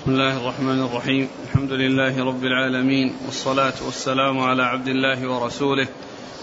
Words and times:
بسم 0.00 0.10
الله 0.10 0.36
الرحمن 0.36 0.80
الرحيم. 0.82 1.28
الحمد 1.44 1.72
لله 1.72 2.24
رب 2.24 2.44
العالمين 2.44 3.14
والصلاة 3.26 3.72
والسلام 3.84 4.40
على 4.40 4.62
عبد 4.62 4.88
الله 4.88 5.28
ورسوله 5.28 5.88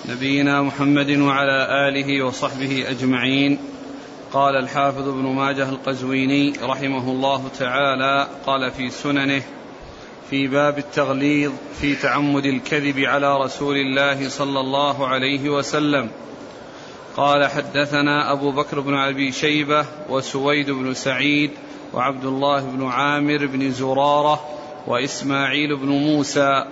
نبينا 0.09 0.61
محمد 0.61 1.09
وعلى 1.09 1.89
آله 1.89 2.25
وصحبه 2.25 2.89
أجمعين. 2.89 3.59
قال 4.33 4.55
الحافظ 4.55 5.07
ابن 5.07 5.25
ماجه 5.35 5.69
القزويني 5.69 6.53
رحمه 6.63 7.11
الله 7.11 7.47
تعالى 7.59 8.27
قال 8.45 8.71
في 8.71 8.89
سننه 8.89 9.41
في 10.29 10.47
باب 10.47 10.77
التغليظ 10.77 11.51
في 11.81 11.95
تعمد 11.95 12.45
الكذب 12.45 12.99
على 12.99 13.37
رسول 13.37 13.75
الله 13.75 14.29
صلى 14.29 14.59
الله 14.59 15.07
عليه 15.07 15.49
وسلم 15.49 16.09
قال 17.17 17.45
حدثنا 17.45 18.31
أبو 18.31 18.51
بكر 18.51 18.79
بن 18.79 18.93
أبي 18.93 19.31
شيبة 19.31 19.85
وسويد 20.09 20.71
بن 20.71 20.93
سعيد 20.93 21.51
وعبد 21.93 22.25
الله 22.25 22.61
بن 22.61 22.87
عامر 22.87 23.45
بن 23.45 23.71
زرارة 23.71 24.41
وإسماعيل 24.87 25.75
بن 25.75 25.87
موسى 25.87 26.65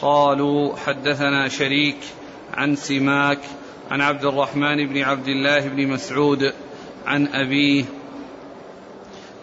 قالوا 0.00 0.76
حدثنا 0.76 1.48
شريك 1.48 1.96
عن 2.54 2.76
سماك 2.76 3.38
عن 3.90 4.00
عبد 4.00 4.24
الرحمن 4.24 4.86
بن 4.86 5.02
عبد 5.02 5.28
الله 5.28 5.68
بن 5.68 5.86
مسعود 5.86 6.52
عن 7.06 7.26
أبيه 7.26 7.84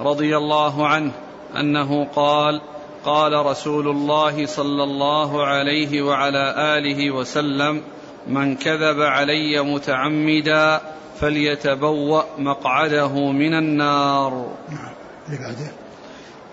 رضي 0.02 0.38
الله 0.38 0.88
عنه 0.88 1.12
أنه 1.60 2.06
قال 2.06 2.62
قال 3.06 3.46
رسول 3.46 3.88
الله 3.88 4.46
صلى 4.46 4.84
الله 4.84 5.46
عليه 5.46 6.02
وعلى 6.02 6.56
آله 6.78 7.12
وسلم 7.12 7.82
من 8.28 8.56
كذب 8.56 9.02
علي 9.02 9.62
متعمدا 9.64 10.82
فليتبوأ 11.20 12.24
مقعده 12.38 13.32
من 13.32 13.54
النار. 13.54 14.48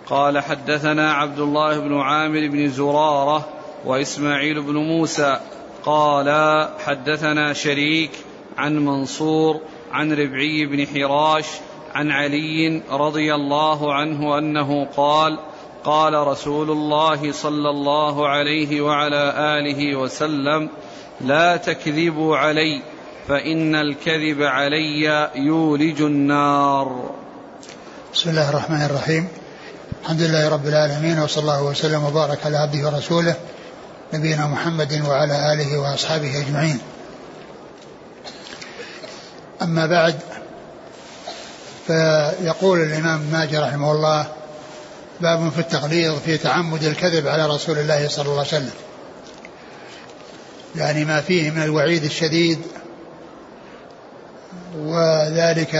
قال 0.06 0.38
حدثنا 0.38 1.12
عبد 1.12 1.38
الله 1.38 1.78
بن 1.78 2.00
عامر 2.00 2.48
بن 2.48 2.68
زرارة 2.68 3.48
وإسماعيل 3.84 4.62
بن 4.62 4.76
موسى. 4.76 5.40
قال 5.84 6.28
حدثنا 6.84 7.52
شريك 7.52 8.10
عن 8.58 8.78
منصور 8.78 9.60
عن 9.92 10.12
ربعي 10.12 10.66
بن 10.66 10.86
حراش 10.86 11.46
عن 11.94 12.10
علي 12.10 12.82
رضي 12.90 13.34
الله 13.34 13.94
عنه 13.94 14.38
أنه 14.38 14.84
قال 14.96 15.38
قال 15.84 16.14
رسول 16.14 16.70
الله 16.70 17.32
صلى 17.32 17.70
الله 17.70 18.28
عليه 18.28 18.80
وعلى 18.80 19.34
آله 19.36 19.96
وسلم 19.96 20.68
لا 21.24 21.56
تكذبوا 21.56 22.36
علي 22.36 22.82
فإن 23.28 23.74
الكذب 23.74 24.42
علي 24.42 25.30
يولج 25.34 26.00
النار. 26.02 27.10
بسم 28.14 28.30
الله 28.30 28.50
الرحمن 28.50 28.82
الرحيم. 28.82 29.28
الحمد 30.02 30.20
لله 30.20 30.48
رب 30.48 30.66
العالمين 30.66 31.18
وصلى 31.18 31.42
الله 31.42 31.62
وسلم 31.62 32.04
وبارك 32.04 32.38
على 32.46 32.56
عبده 32.56 32.86
ورسوله 32.86 33.34
نبينا 34.14 34.46
محمد 34.46 35.02
وعلى 35.08 35.52
آله 35.52 35.78
وأصحابه 35.78 36.40
أجمعين. 36.40 36.78
أما 39.62 39.86
بعد 39.86 40.14
فيقول 41.86 42.80
الإمام 42.80 43.20
ماجه 43.32 43.68
رحمه 43.68 43.92
الله 43.92 44.26
باب 45.20 45.50
في 45.50 45.58
التغليظ 45.58 46.18
في 46.18 46.38
تعمد 46.38 46.82
الكذب 46.82 47.28
على 47.28 47.46
رسول 47.46 47.78
الله 47.78 48.08
صلى 48.08 48.24
الله 48.24 48.38
عليه 48.38 48.48
وسلم. 48.48 48.72
يعني 50.76 51.04
ما 51.04 51.20
فيه 51.20 51.50
من 51.50 51.62
الوعيد 51.62 52.04
الشديد 52.04 52.58
وذلك 54.76 55.74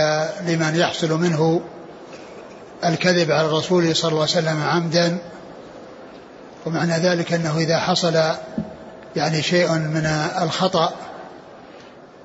لمن 0.47 0.75
يحصل 0.75 1.19
منه 1.19 1.61
الكذب 2.85 3.31
على 3.31 3.47
الرسول 3.47 3.95
صلى 3.95 4.09
الله 4.09 4.21
عليه 4.21 4.31
وسلم 4.31 4.63
عمدا. 4.63 5.17
ومعنى 6.65 6.93
ذلك 6.93 7.33
أنه 7.33 7.57
إذا 7.57 7.79
حصل 7.79 8.21
يعني 9.15 9.41
شيء 9.41 9.71
من 9.71 10.05
الخطأ 10.41 10.93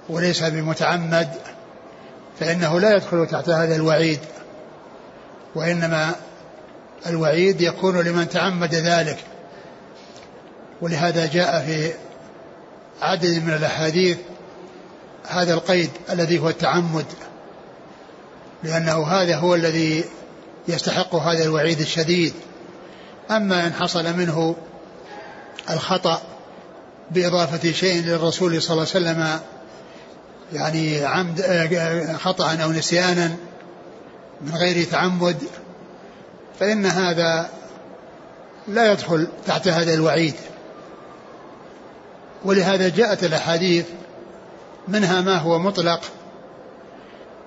وليس 0.09 0.43
بمتعمد 0.43 1.29
فإنه 2.41 2.81
لا 2.81 2.97
يدخل 2.97 3.27
تحت 3.27 3.49
هذا 3.49 3.77
الوعيد 3.77 4.21
وإنما 5.55 6.15
الوعيد 7.07 7.61
يكون 7.61 8.01
لمن 8.01 8.29
تعمد 8.29 8.75
ذلك. 8.75 9.19
ولهذا 10.81 11.27
جاء 11.27 11.65
في 11.67 11.93
عدد 13.03 13.43
من 13.45 13.55
الأحاديث 13.55 14.19
هذا 15.29 15.55
القيد 15.55 15.91
الذي 16.11 16.39
هو 16.39 16.49
التعمد 16.49 17.07
لأنه 18.63 19.07
هذا 19.07 19.37
هو 19.37 19.55
الذي 19.55 20.05
يستحق 20.69 21.15
هذا 21.15 21.45
الوعيد 21.45 21.81
الشديد. 21.81 22.33
أما 23.31 23.67
إن 23.67 23.73
حصل 23.73 24.17
منه 24.17 24.57
الخطأ 25.71 26.23
بإضافة 27.11 27.73
شيء 27.73 28.03
للرسول 28.03 28.63
صلى 28.63 28.73
الله 28.73 28.87
عليه 28.95 29.05
وسلم 29.05 29.41
يعني 30.53 31.05
عمد 31.05 31.43
خطأ 32.21 32.55
أو 32.55 32.73
نسيانا 32.73 33.37
من 34.41 34.55
غير 34.55 34.85
تعمد 34.85 35.37
فإن 36.61 36.87
هذا 36.87 37.51
لا 38.69 38.93
يدخل 38.93 39.29
تحت 39.47 39.69
هذا 39.69 39.95
الوعيد. 39.95 40.35
ولهذا 42.47 42.89
جاءت 42.89 43.25
الأحاديث 43.25 43.87
منها 44.89 45.21
ما 45.21 45.37
هو 45.39 45.59
مطلق 45.59 46.01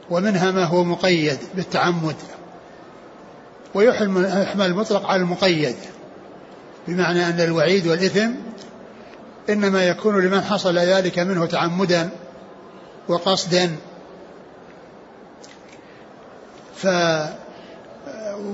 ومنها 0.09 0.51
ما 0.51 0.63
هو 0.63 0.83
مقيد 0.83 1.37
بالتعمد. 1.55 2.15
ويحمل 3.73 4.65
المطلق 4.65 5.05
على 5.05 5.21
المقيد 5.21 5.75
بمعنى 6.87 7.27
أن 7.27 7.39
الوعيد 7.39 7.87
والإثم 7.87 8.29
إنما 9.49 9.87
يكون 9.87 10.25
لمن 10.25 10.41
حصل 10.41 10.77
ذلك 10.77 11.19
منه 11.19 11.45
تعمدا 11.45 12.09
وقصدا. 13.07 13.75
ف 16.75 16.87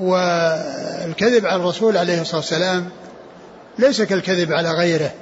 والكذب 0.01 1.45
على 1.45 1.55
الرسول 1.55 1.97
عليه 1.97 2.21
الصلاة 2.21 2.37
والسلام 2.37 2.89
ليس 3.79 4.01
كالكذب 4.01 4.53
على 4.53 4.71
غيره 4.71 5.13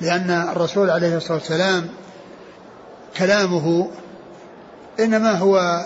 لأن 0.00 0.30
الرسول 0.30 0.90
عليه 0.90 1.16
الصلاة 1.16 1.38
والسلام 1.38 1.88
كلامه 3.16 3.90
إنما 5.00 5.32
هو 5.32 5.84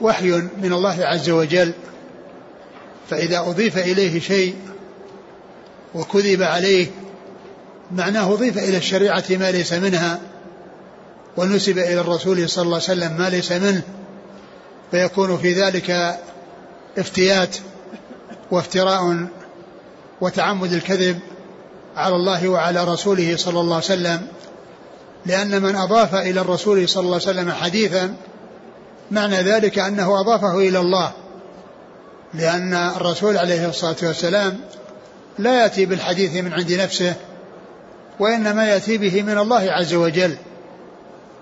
وحي 0.00 0.30
من 0.62 0.72
الله 0.72 1.04
عز 1.04 1.30
وجل 1.30 1.72
فإذا 3.10 3.38
أضيف 3.40 3.78
إليه 3.78 4.20
شيء 4.20 4.56
وكذب 5.94 6.42
عليه 6.42 6.86
معناه 7.90 8.32
أضيف 8.32 8.58
إلى 8.58 8.76
الشريعة 8.76 9.24
ما 9.30 9.50
ليس 9.50 9.72
منها 9.72 10.20
ونسب 11.36 11.78
إلى 11.78 12.00
الرسول 12.00 12.48
صلى 12.48 12.62
الله 12.62 12.74
عليه 12.74 12.84
وسلم 12.84 13.18
ما 13.18 13.30
ليس 13.30 13.52
منه 13.52 13.82
فيكون 14.90 15.38
في 15.38 15.52
ذلك 15.52 16.18
افتيات 16.98 17.56
وافتراء 18.50 19.26
وتعمد 20.20 20.72
الكذب 20.72 21.18
على 21.96 22.16
الله 22.16 22.48
وعلى 22.48 22.84
رسوله 22.84 23.36
صلى 23.36 23.60
الله 23.60 23.74
عليه 23.74 23.84
وسلم 23.84 24.26
لأن 25.26 25.62
من 25.62 25.76
أضاف 25.76 26.14
إلى 26.14 26.40
الرسول 26.40 26.88
صلى 26.88 27.00
الله 27.00 27.20
عليه 27.26 27.40
وسلم 27.40 27.50
حديثا 27.50 28.14
معنى 29.10 29.36
ذلك 29.36 29.78
أنه 29.78 30.20
أضافه 30.20 30.58
إلى 30.58 30.78
الله 30.78 31.12
لأن 32.34 32.74
الرسول 32.74 33.36
عليه 33.36 33.68
الصلاة 33.68 33.96
والسلام 34.02 34.60
لا 35.38 35.62
يأتي 35.62 35.86
بالحديث 35.86 36.36
من 36.36 36.52
عند 36.52 36.72
نفسه 36.72 37.14
وإنما 38.20 38.68
يأتي 38.68 38.98
به 38.98 39.22
من 39.22 39.38
الله 39.38 39.72
عز 39.72 39.94
وجل 39.94 40.36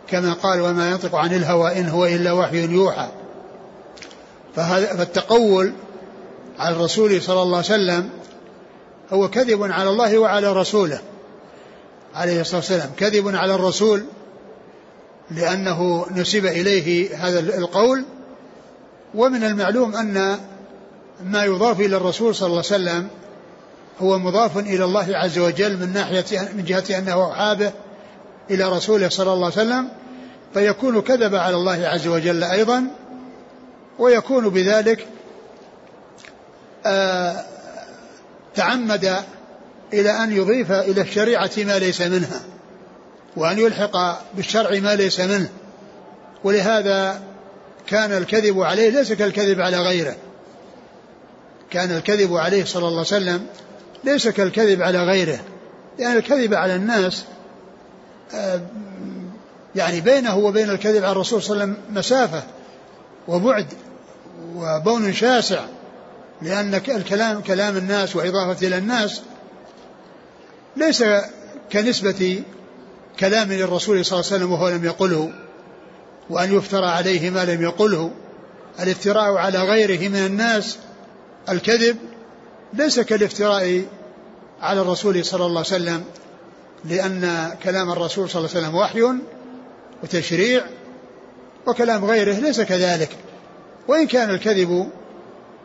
كما 0.09 0.33
قال 0.33 0.61
وما 0.61 0.91
ينطق 0.91 1.15
عن 1.15 1.35
الهوى 1.35 1.81
إن 1.81 1.89
هو 1.89 2.07
إلا 2.07 2.33
وحي 2.33 2.65
يوحى 2.65 3.09
فالتقول 4.57 5.73
على 6.59 6.77
الرسول 6.77 7.23
صلى 7.23 7.43
الله 7.43 7.57
عليه 7.57 7.67
وسلم 7.67 8.11
هو 9.13 9.29
كذب 9.29 9.63
على 9.63 9.91
الله 9.91 10.19
وعلى 10.19 10.53
رسوله 10.53 11.01
عليه 12.15 12.41
الصلاة 12.41 12.57
والسلام. 12.57 12.91
كذب 12.97 13.37
على 13.37 13.55
الرسول 13.55 14.05
لأنه 15.31 16.07
نسب 16.11 16.47
إليه 16.47 17.17
هذا 17.17 17.39
القول. 17.39 18.05
ومن 19.15 19.45
المعلوم 19.45 19.97
أن 19.97 20.39
ما 21.25 21.45
يضاف 21.45 21.81
إلى 21.81 21.97
الرسول 21.97 22.35
صلى 22.35 22.47
الله 22.47 22.65
عليه 22.71 22.83
وسلم 22.83 23.09
هو 24.01 24.19
مضاف 24.19 24.59
إلى 24.59 24.85
الله 24.85 25.17
عز 25.17 25.39
وجل 25.39 25.77
من 25.77 25.93
ناحية 25.93 26.49
من 26.57 26.65
جهة 26.65 26.99
أنه 26.99 27.33
حابه 27.33 27.73
إلى 28.51 28.69
رسوله 28.69 29.09
صلى 29.09 29.33
الله 29.33 29.47
عليه 29.47 29.55
وسلم. 29.55 29.89
فيكون 30.55 31.01
كذب 31.01 31.35
على 31.35 31.57
الله 31.57 31.87
عز 31.87 32.07
وجل 32.07 32.45
أيضا 32.45 32.87
ويكون 33.99 34.49
بذلك 34.49 35.07
آه 36.87 37.45
تعمد 38.61 39.15
إلى 39.93 40.11
أن 40.11 40.33
يضيف 40.33 40.73
إلى 40.73 41.01
الشريعة 41.01 41.51
ما 41.59 41.79
ليس 41.79 42.01
منها 42.01 42.41
وأن 43.37 43.59
يلحق 43.59 44.21
بالشرع 44.35 44.81
ما 44.81 44.95
ليس 44.95 45.21
منه. 45.21 45.49
ولهذا 46.45 47.23
كان 47.87 48.13
الكذب 48.13 48.61
عليه 48.61 48.91
ليس 48.91 49.13
كالكذب 49.13 49.61
على 49.61 49.79
غيره. 49.79 50.17
كان 51.71 51.97
الكذب 51.97 52.37
عليه 52.37 52.65
صلى 52.65 52.89
الله 52.89 52.91
عليه 52.91 53.01
وسلم 53.01 53.47
ليس 54.05 54.29
كالكذب 54.29 54.83
على 54.83 55.05
غيره. 55.05 55.39
لأن 55.99 56.17
الكذب 56.17 56.55
على 56.55 56.75
الناس 56.75 57.25
آه، 58.35 58.61
يعني 59.77 60.01
بينه 60.01 60.37
وبين 60.37 60.71
الكذب 60.71 61.05
على 61.05 61.13
الرسول 61.13 61.43
صلى 61.43 61.53
الله 61.53 61.63
عليه 61.63 61.73
وسلم 61.75 61.97
مسافة 61.97 62.43
وبعد 63.29 63.67
وبون 64.57 65.13
شاسع. 65.13 65.65
لأن 66.43 66.75
الكلام 66.75 67.41
كلام 67.41 67.77
الناس 67.77 68.17
وإضافة 68.17 68.67
إلى 68.67 68.79
الناس 68.79 69.23
ليس 70.77 71.05
كنسبة 71.73 72.43
كلام 73.21 73.53
للرسول 73.53 74.05
صلى 74.05 74.21
الله 74.21 74.33
عليه 74.33 74.37
وسلم 74.37 74.53
وهو 74.53 74.69
لم 74.69 74.85
يقله 74.85 75.33
وأن 76.31 76.57
يفترى 76.57 76.87
عليه 76.87 77.31
ما 77.31 77.45
لم 77.45 77.63
يقله. 77.63 78.11
الافتراء 78.81 79.37
على 79.37 79.59
غيره 79.59 80.09
من 80.09 80.17
الناس 80.17 80.79
الكذب 81.49 81.97
ليس 82.73 83.01
كالافتراء 83.01 83.85
على 84.61 84.81
الرسول 84.81 85.25
صلى 85.25 85.47
الله 85.47 85.59
عليه 85.59 85.69
وسلم 85.69 86.05
لأن 86.85 87.55
كلام 87.63 87.91
الرسول 87.91 88.31
صلى 88.31 88.41
الله 88.41 88.51
عليه 88.57 88.67
وسلم 88.67 88.75
وحي 88.75 89.19
وتشريع 90.03 90.65
وكلام 91.67 92.05
غيره 92.05 92.35
ليس 92.35 92.61
كذلك. 92.61 93.11
وإن 93.89 94.07
كان 94.07 94.31
الكذب 94.31 94.91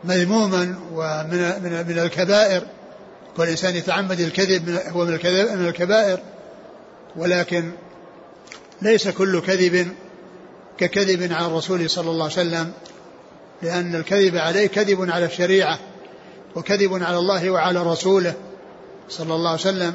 مذموما 0.04 0.78
ومن 0.92 1.62
من 1.62 1.86
من 1.88 1.98
الكبائر 1.98 2.62
والإنسان 3.38 3.76
يتعمد 3.76 4.20
الكذب 4.20 4.80
هو 4.88 5.04
من 5.04 5.12
من 5.56 5.66
الكبائر. 5.68 6.18
ولكن 7.16 7.70
ليس 8.82 9.08
كل 9.08 9.40
كذب 9.40 9.88
ككذب 10.78 11.32
على 11.32 11.46
الرسول 11.46 11.90
صلى 11.90 12.10
الله 12.10 12.24
عليه 12.24 12.32
وسلم 12.34 12.72
لأن 13.62 13.94
الكذب 13.94 14.36
عليه 14.36 14.66
كذب 14.66 15.10
على 15.10 15.24
الشريعة 15.24 15.78
وكذب 16.54 17.02
على 17.02 17.18
الله 17.18 17.50
وعلى 17.50 17.82
رسوله 17.82 18.34
صلى 19.08 19.34
الله 19.34 19.50
عليه 19.50 19.60
وسلم 19.60 19.94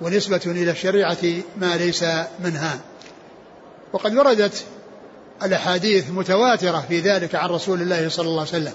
ونسبة 0.00 0.40
إلى 0.46 0.70
الشريعة 0.70 1.24
ما 1.56 1.76
ليس 1.76 2.04
منها. 2.44 2.78
وقد 3.92 4.16
وردت 4.16 4.64
الأحاديث 5.42 6.10
متواترة 6.10 6.84
في 6.88 7.00
ذلك 7.00 7.34
عن 7.34 7.48
رسول 7.48 7.82
الله 7.82 8.08
صلى 8.08 8.28
الله 8.28 8.40
عليه 8.40 8.50
وسلم. 8.50 8.72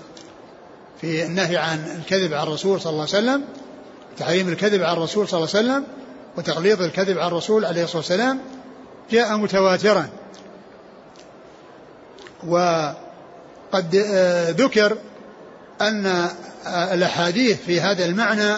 في 1.01 1.25
النهي 1.25 1.57
عن 1.57 1.99
الكذب 1.99 2.33
على 2.33 2.43
الرسول 2.43 2.81
صلى 2.81 2.91
الله 2.91 3.07
عليه 3.13 3.17
وسلم 3.17 3.43
تحريم 4.17 4.47
الكذب 4.47 4.81
على 4.81 4.97
الرسول 4.97 5.27
صلى 5.27 5.37
الله 5.37 5.49
عليه 5.55 5.67
وسلم 5.67 5.83
وتغليظ 6.37 6.81
الكذب 6.81 7.17
على 7.17 7.27
الرسول 7.27 7.65
عليه 7.65 7.83
الصلاة 7.83 7.97
والسلام 7.97 8.39
جاء 9.11 9.37
متواترا. 9.37 10.09
وقد 12.47 13.95
آه، 13.95 14.49
ذكر 14.49 14.97
أن 15.81 16.05
آه، 16.05 16.93
الأحاديث 16.93 17.61
في 17.61 17.81
هذا 17.81 18.05
المعنى 18.05 18.57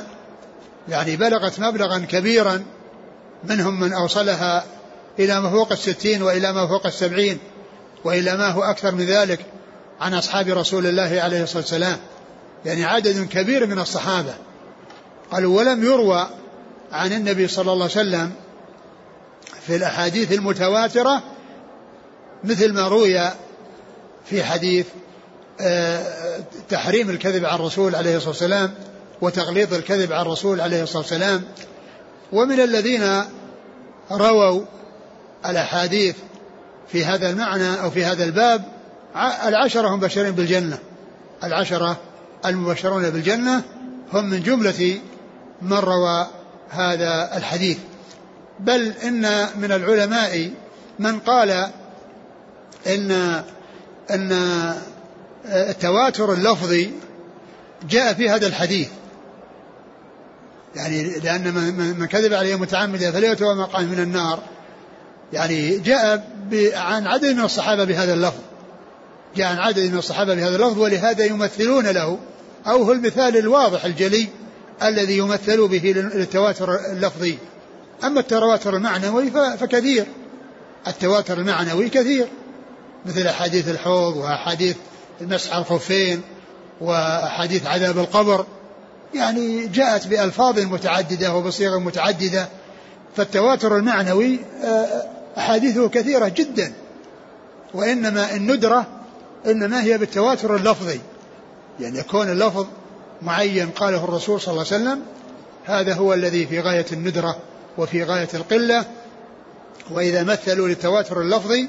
يعني 0.90 1.16
بلغت 1.16 1.60
مبلغا 1.60 2.00
كبيرا 2.00 2.64
منهم 3.44 3.80
من 3.80 3.94
أوصلها 3.94 4.64
إلى 5.20 5.42
ما 5.42 5.50
فوق 5.50 5.72
الستين 5.72 6.22
وإلى 6.22 6.54
ما 6.54 6.68
فوق 6.68 6.86
السبعين 6.86 7.40
وإلى 8.04 8.38
ما 8.38 8.48
هو 8.48 8.64
أكثر 8.64 8.96
من 8.96 9.06
ذلك 9.06 9.46
عن 10.02 10.14
أصحاب 10.14 10.48
رسول 10.48 10.88
الله 10.88 11.22
عليه 11.22 11.44
الصلاة 11.44 11.62
والسلام. 11.62 11.98
يعني 12.66 12.86
عدد 12.86 13.28
كبير 13.28 13.68
من 13.68 13.80
الصحابة. 13.80 14.34
قالوا 15.32 15.58
ولم 15.58 15.84
يروى 15.84 16.28
عن 16.92 17.14
النبي 17.14 17.48
صلى 17.48 17.72
الله 17.74 17.84
عليه 17.84 17.94
وسلم 17.94 18.32
في 19.68 19.76
الأحاديث 19.76 20.32
المتواترة 20.32 21.24
مثل 22.44 22.74
ما 22.74 22.88
روي 22.88 23.22
في 24.26 24.44
حديث 24.44 24.86
آه، 25.62 26.40
تحريم 26.70 27.10
الكذب 27.10 27.46
على 27.46 27.56
الرسول 27.56 27.96
عليه 27.96 28.16
الصلاة 28.16 28.30
والسلام 28.30 28.74
وتغليظ 29.22 29.74
الكذب 29.74 30.14
على 30.14 30.22
الرسول 30.22 30.62
عليه 30.62 30.84
الصلاة 30.84 31.02
والسلام. 31.02 31.44
ومن 32.32 32.60
الذين 32.60 33.24
رووا 34.12 34.62
الأحاديث 35.46 36.16
في 36.92 37.06
هذا 37.06 37.30
المعنى 37.30 37.82
أو 37.82 37.92
في 37.92 38.06
هذا 38.06 38.24
الباب 38.24 38.64
العشرة 39.46 39.88
هم 39.88 40.00
بشرين 40.00 40.32
بالجنة. 40.32 40.78
العشرة 41.44 41.98
المبشرون 42.46 43.10
بالجنة 43.10 43.64
هم 44.14 44.30
من 44.30 44.44
جملة 44.44 45.00
من 45.62 45.78
روى 45.78 46.28
هذا 46.70 47.38
الحديث. 47.38 47.78
بل 48.60 48.94
إن 49.04 49.48
من 49.62 49.72
العلماء 49.72 50.52
من 51.00 51.20
قال 51.20 51.70
إن 52.88 53.12
أن 54.12 54.32
التواتر 55.46 56.34
اللفظي 56.34 56.92
جاء 57.90 58.14
في 58.14 58.30
هذا 58.30 58.48
الحديث. 58.48 58.90
يعني 60.76 61.20
لأن 61.20 61.54
من 62.00 62.06
كذب 62.06 62.34
عليه 62.34 62.56
متعمدا 62.56 63.12
فليتوى 63.12 63.56
مقام 63.56 63.86
من 63.86 64.00
النار. 64.00 64.40
يعني 65.34 65.78
جاء 65.78 66.28
عن 66.76 67.08
عدد 67.08 67.36
من 67.36 67.44
الصحابة 67.44 67.84
بهذا 67.84 68.14
اللفظ. 68.14 68.40
جاء 69.36 69.48
عن 69.48 69.58
عدد 69.58 69.92
من 69.92 69.98
الصحابة 69.98 70.36
بهذا 70.36 70.56
اللفظ 70.56 70.80
ولهذا 70.80 71.26
يمثلون 71.26 71.88
له. 71.88 72.20
أو 72.68 72.84
هو 72.84 72.92
المثال 72.92 73.38
الواضح 73.38 73.86
الجلي 73.86 74.28
الذي 74.84 75.18
يمثل 75.18 75.68
به 75.68 75.94
للتواتر 75.96 76.76
اللفظي. 76.92 77.38
أما 78.04 78.20
التواتر 78.20 78.76
المعنوي 78.76 79.32
فكثير. 79.32 80.06
التواتر 80.88 81.38
المعنوي 81.38 81.90
كثير. 81.90 82.28
مثل 83.06 83.28
أحاديث 83.28 83.70
الحوض 83.70 84.18
وأحاديث 84.18 84.76
المسح 85.22 85.56
الخفين 85.56 86.22
وأحاديث 86.82 87.66
عذاب 87.66 87.98
القبر. 87.98 88.46
يعني 89.14 89.68
جاءت 89.68 90.08
بألفاظ 90.08 90.60
متعددة 90.60 91.36
وبصيغ 91.36 91.80
متعددة. 91.80 92.48
فالتواتر 93.16 93.78
المعنوي 93.78 94.40
آه، 94.64 95.06
أحاديثه 95.38 95.90
كثيرة 95.90 96.28
جدا. 96.28 96.74
وإنما 97.74 98.36
الندرة 98.36 98.88
إنما 99.46 99.84
هي 99.84 99.98
بالتواتر 99.98 100.56
اللفظي. 100.56 101.00
يعني 101.80 102.00
يكون 102.00 102.32
اللفظ 102.32 102.66
معين 103.22 103.70
قاله 103.70 104.04
الرسول 104.04 104.42
صلى 104.42 104.52
الله 104.52 104.66
عليه 104.72 104.84
وسلم 104.84 105.02
هذا 105.66 105.94
هو 105.94 106.14
الذي 106.14 106.48
في 106.48 106.60
غاية 106.60 106.86
الندرة 106.92 107.38
وفي 107.78 108.04
غاية 108.04 108.30
القلة 108.34 108.86
وإذا 109.92 110.24
مثلوا 110.24 110.68
للتواتر 110.68 111.22
اللفظي 111.22 111.68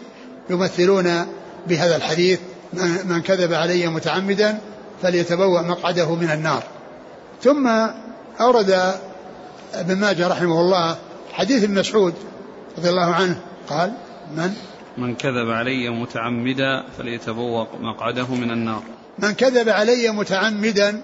يمثلون 0.50 1.26
بهذا 1.66 1.96
الحديث 1.96 2.40
من 3.04 3.22
كذب 3.22 3.52
علي 3.52 3.86
متعمدا 3.86 4.58
فليتبوأ 5.02 5.62
مقعده 5.62 6.14
من 6.14 6.30
النار. 6.30 6.62
ثم 7.42 7.68
أورد 8.40 8.94
ابن 9.74 9.96
ماجه 9.96 10.28
رحمه 10.28 10.60
الله 10.60 10.96
حديث 11.32 11.64
ابن 11.64 11.74
مسعود 11.78 12.14
رضي 12.78 12.90
الله 12.90 13.14
عنه 13.14 13.40
قال 13.68 13.92
من 14.36 14.54
من 14.98 15.14
كذب 15.14 15.50
علي 15.50 15.90
متعمدا 15.90 16.84
فليتبوأ 16.98 17.66
مقعده 17.80 18.34
من 18.34 18.50
النار. 18.50 18.82
من 19.22 19.32
كذب 19.32 19.68
علي 19.68 20.10
متعمدا 20.10 21.02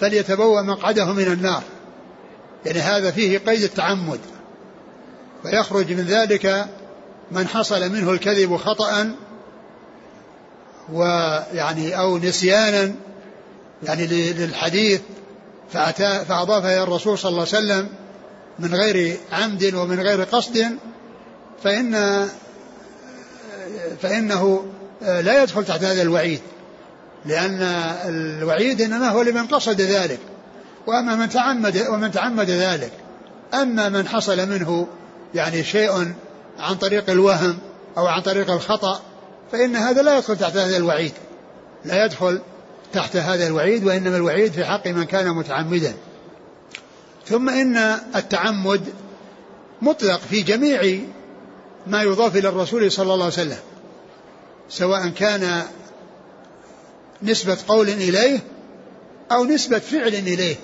فليتبوأ 0.00 0.62
مقعده 0.62 1.12
من 1.12 1.26
النار. 1.32 1.62
يعني 2.66 2.78
هذا 2.78 3.10
فيه 3.10 3.38
قيد 3.38 3.62
التعمد. 3.62 4.20
فيخرج 5.42 5.92
من 5.92 6.04
ذلك 6.04 6.66
من 7.30 7.48
حصل 7.48 7.92
منه 7.92 8.10
الكذب 8.10 8.56
خطأ 8.56 9.14
ويعني 10.92 11.98
أو 11.98 12.18
نسيانا 12.18 12.94
يعني 13.82 14.06
للحديث 14.32 15.00
فأتى 15.72 16.24
فأضافه 16.28 16.74
إلى 16.74 16.82
الرسول 16.82 17.18
صلى 17.18 17.30
الله 17.30 17.46
عليه 17.52 17.58
وسلم 17.58 17.88
من 18.58 18.74
غير 18.74 19.16
عمد 19.32 19.74
ومن 19.74 20.00
غير 20.00 20.22
قصد 20.22 20.78
فإن 21.64 22.26
فإنه 24.02 24.66
لا 25.02 25.42
يدخل 25.42 25.64
تحت 25.64 25.84
هذا 25.84 26.02
الوعيد. 26.02 26.40
لأن 27.26 27.62
الوعيد 28.08 28.80
إنما 28.80 29.08
هو 29.08 29.22
لمن 29.22 29.46
قصد 29.46 29.80
ذلك. 29.80 30.18
وأما 30.86 31.16
من 31.16 31.28
تعمد 31.28 31.86
ومن 31.88 32.10
تعمد 32.10 32.50
ذلك. 32.50 32.92
أما 33.54 33.88
من 33.88 34.08
حصل 34.08 34.48
منه 34.48 34.86
يعني 35.34 35.64
شيء 35.64 36.12
عن 36.58 36.74
طريق 36.74 37.10
الوهم 37.10 37.58
أو 37.98 38.06
عن 38.06 38.22
طريق 38.22 38.50
الخطأ 38.50 39.00
فإن 39.52 39.76
هذا 39.76 40.02
لا 40.02 40.16
يدخل 40.18 40.36
تحت 40.36 40.56
هذا 40.56 40.76
الوعيد. 40.76 41.12
لا 41.84 42.04
يدخل 42.04 42.40
تحت 42.92 43.16
هذا 43.16 43.46
الوعيد 43.46 43.84
وإنما 43.84 44.16
الوعيد 44.16 44.52
في 44.52 44.64
حق 44.64 44.86
من 44.86 45.04
كان 45.04 45.28
متعمدا. 45.28 45.94
ثم 47.26 47.48
إن 47.48 47.76
التعمد 48.16 48.80
مطلق 49.82 50.20
في 50.30 50.42
جميع 50.42 51.00
ما 51.86 52.02
يضاف 52.02 52.36
إلى 52.36 52.48
الرسول 52.48 52.92
صلى 52.92 53.14
الله 53.14 53.24
عليه 53.24 53.34
وسلم 53.34 53.58
سواء 54.68 55.08
كان 55.08 55.62
نسبة 57.22 57.58
قول 57.68 57.88
إليه 57.88 58.40
أو 59.32 59.44
نسبة 59.44 59.78
فعل 59.78 60.14
إليه 60.14 60.56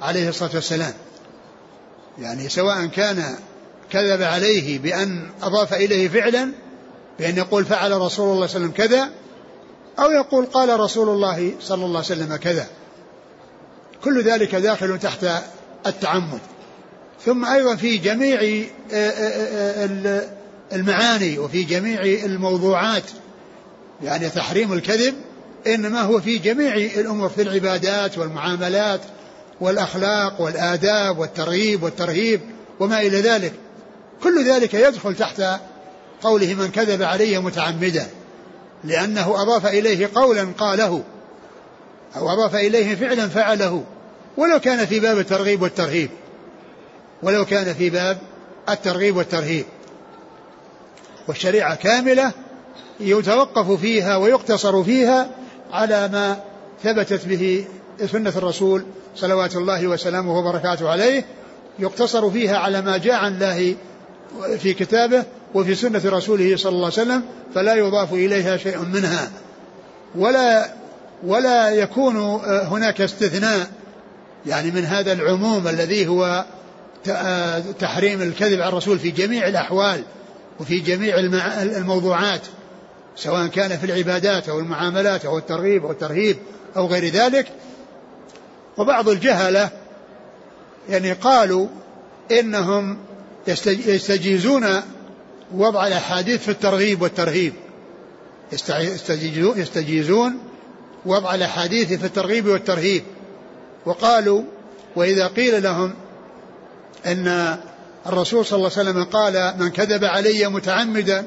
عليه 0.00 0.28
الصلاة 0.28 0.50
والسلام. 0.54 0.92
يعني 2.18 2.48
سواء 2.48 2.86
كان 2.86 3.36
كذب 3.90 4.22
عليه 4.22 4.78
بأن 4.78 5.30
أضاف 5.42 5.74
إليه 5.74 6.08
فعلا 6.08 6.52
بأن 7.18 7.36
يقول 7.36 7.64
فعل 7.64 7.92
رسول 7.92 8.00
الله 8.00 8.06
صلى 8.06 8.26
الله 8.26 8.34
عليه 8.34 8.44
وسلم 8.44 8.70
كذا 8.70 9.10
أو 9.98 10.10
يقول 10.10 10.46
قال 10.46 10.80
رسول 10.80 11.08
الله 11.08 11.52
صلى 11.60 11.84
الله 11.84 11.96
عليه 11.96 12.06
وسلم 12.06 12.36
كذا. 12.36 12.66
كل 14.04 14.22
ذلك 14.22 14.54
داخل 14.54 14.98
تحت 14.98 15.26
التعمد. 15.86 16.40
ثم 17.24 17.44
أيضا 17.44 17.76
في 17.76 17.96
جميع 17.96 18.40
آه، 18.92 19.10
آه، 19.10 19.88
آه، 20.06 20.28
المعاني 20.72 21.38
وفي 21.38 21.62
جميع 21.62 22.02
الموضوعات 22.02 23.04
يعني 24.02 24.28
تحريم 24.28 24.72
الكذب 24.72 25.14
إنما 25.66 26.00
هو 26.00 26.20
في 26.20 26.38
جميع 26.38 26.74
الأمور 26.74 27.28
في 27.28 27.42
العبادات 27.42 28.18
والمعاملات 28.18 29.00
والأخلاق 29.60 30.40
والآداب 30.40 31.18
والترغيب 31.18 31.82
والترهيب 31.82 32.40
وما 32.80 33.00
إلى 33.00 33.20
ذلك. 33.20 33.52
كل 34.22 34.44
ذلك 34.44 34.74
يدخل 34.74 35.16
تحت 35.16 35.42
قوله 36.22 36.54
من 36.54 36.70
كذب 36.70 37.02
علي 37.02 37.38
متعمدا 37.38 38.06
لأنه 38.84 39.42
أضاف 39.42 39.66
إليه 39.66 40.10
قولا 40.14 40.48
قاله 40.58 41.02
أو 42.16 42.32
أضاف 42.32 42.54
إليه 42.54 42.94
فعلا 42.94 43.28
فعله. 43.28 43.84
ولو 44.36 44.60
كان 44.60 44.86
في 44.86 45.00
باب 45.00 45.18
الترغيب 45.18 45.62
والترهيب 45.62 46.10
ولو 47.22 47.44
كان 47.44 47.74
في 47.74 47.90
باب 47.90 48.18
الترغيب 48.68 49.16
والترهيب. 49.16 49.64
والشريعة 51.28 51.74
كاملة 51.74 52.32
يتوقف 53.00 53.80
فيها 53.80 54.16
ويقتصر 54.16 54.84
فيها 54.84 55.30
على 55.74 56.08
ما 56.08 56.36
ثبتت 56.84 57.26
به 57.26 57.64
سنة 58.12 58.32
الرسول 58.36 58.84
صلوات 59.16 59.56
الله 59.56 59.86
وسلامه 59.86 60.38
وبركاته 60.38 60.90
عليه 60.90 61.24
يقتصر 61.78 62.30
فيها 62.30 62.56
على 62.58 62.80
ما 62.80 62.98
جاء 62.98 63.14
عن 63.14 63.34
الله 63.34 63.76
في 64.58 64.74
كتابه 64.74 65.24
وفي 65.54 65.74
سنة 65.74 66.02
رسوله 66.04 66.56
صلى 66.56 66.72
الله 66.72 66.84
عليه 66.84 67.02
وسلم 67.02 67.22
فلا 67.54 67.74
يضاف 67.74 68.12
إليها 68.12 68.56
شيء 68.56 68.78
منها. 68.78 69.30
ولا 70.14 70.72
ولا 71.26 71.70
يكون 71.70 72.16
هناك 72.44 73.00
استثناء 73.00 73.66
يعني 74.46 74.70
من 74.70 74.84
هذا 74.84 75.12
العموم 75.12 75.68
الذي 75.68 76.06
هو 76.06 76.44
تحريم 77.80 78.22
الكذب 78.22 78.60
على 78.60 78.68
الرسول 78.68 78.98
في 78.98 79.10
جميع 79.10 79.48
الأحوال 79.48 80.02
وفي 80.60 80.80
جميع 80.80 81.18
الموضوعات. 81.62 82.40
سواء 83.16 83.46
كان 83.46 83.78
في 83.78 83.86
العبادات 83.86 84.48
أو 84.48 84.58
المعاملات 84.58 85.24
أو 85.24 85.38
الترغيب 85.38 85.84
أو 85.84 85.90
الترهيب 85.90 86.36
أو 86.76 86.86
غير 86.86 87.04
ذلك. 87.04 87.46
وبعض 88.78 89.08
الجهلة 89.08 89.70
يعني 90.88 91.12
قالوا 91.12 91.66
إنهم 92.30 92.98
يستجيزون 93.68 94.66
وضع 95.54 95.86
الأحاديث 95.86 96.42
في 96.42 96.50
الترغيب 96.50 97.02
والترهيب. 97.02 97.52
يستجيزون 99.56 100.38
وضع 101.06 101.34
الأحاديث 101.34 101.92
في 101.92 102.06
الترغيب 102.06 102.46
والترهيب. 102.46 103.02
وقالوا 103.86 104.42
وإذا 104.96 105.26
قيل 105.26 105.62
لهم 105.62 105.94
أن 107.06 107.58
الرسول 108.06 108.46
صلى 108.46 108.56
الله 108.56 108.70
عليه 108.76 108.90
وسلم 108.90 109.04
قال 109.04 109.54
من 109.58 109.70
كذب 109.70 110.04
علي 110.04 110.48
متعمدا 110.48 111.24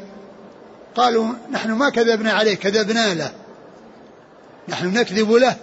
قالوا 0.98 1.34
نحن 1.52 1.72
ما 1.72 1.90
كذبنا 1.90 2.32
عليه 2.32 2.56
كذبنا 2.56 3.14
له. 3.14 3.32
نحن 4.70 4.94
نكذب 4.98 5.32
له 5.32 5.56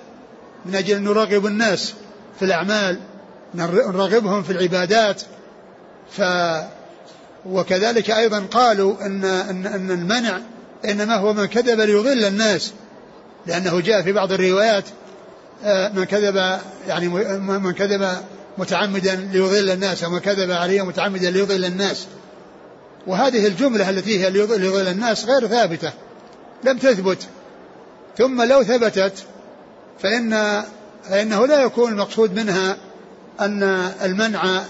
من 0.66 0.74
أجل 0.74 0.96
أن 0.96 1.04
نرغب 1.04 1.46
الناس 1.46 1.94
في 2.38 2.44
الأعمال 2.44 2.98
نرغبهم 3.54 4.42
في 4.42 4.52
العبادات. 4.52 5.22
ف 6.10 6.22
وكذلك 7.46 8.10
أيضا 8.10 8.40
قالوا 8.40 9.06
أن, 9.06 9.24
أن, 9.24 9.66
أن 9.66 9.90
المنع 9.90 10.40
إنما 10.84 11.16
هو 11.16 11.32
من 11.32 11.46
كذب 11.46 11.80
ليضل 11.80 12.24
الناس 12.24 12.72
لأنه 13.46 13.80
جاء 13.80 14.02
في 14.02 14.12
بعض 14.12 14.32
الروايات 14.32 14.84
آه، 15.64 15.88
من 15.88 16.04
كذب 16.04 16.60
يعني 16.88 17.08
من 17.38 17.72
كذب 17.72 18.08
متعمدا 18.58 19.14
ليضل 19.32 19.70
الناس 19.70 20.04
ومن 20.04 20.18
كذب 20.18 20.50
عليه 20.50 20.82
متعمدا 20.82 21.30
ليضل 21.30 21.64
الناس. 21.64 22.06
وهذه 23.06 23.46
الجملة 23.46 23.90
التي 23.90 24.24
هي 24.24 24.30
ليضل 24.30 24.88
الناس 24.88 25.24
غير 25.24 25.46
ثابتة 25.46 25.92
لم 26.64 26.78
تثبت. 26.78 27.18
ثم 28.18 28.42
لو 28.42 28.62
ثبتت 28.62 29.12
فإن 29.98 30.62
فإنه 31.10 31.46
لا 31.46 31.62
يكون 31.62 31.92
المقصود 31.92 32.34
منها 32.34 32.76
أن 33.40 33.62
المنع 34.02 34.62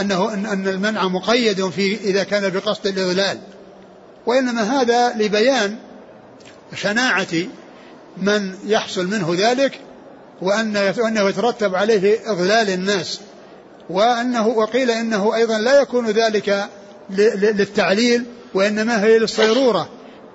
أنه 0.00 0.34
أن 0.34 0.68
المنع 0.68 1.08
مقيد 1.08 1.68
في 1.68 1.94
إذا 1.94 2.24
كان 2.24 2.50
بقصد 2.50 2.86
الإضلال 2.86 3.38
وإنما 4.26 4.80
هذا 4.80 5.14
لبيان 5.16 5.76
شناعة 6.74 7.34
من 8.16 8.54
يحصل 8.66 9.06
منه 9.06 9.34
ذلك 9.38 9.80
وأن 10.42 10.76
أنه 10.76 11.28
يترتب 11.28 11.74
عليه 11.74 12.30
إضلال 12.30 12.70
الناس. 12.70 13.20
وأنه 13.90 14.46
وقيل 14.46 14.90
إنه 14.90 15.34
أيضا 15.34 15.58
لا 15.58 15.80
يكون 15.80 16.10
ذلك 16.10 16.68
للتعليل 17.10 18.24
وإنما 18.54 19.04
هي 19.04 19.18
للصيرورة 19.18 19.88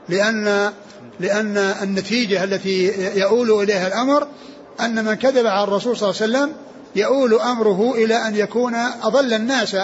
لأن 0.10 0.72
لأن 1.20 1.58
النتيجة 1.58 2.44
التي 2.44 2.86
يؤول 3.20 3.64
إليها 3.64 3.88
الأمر 3.88 4.28
أن 4.80 5.06
من 5.06 5.14
كذب 5.14 5.46
على 5.46 5.64
الرسول 5.64 5.98
صلى 5.98 6.10
الله 6.10 6.22
عليه 6.22 6.32
وسلم 6.32 6.56
يؤول 6.96 7.34
أمره 7.34 7.94
إلى 7.96 8.16
أن 8.16 8.36
يكون 8.36 8.76
أضل 9.04 9.34
الناس 9.34 9.78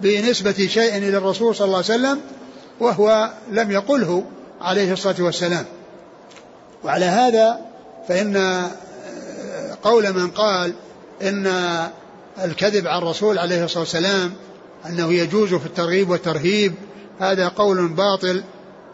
بنسبة 0.00 0.52
شيء 0.52 0.96
إلى 0.96 1.16
الرسول 1.16 1.54
صلى 1.54 1.64
الله 1.64 1.76
عليه 1.76 1.86
وسلم 1.86 2.20
وهو 2.80 3.30
لم 3.50 3.70
يقله 3.70 4.24
عليه 4.60 4.92
الصلاة 4.92 5.16
والسلام. 5.18 5.64
وعلى 6.84 7.04
هذا 7.04 7.60
فإن 8.08 8.62
قول 9.82 10.12
من 10.12 10.30
قال 10.30 10.74
إن 11.22 11.46
الكذب 12.44 12.86
على 12.86 12.98
الرسول 12.98 13.38
عليه 13.38 13.64
الصلاة 13.64 13.80
والسلام 13.80 14.32
أنه 14.86 15.12
يجوز 15.12 15.54
في 15.54 15.66
الترغيب 15.66 16.10
والترهيب. 16.10 16.74
هذا 17.20 17.48
قول 17.48 17.88
باطل 17.88 18.42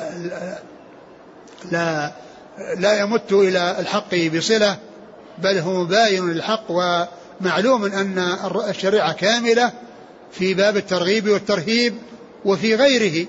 لا 2.77 2.99
يمت 2.99 3.31
إلى 3.31 3.75
الحق 3.79 4.15
بصلة 4.15 4.77
بل 5.37 5.57
هو 5.57 5.83
مباين 5.83 6.29
للحق 6.29 6.63
ومعلوم 6.69 7.85
أن 7.85 8.37
الشريعة 8.69 9.13
كاملة 9.13 9.71
في 10.31 10.53
باب 10.53 10.77
الترغيب 10.77 11.27
والترهيب 11.27 11.93
وفي 12.45 12.75
غيره. 12.75 13.27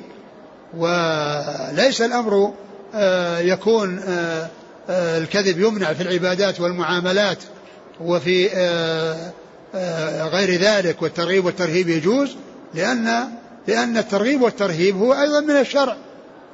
وليس 0.76 2.02
الأمر 2.02 2.54
آه، 2.94 3.38
يكون 3.38 3.98
آه، 3.98 4.48
آه، 4.90 5.18
الكذب 5.18 5.60
يمنع 5.60 5.92
في 5.92 6.02
العبادات 6.02 6.60
والمعاملات 6.60 7.38
وفي 8.00 8.50
غير 10.32 10.60
ذلك 10.60 11.02
والترغيب 11.02 11.44
والترهيب 11.44 11.88
يجوز 11.88 12.36
لأن 12.74 13.28
لأن 13.66 13.96
الترغيب 13.98 14.42
والترهيب 14.42 14.96
هو 14.96 15.12
أيضا 15.12 15.40
من 15.40 15.56
الشرع. 15.56 15.96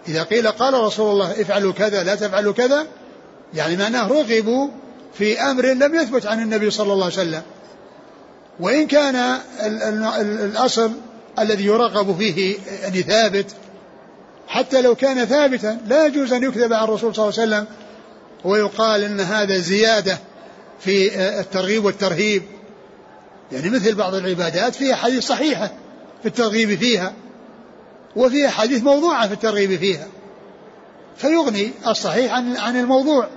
إذا 0.09 0.23
قيل 0.23 0.49
قال 0.49 0.75
رسول 0.75 1.13
الله 1.13 1.31
افعلوا 1.31 1.73
كذا 1.73 2.03
لا 2.05 2.15
تفعلوا 2.15 2.53
كذا 2.53 2.87
يعني 3.55 3.77
معناه 3.77 4.09
رغبوا 4.09 4.69
في 5.19 5.41
أمر 5.41 5.67
لم 5.67 5.95
يثبت 5.95 6.27
عن 6.27 6.43
النبي 6.43 6.71
صلى 6.71 6.93
الله 6.93 7.05
عليه 7.05 7.15
وسلم. 7.15 7.43
وإن 8.61 8.87
كان 8.87 9.39
الأصل 10.21 10.93
الذي 11.39 11.65
يرغب 11.67 12.17
فيه 12.19 12.57
يعني 12.83 13.03
ثابت 13.03 13.47
حتى 14.49 14.83
لو 14.83 14.95
كان 14.95 15.25
ثابتا 15.25 15.79
لا 15.87 16.07
يجوز 16.07 16.33
أن 16.33 16.43
يكذب 16.43 16.73
عن 16.73 16.85
الرسول 16.85 17.15
صلى 17.15 17.29
الله 17.29 17.41
عليه 17.41 17.51
وسلم 17.51 17.67
ويقال 18.45 19.03
أن 19.03 19.21
هذا 19.21 19.59
زيادة 19.59 20.19
في 20.81 21.19
الترغيب 21.41 21.85
والترهيب. 21.85 22.43
يعني 23.53 23.71
مثل 23.71 23.95
بعض 23.95 24.15
العبادات 24.15 24.75
فيها 24.75 24.97
حديث 24.97 25.27
صحيحة 25.27 25.73
في 26.23 26.29
الترغيب 26.29 26.79
فيها 26.79 27.13
وفيها 28.17 28.51
حديث 28.51 28.83
موضوعة 28.83 29.29
في 29.29 29.35
الترغيب 29.35 29.79
فيها. 29.79 30.07
فيغني 31.17 31.71
الصحيح 31.87 32.33
عن 32.33 32.57
عن 32.57 32.77
الموضوع. 32.77 33.29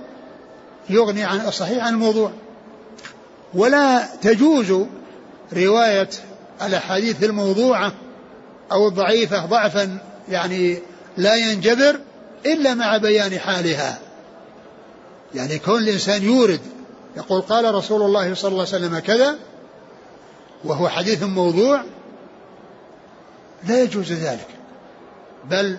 يغني 0.90 1.24
عن 1.24 1.40
الصحيح 1.40 1.84
عن 1.84 1.92
الموضوع. 1.92 2.30
ولا 3.54 4.08
تجوز 4.22 4.86
رواية 5.52 6.08
الأحاديث 6.62 7.24
الموضوعة 7.24 7.92
أو 8.72 8.88
الضعيفة 8.88 9.46
ضعفا 9.46 9.98
يعني 10.28 10.78
لا 11.16 11.34
ينجبر 11.34 12.00
إلا 12.46 12.74
مع 12.74 12.96
بيان 12.96 13.38
حالها. 13.38 13.98
يعني 15.34 15.58
كون 15.58 15.82
الإنسان 15.82 16.22
يورد 16.22 16.60
يقول 17.16 17.40
قال 17.40 17.74
رسول 17.74 18.02
الله 18.02 18.34
صلى 18.34 18.48
الله 18.48 18.66
عليه 18.72 18.86
وسلم 18.86 18.98
كذا 18.98 19.36
وهو 20.64 20.88
حديث 20.88 21.22
موضوع 21.22 21.82
لا 23.68 23.82
يجوز 23.82 24.12
ذلك. 24.12 24.46
بل 25.50 25.78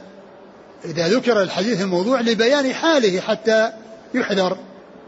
إذا 0.86 1.08
ذكر 1.08 1.42
الحديث 1.42 1.82
الموضوع 1.82 2.22
لبيان 2.22 2.74
حاله 2.74 3.20
حتى 3.20 3.72
يحذر 4.14 4.58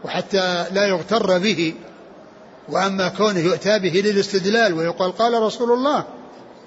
وحتى 0.04 0.64
لا 0.72 0.86
يغتر 0.86 1.38
به. 1.38 1.74
وأما 2.68 3.08
كونه 3.08 3.40
يؤتى 3.40 3.78
به 3.78 4.02
للاستدلال 4.04 4.74
ويقال 4.74 5.12
قال 5.12 5.42
رسول 5.42 5.72
الله 5.72 6.04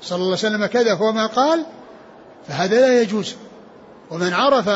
صلى 0.02 0.16
الله 0.16 0.26
عليه 0.26 0.48
وسلم 0.48 0.66
كذا 0.66 0.94
هو 0.94 1.12
ما 1.12 1.26
قال 1.26 1.66
فهذا 2.48 2.80
لا 2.80 3.02
يجوز. 3.02 3.36
ومن 4.12 4.34
عرف 4.34 4.70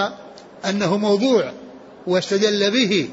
أنه 0.66 0.98
موضوع 0.98 1.52
واستدل 2.08 2.72
به 2.72 3.10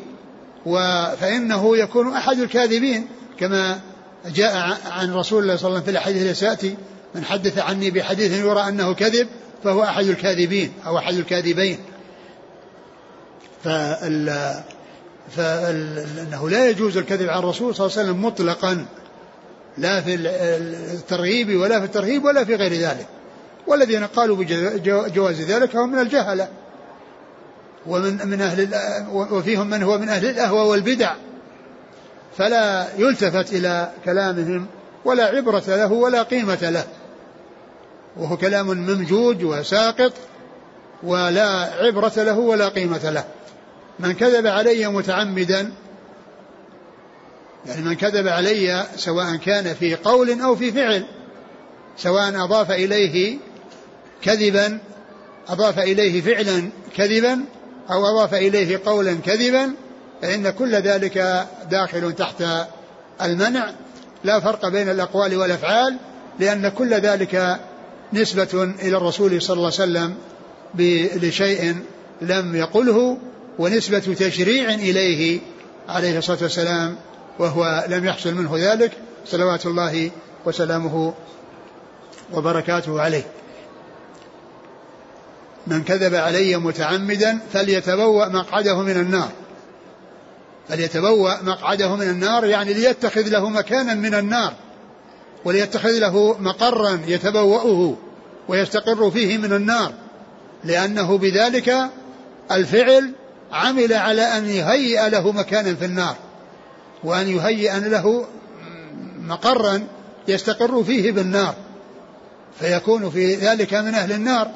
فإنه 1.20 1.76
يكون 1.76 2.12
أحد 2.12 2.38
الكاذبين 2.38 3.08
كما 3.38 3.80
جاء 4.26 4.78
عن 4.90 5.14
رسول 5.14 5.42
الله 5.42 5.56
صلى 5.56 5.68
الله 5.68 5.80
عليه 5.80 5.82
وسلم 5.82 5.82
في 5.82 5.90
الحديث 5.90 6.22
الذي 6.22 6.34
سيأتي 6.34 6.76
من 7.14 7.24
حدث 7.24 7.58
عني 7.58 7.90
بحديث 7.90 8.32
يرى 8.32 8.68
أنه 8.68 8.94
كذب 8.94 9.28
فهو 9.64 9.82
أحد 9.82 10.04
الكاذبين 10.04 10.72
أو 10.86 10.98
أحد 10.98 11.14
الكاذبين. 11.14 11.78
فال 13.64 14.54
فإنه 15.36 16.48
لا 16.50 16.68
يجوز 16.68 16.96
الكذب 16.96 17.28
على 17.28 17.38
الرسول 17.38 17.74
صلى 17.74 17.86
الله 17.86 17.98
عليه 17.98 18.08
وسلم 18.08 18.24
مطلقا 18.24 18.86
لا 19.78 20.00
في 20.00 20.14
الترغيب 20.94 21.60
ولا 21.60 21.80
في 21.80 21.86
الترهيب 21.86 22.24
ولا 22.24 22.44
في 22.44 22.54
غير 22.54 22.72
ذلك. 22.72 23.06
والذين 23.66 24.04
قالوا 24.06 24.36
بجواز 24.36 25.40
ذلك 25.40 25.76
هم 25.76 25.92
من 25.92 25.98
الجهلة 25.98 26.48
ومن 27.86 28.28
من 28.28 28.40
أهل 28.40 28.68
وفيهم 29.12 29.70
من 29.70 29.82
هو 29.82 29.98
من 29.98 30.08
أهل 30.08 30.26
الأهوى 30.26 30.60
والبدع. 30.60 31.14
فلا 32.38 32.86
يلتفت 32.98 33.52
إلى 33.52 33.92
كلامهم 34.04 34.66
ولا 35.04 35.24
عبرة 35.24 35.64
له 35.66 35.92
ولا 35.92 36.22
قيمة 36.22 36.70
له. 36.70 36.84
وهو 38.16 38.36
كلام 38.36 38.66
ممجوج 38.66 39.44
وساقط 39.44 40.12
ولا 41.02 41.48
عبرة 41.84 42.12
له 42.16 42.38
ولا 42.38 42.68
قيمة 42.68 43.10
له. 43.10 43.24
من 43.98 44.12
كذب 44.12 44.46
علي 44.46 44.88
متعمدا 44.88 45.72
يعني 47.66 47.82
من 47.82 47.94
كذب 47.94 48.28
علي 48.28 48.86
سواء 48.96 49.36
كان 49.36 49.74
في 49.74 49.94
قول 49.94 50.40
أو 50.40 50.56
في 50.56 50.72
فعل 50.72 51.04
سواء 51.96 52.44
أضاف 52.44 52.70
إليه 52.70 53.38
كذبا 54.22 54.78
أضاف 55.48 55.78
إليه 55.78 56.20
فعلا 56.20 56.68
كذبا 56.96 57.44
أو 57.90 58.06
أضاف 58.06 58.34
إليه 58.34 58.80
قولا 58.86 59.14
كذبا 59.14 59.72
فإن 60.22 60.50
كل 60.50 60.74
ذلك 60.74 61.46
داخل 61.70 62.12
تحت 62.12 62.44
المنع 63.22 63.70
لا 64.24 64.40
فرق 64.40 64.68
بين 64.68 64.88
الأقوال 64.88 65.36
والأفعال 65.36 65.96
لأن 66.38 66.68
كل 66.68 66.94
ذلك 66.94 67.58
نسبة 68.12 68.74
إلى 68.82 68.96
الرسول 68.96 69.42
صلى 69.42 69.56
الله 69.56 69.72
عليه 69.78 69.82
وسلم 69.82 70.14
لشيء 71.22 71.76
لم 72.22 72.56
يقله 72.56 73.18
ونسبة 73.58 73.98
تشريع 73.98 74.74
إليه 74.74 75.40
عليه 75.88 76.18
الصلاة 76.18 76.38
والسلام 76.42 76.96
وهو 77.38 77.84
لم 77.88 78.04
يحصل 78.04 78.34
منه 78.34 78.72
ذلك 78.72 78.92
صلوات 79.26 79.66
الله 79.66 80.10
وسلامه 80.44 81.14
وبركاته 82.32 83.00
عليه. 83.00 83.26
من 85.66 85.84
كذب 85.84 86.14
علي 86.14 86.56
متعمدا 86.56 87.38
فليتبوأ 87.52 88.28
مقعده 88.28 88.82
من 88.82 88.96
النار. 88.96 89.30
فليتبوأ 90.68 91.42
مقعده 91.42 91.96
من 91.96 92.08
النار 92.08 92.44
يعني 92.44 92.74
ليتخذ 92.74 93.28
له 93.28 93.48
مكانا 93.48 93.94
من 93.94 94.14
النار 94.14 94.54
وليتخذ 95.44 95.98
له 95.98 96.36
مقرا 96.40 97.00
يتبوأه 97.06 97.96
ويستقر 98.48 99.10
فيه 99.10 99.38
من 99.38 99.52
النار 99.52 99.92
لأنه 100.64 101.18
بذلك 101.18 101.76
الفعل 102.52 103.12
عمل 103.52 103.92
على 103.92 104.22
أن 104.22 104.46
يهيئ 104.46 105.08
له 105.08 105.32
مكانا 105.32 105.74
في 105.74 105.84
النار 105.84 106.16
وأن 107.04 107.28
يهيئ 107.28 107.78
له 107.78 108.26
مقرا 109.20 109.86
يستقر 110.28 110.84
فيه 110.84 111.12
بالنار 111.12 111.54
فيكون 112.60 113.10
في 113.10 113.34
ذلك 113.34 113.74
من 113.74 113.94
أهل 113.94 114.12
النار 114.12 114.50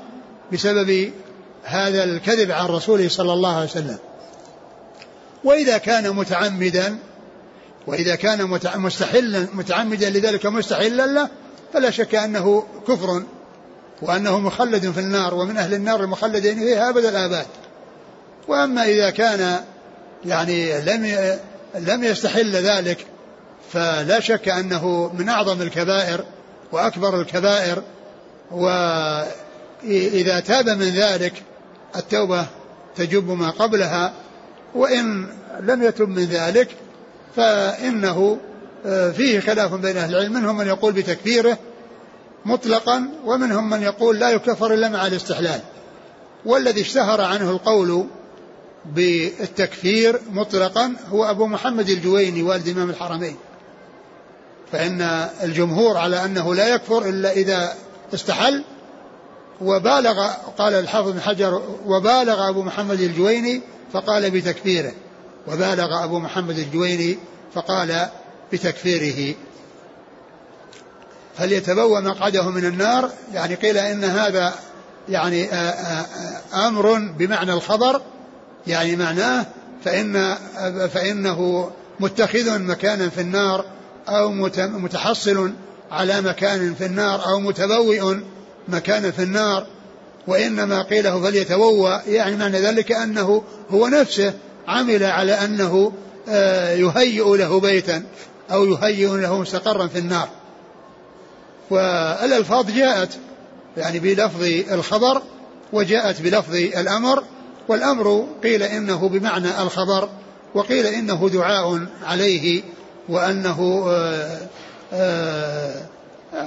بسبب 0.52 1.12
هذا 1.64 2.04
الكذب 2.04 2.50
عن 2.50 2.66
رسوله 2.66 3.09
صلى 3.09 3.33
الله 3.33 3.57
عليه 3.57 3.66
وسلم. 3.66 3.99
وإذا 5.45 5.79
كان 5.79 6.11
متعمدا 6.11 6.99
وإذا 7.87 8.15
كان 8.15 8.61
مستحلا 8.76 9.47
متعمدا 9.52 10.11
لذلك 10.11 10.47
مستحلا 10.47 11.07
له 11.07 11.28
فلا 11.73 11.91
شك 11.91 12.15
أنه 12.15 12.67
كفر 12.89 13.23
وأنه 14.02 14.39
مخلد 14.39 14.91
في 14.91 15.00
النار 15.00 15.35
ومن 15.35 15.57
أهل 15.57 15.75
النار 15.75 16.00
المخلدين 16.00 16.59
فيها 16.59 16.89
أبد 16.89 17.05
الآباد. 17.05 17.47
وأما 18.49 18.85
إذا 18.85 19.11
كان 19.11 19.61
يعني 20.25 20.81
لم 20.81 21.39
لم 21.75 22.05
يستحل 22.05 22.52
ذلك 22.52 23.07
فلا 23.73 24.21
شك 24.21 24.49
أنه 24.49 25.13
من 25.19 25.28
أعظم 25.28 25.63
الكبائر 25.63 26.25
وأكبر 26.73 27.21
الكبائر. 27.21 27.83
وإذا 28.50 30.41
تاب 30.41 30.69
من 30.69 30.91
ذلك 30.91 31.43
التوبة 31.97 32.47
تجب 32.97 33.31
ما 33.31 33.50
قبلها. 33.50 34.13
وإن 34.75 35.26
لم 35.61 35.82
يتب 35.82 36.08
من 36.08 36.25
ذلك 36.25 36.69
فإنه 37.37 38.39
آه، 38.87 39.11
فيه 39.11 39.41
خلاف 39.41 39.75
بين 39.75 39.97
أهل 39.97 40.15
العلم. 40.15 40.32
منهم 40.32 40.56
من 40.56 40.67
يقول 40.67 40.93
بتكفيره 40.93 41.58
مطلقا 42.45 43.08
ومنهم 43.25 43.71
من 43.71 43.82
يقول 43.82 44.19
لا 44.19 44.30
يكفر 44.30 44.75
إلا 44.75 44.89
مع 44.89 45.06
الاستحلال. 45.06 45.61
والذي 46.45 46.80
اشتهر 46.80 47.21
عنه 47.21 47.50
القول 47.50 48.06
بالتكفير 48.87 50.21
مطلقا 50.30 50.97
هو 51.08 51.25
أبو 51.25 51.47
محمد 51.47 51.89
الجويني 51.89 52.43
والد 52.43 52.69
إمام 52.69 52.91
الحرمين. 52.91 53.37
فإن 54.73 55.00
الجمهور 55.43 55.97
على 55.97 56.25
أنه 56.25 56.54
لا 56.54 56.75
يكفر 56.75 57.08
إلا 57.08 57.32
إذا 57.32 57.75
استحل 58.15 58.65
وبالغ 59.60 60.28
قال 60.58 60.75
الحافظ 60.75 61.10
بن 61.10 61.21
حجر 61.21 61.62
وبالغ 61.86 62.49
أبو 62.49 62.62
محمد 62.62 63.00
الجويني 63.00 63.60
فقال 63.93 64.30
بتكفيره. 64.30 64.93
وبالغ 65.49 66.04
أبو 66.04 66.19
محمد 66.19 66.58
الجويني 66.58 67.19
فقال 67.54 68.06
بتكفيره. 68.52 69.34
فليتبوأ 71.38 72.00
مقعده 72.00 72.50
من 72.50 72.65
النار. 72.65 73.10
يعني 73.34 73.54
قيل 73.54 73.78
إن 73.78 74.04
هذا 74.04 74.54
يعني 75.08 75.49
أمر 76.54 76.99
بمعنى 77.19 77.52
الخبر. 77.52 78.02
يعني 78.67 78.97
معناه 78.97 79.47
فإن 79.84 80.36
فإنه 80.95 81.71
متخذ 82.00 82.58
مكانا 82.58 83.08
في 83.08 83.21
النار 83.21 83.65
أو 84.08 84.30
متحصل 84.58 85.52
على 85.91 86.21
مكان 86.21 86.75
في 86.75 86.86
النار 86.86 87.26
أو 87.26 87.41
متبوئ 87.41 88.17
مكانا 88.69 89.11
في 89.11 89.23
النار 89.23 89.67
وإنما 90.27 90.83
قيله 90.83 91.23
فليتبوأ 91.23 91.99
يعني 92.09 92.37
معنى 92.37 92.59
ذلك 92.59 92.93
أنه 92.93 93.43
هو 93.71 93.89
نفسه 93.89 94.33
عمل 94.69 95.05
على 95.05 95.33
أنه 95.33 95.93
آه، 96.29 96.75
يهيئ 96.75 97.37
له 97.37 97.61
بيتا 97.61 98.03
أو 98.53 98.65
يهيئ 98.65 99.17
له 99.17 99.41
مستقرا 99.41 99.87
في 99.87 99.99
النار. 99.99 100.29
والألفاظ 101.71 102.71
جاءت 102.71 103.09
يعني 103.77 103.99
بلفظ 103.99 104.43
الخبر 104.73 105.23
وجاءت 105.73 106.23
بلفظ 106.23 106.55
الأمر 106.55 107.25
والأمر 107.69 108.27
قيل 108.43 108.63
إنه 108.63 109.09
بمعنى 109.09 109.63
الخبر 109.63 110.09
وقيل 110.55 110.87
إنه 110.87 111.29
دعاء 111.29 111.87
عليه 112.05 112.63
وأنه 113.09 113.85
آآ 113.89 114.49
آه، 114.93 115.83
آآ 116.35 116.43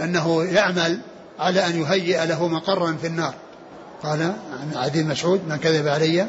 آه، 0.00 0.04
أنه 0.04 0.44
يعمل 0.44 1.00
على 1.38 1.66
أن 1.66 1.80
يهيئ 1.80 2.26
له 2.26 2.48
مقرا 2.48 2.92
في 2.92 3.06
النار. 3.06 3.34
قال 4.02 4.22
عن 4.60 4.72
عدي 4.74 5.04
مسعود 5.04 5.40
من 5.48 5.56
كذب 5.56 5.88
علي؟ 5.88 6.26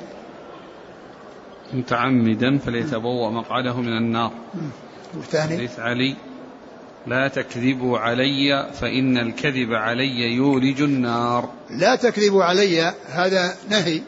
متعمدا 1.74 2.58
فليتبوأ 2.58 3.30
مقعده 3.30 3.78
من 3.78 3.98
النار. 3.98 4.32
والثاني؟ 5.18 5.58
حديث 5.58 5.80
علي 5.80 6.16
لا 7.08 7.28
تكذبوا 7.28 8.00
علي 8.00 8.70
فإن 8.74 9.18
الكذب 9.18 9.74
علي 9.74 10.36
يولج 10.36 10.82
النار. 10.82 11.50
لا 11.70 11.96
تكذبوا 11.96 12.44
علي 12.44 12.94
هذا 13.10 13.56
نهي. 13.70 14.02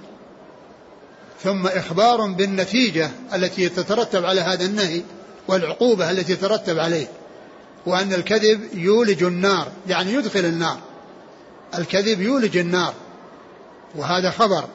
ثم 1.43 1.67
إخبار 1.67 2.25
بالنتيجة 2.25 3.09
التي 3.33 3.69
تترتب 3.69 4.25
على 4.25 4.41
هذا 4.41 4.65
النهي 4.65 5.01
والعقوبة 5.47 6.11
التي 6.11 6.35
تترتب 6.35 6.79
عليه 6.79 7.07
وأن 7.85 8.13
الكذب 8.13 8.59
يولج 8.73 9.23
النار 9.23 9.67
يعني 9.87 10.13
يدخل 10.13 10.39
النار. 10.39 10.77
الكذب 11.77 12.21
يولج 12.21 12.57
النار. 12.57 12.93
وهذا 13.95 14.31
خبر 14.31 14.65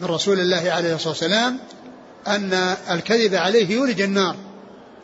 من 0.00 0.04
رسول 0.04 0.40
الله 0.40 0.70
عليه 0.70 0.94
الصلاة 0.94 1.08
والسلام 1.08 1.58
أن 2.26 2.52
الكذب 2.90 3.34
عليه 3.34 3.70
يولج 3.70 4.00
النار 4.00 4.36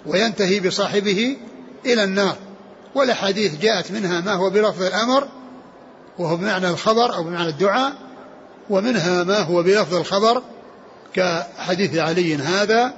وينتهي 0.07 0.61
بصاحبه 0.61 1.37
إلى 1.87 2.05
النار. 2.05 2.37
والأحاديث 2.95 3.61
جاءت 3.61 3.91
منها 3.91 4.21
ما 4.21 4.33
هو 4.33 4.51
بلفظ 4.51 4.83
الأمر 4.83 5.29
وهو 6.19 6.37
بمعنى 6.37 6.69
الخبر 6.69 7.15
أو 7.15 7.25
بمعنى 7.25 7.49
الدعاء 7.49 7.93
ومنها 8.71 9.25
ما 9.25 9.39
هو 9.39 9.63
بلفظ 9.63 9.95
الخبر 9.95 10.43
كحديث 11.15 11.97
علي 11.97 12.37
هذا. 12.37 12.95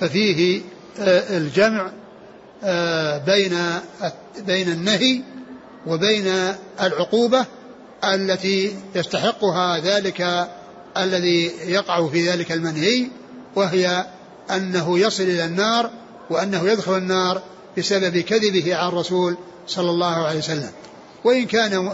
ففيه 0.00 0.60
آه، 1.00 1.36
الجمع 1.36 1.90
آه، 2.64 3.18
بين 3.18 3.58
بين 4.46 4.68
النهي 4.68 5.22
وبين 5.86 6.54
العقوبة 6.80 7.46
التي 8.04 8.76
يستحقها 8.94 9.78
ذلك 9.78 10.48
الذي 10.96 11.52
يقع 11.66 12.08
في 12.08 12.30
ذلك 12.30 12.52
المنهي 12.52 13.06
وهي 13.56 14.06
أنه 14.50 14.98
يصل 14.98 15.22
إلى 15.22 15.44
النار 15.44 15.90
وأنه 16.30 16.68
يدخل 16.68 16.96
النار 16.96 17.42
بسبب 17.78 18.18
كذبه 18.18 18.76
على 18.76 18.88
الرسول 18.88 19.36
صلى 19.66 19.90
الله 19.90 20.26
عليه 20.26 20.38
وسلم. 20.38 20.70
وإن 21.24 21.46
كان 21.46 21.92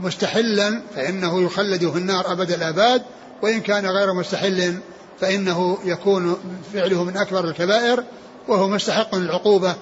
مستحلا 0.00 0.82
فإنه 0.96 1.42
يخلد 1.42 1.90
في 1.90 1.98
النار 1.98 2.32
أبد 2.32 2.50
الآباد 2.50 3.02
وإن 3.42 3.60
كان 3.60 3.86
غير 3.86 4.14
مستحل 4.14 4.74
فإنه 5.20 5.78
يكون 5.84 6.36
فعله 6.74 7.04
من 7.04 7.16
أكبر 7.16 7.44
الكبائر 7.44 8.04
وهو 8.48 8.68
مستحق 8.68 9.14
للعقوبة 9.14 9.76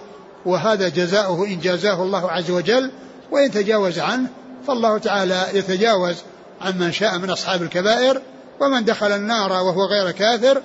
وهذا 0.47 0.89
جزاؤه 0.89 1.47
إن 1.47 1.61
جازاه 1.61 2.03
الله 2.03 2.31
عز 2.31 2.51
وجل 2.51 2.91
وإن 3.31 3.51
تجاوز 3.51 3.99
عنه 3.99 4.29
فالله 4.67 4.99
تعالى 4.99 5.47
يتجاوز 5.55 6.17
عن 6.61 6.79
من 6.79 6.93
شاء 6.93 7.19
من 7.19 7.31
أصحاب 7.31 7.63
الكبائر 7.63 8.23
ومن 8.61 8.85
دخل 8.85 9.13
النار 9.13 9.53
وهو 9.53 9.85
غير 9.85 10.11
كافر 10.11 10.63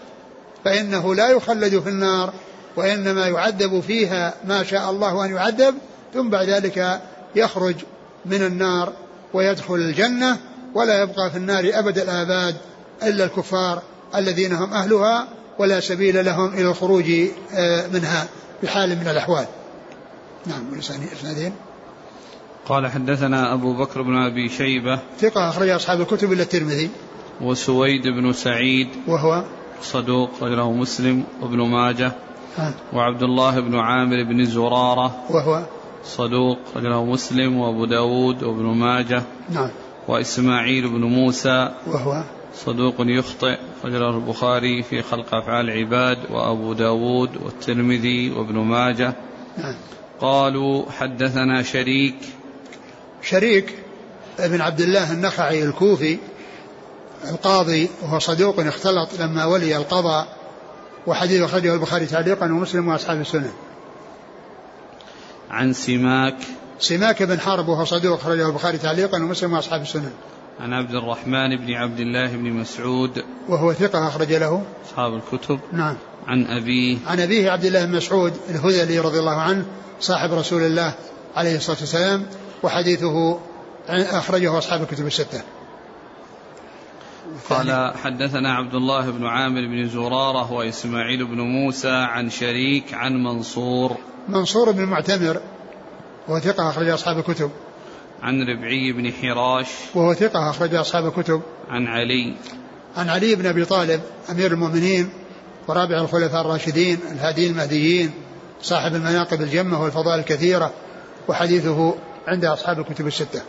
فإنه 0.66 1.16
لا 1.16 1.30
يخلد 1.30 1.80
في 1.80 1.90
النار 1.90 2.34
وإنما 2.76 3.28
يعذب 3.28 3.80
فيها 3.80 4.34
ما 4.46 4.64
شاء 4.64 4.92
الله 4.92 5.26
أن 5.26 5.36
يعذب 5.36 5.76
ثم 6.14 6.30
بعد 6.30 6.50
ذلك 6.50 7.02
يخرج 7.36 7.76
من 8.26 8.44
النار 8.44 8.94
ويدخل 9.34 9.76
الجنة 9.76 10.38
ولا 10.76 11.02
يبقى 11.02 11.32
في 11.32 11.38
النار 11.38 11.72
أبد 11.74 11.98
الآباد 11.98 12.56
إلا 13.04 13.26
الكفار 13.26 13.82
الذين 14.16 14.54
هم 14.54 14.74
أهلها 14.74 15.28
ولا 15.60 15.80
سبيل 15.80 16.26
لهم 16.26 16.54
إلى 16.54 16.70
الخروج 16.70 17.12
آه، 17.54 17.88
منها 17.88 18.28
بحال 18.64 18.90
من 18.90 19.08
الأحوال. 19.08 19.46
نعم 20.46 20.70
والإسنادين 20.72 21.54
قال 22.66 22.88
حدثنا 22.88 23.54
أبو 23.54 23.74
بكر 23.74 24.02
بن 24.02 24.16
أبي 24.16 24.50
شيبة 24.50 25.00
ثقة 25.18 25.50
أخرج 25.50 25.70
أصحاب 25.70 26.02
الكتب 26.02 26.32
إلا 26.32 26.44
الترمذي. 26.44 26.90
وسويد 27.42 28.08
بن 28.08 28.34
سعيد 28.34 28.88
وهو 29.08 29.44
صدوق 29.82 30.30
رجله 30.42 30.72
مسلم 30.72 31.24
وابن 31.42 31.62
ماجه 31.62 32.12
وعبد 32.94 33.24
الله 33.24 33.60
بن 33.60 33.76
عامر 33.76 34.24
بن 34.24 34.46
زرارة 34.46 35.24
وهو 35.30 35.64
صدوق 36.04 36.58
رجله 36.76 37.06
مسلم 37.06 37.58
وأبو 37.58 37.86
داود 37.86 38.44
وابن 38.44 38.66
ماجه 38.66 39.24
نعم. 39.50 39.70
وإسماعيل 40.08 40.90
بن 40.90 41.04
موسى 41.04 41.72
وهو 41.88 42.24
صدوق 42.56 42.96
يخطئ 43.00 43.58
رجله 43.86 44.10
البخاري 44.10 44.84
في 44.84 45.02
خلق 45.02 45.36
أفعال 45.36 45.70
العباد 45.70 46.18
وأبو 46.32 46.74
داود 46.74 47.38
والترمذي 47.38 48.32
وابن 48.32 48.56
ماجه 48.60 49.14
نعم. 49.58 49.76
قالوا 50.24 50.92
حدثنا 50.92 51.64
شريك. 51.64 52.16
شريك 53.22 53.76
ابن 54.40 54.62
عبد 54.62 54.82
الله 54.82 55.12
النخعي 55.12 55.64
الكوفي 55.64 56.18
القاضي 57.30 57.90
وهو 58.02 58.20
صدوق 58.20 58.60
اختلط 58.60 59.10
لما 59.20 59.46
ولي 59.46 59.78
القضاء 59.78 60.38
وحديث 61.08 61.42
أخرجه 61.42 61.74
البخاري 61.74 62.06
تعليقا 62.06 62.46
ومسلم 62.46 62.88
وأصحاب 62.88 63.22
السنن 63.22 63.52
عن 65.52 65.74
سماك. 65.74 66.36
سماك 66.80 67.24
بن 67.24 67.40
حرب 67.40 67.68
وهو 67.68 67.86
صدوق 67.86 68.20
أخرجه 68.20 68.48
البخاري 68.48 68.78
تعليقا 68.78 69.18
ومسلم 69.18 69.54
وأصحاب 69.54 69.82
السنن 69.82 70.12
عن 70.60 70.74
عبد 70.74 70.96
الرحمن 70.96 71.58
بن 71.58 71.74
عبد 71.74 72.00
الله 72.00 72.28
بن 72.28 72.52
مسعود. 72.52 73.24
وهو 73.50 73.74
ثقة 73.74 74.08
أخرج 74.08 74.34
له. 74.34 74.64
أصحاب 74.86 75.14
الكتب. 75.14 75.60
نعم. 75.72 75.96
عن 76.28 76.46
أبيه. 76.46 76.98
عن 77.08 77.20
أبيه 77.20 77.52
عبد 77.52 77.66
الله 77.66 77.86
بن 77.86 77.96
مسعود 77.96 78.34
الهذلي 78.50 79.00
رضي 79.00 79.20
الله 79.20 79.42
عنه 79.42 79.66
صاحب 80.00 80.34
رسول 80.34 80.62
الله 80.62 80.94
عليه 81.36 81.56
الصلاة 81.56 81.78
والسلام 81.80 82.26
وحديثه 82.64 83.40
أخرجه 83.90 84.58
أصحاب 84.58 84.82
الكتب 84.82 85.08
الستة. 85.08 85.42
قال 87.50 87.94
حدثنا 88.04 88.54
عبد 88.54 88.74
الله 88.74 89.10
بن 89.12 89.26
عامر 89.26 89.62
بن 89.62 89.90
زرارة 89.90 90.52
وإسماعيل 90.52 91.26
بن 91.26 91.40
موسى 91.40 91.92
عن 91.92 92.30
شريك 92.30 92.94
عن 92.94 93.24
منصور. 93.24 93.98
منصور 94.30 94.72
بن 94.72 94.84
المعتمر 94.84 95.42
وهو 96.28 96.40
ثقة 96.40 96.70
أخرج 96.70 96.90
أصحاب 96.90 97.18
الكتب. 97.18 97.52
عن 98.22 98.42
ربعي 98.42 98.92
بن 98.92 99.12
حراش. 99.14 99.68
وهو 99.96 100.14
ثقة 100.14 100.50
أخرج 100.50 100.76
أصحاب 100.76 101.06
الكتب. 101.08 101.42
عن 101.70 101.88
علي. 101.88 102.36
عن 102.98 103.10
علي 103.10 103.36
بن 103.36 103.46
أبي 103.46 103.66
طالب 103.66 104.02
أمير 104.32 104.52
المؤمنين 104.52 105.10
ورابع 105.68 106.02
الخلفاء 106.02 106.42
الراشدين 106.42 107.00
الهادي 107.12 107.48
المهديين. 107.48 108.12
صاحب 108.64 108.96
المناقب 108.96 109.42
الجمة 109.42 109.84
والفضائل 109.84 110.20
الكثيرة 110.20 110.74
وحديثه 111.28 111.96
عند 112.28 112.46
أصحاب 112.46 112.80
الكتب 112.80 113.08
الستة. 113.08 113.42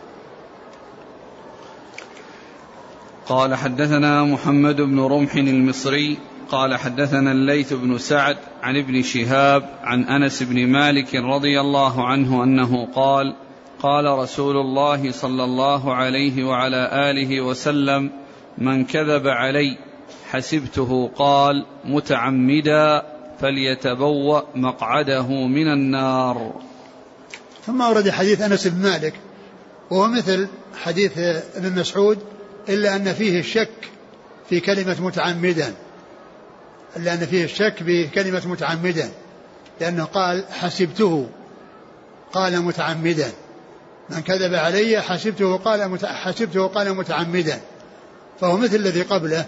قال 3.27 3.55
حدثنا 3.55 4.25
محمد 4.25 4.77
بن 4.77 5.01
رمح 5.01 5.35
المصري 5.35 6.19
قال 6.49 6.77
حدثنا 6.77 7.33
الليث 7.33 7.73
بن 7.73 7.99
سعد 7.99 8.37
عن 8.63 8.77
ابن 8.77 9.03
شهاب 9.03 9.71
عن 9.83 10.05
أنس 10.05 10.43
بن 10.43 10.67
مالك 10.67 11.15
رضي 11.15 11.61
الله 11.61 12.07
عنه 12.07 12.45
أنه 12.45 12.87
قال 12.95 13.35
قال 13.83 14.19
رسول 14.19 14.57
الله 14.57 15.11
صلى 15.11 15.45
الله 15.45 15.95
عليه 15.95 16.45
وعلى 16.45 17.11
آله 17.11 17.41
وسلم 17.41 18.11
من 18.59 18.85
كذب 18.85 19.29
علي 19.29 19.79
حسبته 20.31 21.11
قال 21.17 21.67
متعمدا 21.85 23.14
فليتبوأ 23.41 24.43
مقعده 24.55 25.27
من 25.47 25.73
النار. 25.73 26.53
ثم 27.67 27.81
ورد 27.81 28.11
حديث 28.11 28.41
أنس 28.41 28.67
بن 28.67 28.83
مالك 28.83 29.15
وهو 29.91 30.09
مثل 30.09 30.49
حديث 30.83 31.19
ابن 31.57 31.81
مسعود 31.81 32.19
إلا 32.69 32.97
أن 32.97 33.13
فيه 33.13 33.41
الشك 33.41 33.91
في 34.49 34.61
كلمة 34.61 34.97
متعمدا. 35.01 35.75
إلا 36.97 37.15
أن 37.15 37.19
فيه 37.19 37.45
الشك 37.45 37.75
بكلمة 37.81 38.43
متعمدا 38.49 39.11
لأنه 39.81 40.05
قال 40.05 40.45
حسبته 40.51 41.29
قال 42.33 42.63
متعمدا. 42.63 43.33
من 44.11 44.21
كذب 44.21 44.55
علي 44.55 45.01
حسبته 45.01 45.57
قال 45.57 45.99
حسبته 46.05 46.67
قال 46.67 46.95
متعمدا. 46.95 47.61
فهو 48.41 48.57
مثل 48.57 48.77
الذي 48.77 49.03
قبله 49.03 49.47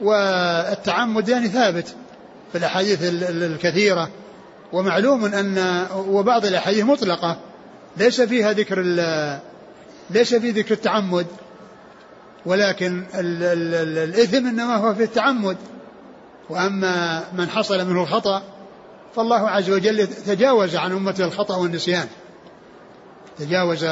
والتعمد 0.00 1.28
يعني 1.28 1.48
ثابت. 1.48 1.94
في 2.52 2.58
الأحاديث 2.58 2.98
الكثيرة. 3.02 4.10
ومعلوم 4.72 5.24
أن 5.24 5.86
وبعض 5.96 6.46
الأحاديث 6.46 6.84
مطلقة. 6.84 7.38
ليس 7.96 8.20
فيها 8.20 8.52
ذكر 8.52 8.80
ليس 10.10 10.34
في 10.34 10.50
ذكر 10.50 10.74
التعمد. 10.74 11.26
ولكن 12.46 13.04
ال 13.14 13.42
ال 13.42 13.74
ال 13.74 13.98
الإثم 13.98 14.46
إنما 14.46 14.76
هو 14.76 14.94
في 14.94 15.02
التعمد. 15.02 15.56
وأما 16.50 17.24
من 17.32 17.48
حصل 17.48 17.86
منه 17.86 18.02
الخطأ 18.02 18.42
فالله 19.16 19.50
عز 19.50 19.70
وجل 19.70 20.06
تجاوز 20.06 20.76
عن 20.76 20.92
أمة 20.92 21.16
الخطأ 21.20 21.56
والنسيان. 21.56 22.06
تجاوز 23.38 23.84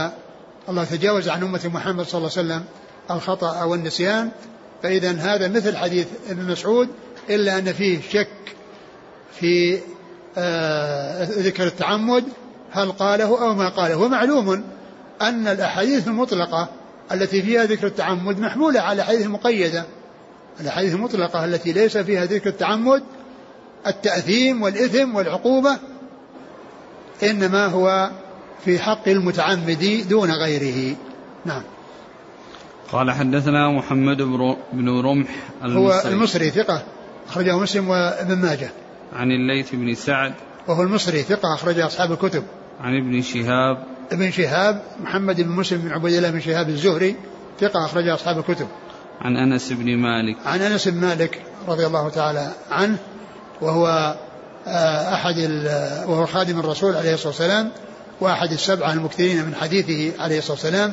الله 0.69 0.85
تجاوز 0.85 1.29
عن 1.29 1.43
أمة 1.43 1.61
محمد 1.65 2.05
صلى 2.07 2.19
الله 2.19 2.31
عليه 2.37 2.49
وسلم 2.49 2.65
الخطأ 3.11 3.65
والنسيان. 3.65 4.31
فإذا 4.83 5.13
هذا 5.13 5.49
مثل 5.49 5.77
حديث 5.77 6.07
ابن 6.31 6.45
مسعود 6.53 6.89
إلا 7.31 7.59
أن 7.59 7.73
فيه 7.73 8.01
شك 8.11 8.29
في 9.41 9.79
آه 10.39 11.25
ذكر 11.25 11.67
التعمد 11.67 12.25
هل 12.71 12.93
قاله 12.93 13.43
أو 13.43 13.55
ما 13.55 13.69
قاله. 13.69 13.97
ومعلوم 13.97 14.65
أن 15.23 15.47
الأحاديث 15.47 16.09
المطلقة 16.09 16.69
التي 17.13 17.43
فيها 17.43 17.65
ذكر 17.65 17.87
التعمد 17.87 18.41
محمولة 18.41 18.81
على 18.81 18.95
الأحاديث 18.95 19.27
المقيدة 19.27 19.85
الأحاديث 20.61 20.95
المطلقة 20.95 21.45
التي 21.45 21.73
ليس 21.73 21.97
فيها 21.97 22.25
ذكر 22.25 22.51
التعمد 22.51 23.03
التأثيم 23.87 24.63
والإثم 24.63 25.15
والعقوبة 25.15 25.79
إنما 27.23 27.67
هو 27.67 28.11
في 28.65 28.79
حق 28.79 29.09
المتعمد 29.09 30.07
دون 30.09 30.31
غيره. 30.31 30.97
نعم. 31.45 31.63
قال 32.93 33.11
حدثنا 33.11 33.71
محمد 33.71 34.17
بن 34.73 34.89
رمح 34.89 35.29
المصري. 35.65 35.85
هو 35.85 36.03
المصري 36.05 36.51
ثقة. 36.51 36.83
أخرجه 37.29 37.59
مسلم 37.59 37.89
وابن 37.89 38.37
ماجه. 38.37 38.71
عن 39.13 39.31
الليث 39.31 39.71
بن 39.73 39.95
سعد. 39.95 40.33
وهو 40.69 40.83
المصري 40.83 41.23
ثقة 41.23 41.55
أخرج 41.55 41.79
أصحاب 41.79 42.13
الكتب. 42.13 42.45
عن 42.81 42.97
ابن 42.97 43.23
شهاب. 43.23 43.85
ابن 44.13 44.31
شهاب 44.31 44.83
محمد 45.01 45.41
بن 45.41 45.49
مسلم 45.49 45.81
بن 45.81 45.93
عبيد 45.93 46.15
الله 46.15 46.31
بن 46.31 46.41
شهاب 46.41 46.69
الزهري 46.69 47.17
ثقة 47.61 47.85
أخرج 47.85 48.09
أصحاب 48.09 48.39
الكتب. 48.39 48.67
عن 49.21 49.37
أنس 49.37 49.73
بن 49.73 49.97
مالك. 49.97 50.37
عن 50.47 50.63
أنس 50.63 50.89
بن 50.89 51.01
مالك 51.01 51.43
رضي 51.69 51.87
الله 51.87 52.09
تعالى 52.09 52.53
عنه 52.71 52.99
وهو 53.61 54.17
آه، 54.67 55.15
أحد 55.15 55.39
وهو 56.07 56.27
خادم 56.27 56.61
الرسول 56.61 56.97
عليه 56.97 57.15
الصلاة 57.15 57.29
والسلام 57.29 57.71
وأحد 58.21 58.53
السبعة 58.53 58.93
المكثرين 58.93 59.45
من 59.45 59.55
حديثه 59.55 60.23
عليه 60.23 60.39
الصلاة 60.39 60.53
والسلام. 60.53 60.93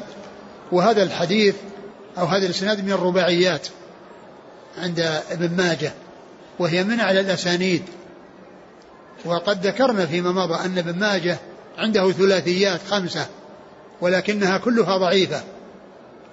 وهذا 0.71 1.03
الحديث 1.03 1.55
أو 2.17 2.25
هذا 2.25 2.45
الإسناد 2.45 2.85
من 2.85 2.91
الرباعيات 2.91 3.67
عند 4.77 4.99
ابن 5.31 5.55
ماجه. 5.57 5.91
وهي 6.61 6.83
من 6.83 6.99
على 6.99 7.19
الأسانيد. 7.19 7.83
وقد 9.25 9.67
ذكرنا 9.67 10.05
فيما 10.05 10.31
مضى 10.31 10.65
أن 10.65 10.77
ابن 10.77 10.99
ماجه 10.99 11.37
عنده 11.77 12.11
ثلاثيات 12.11 12.79
خمسة 12.89 13.25
ولكنها 14.01 14.57
كلها 14.57 14.97
ضعيفة. 14.97 15.43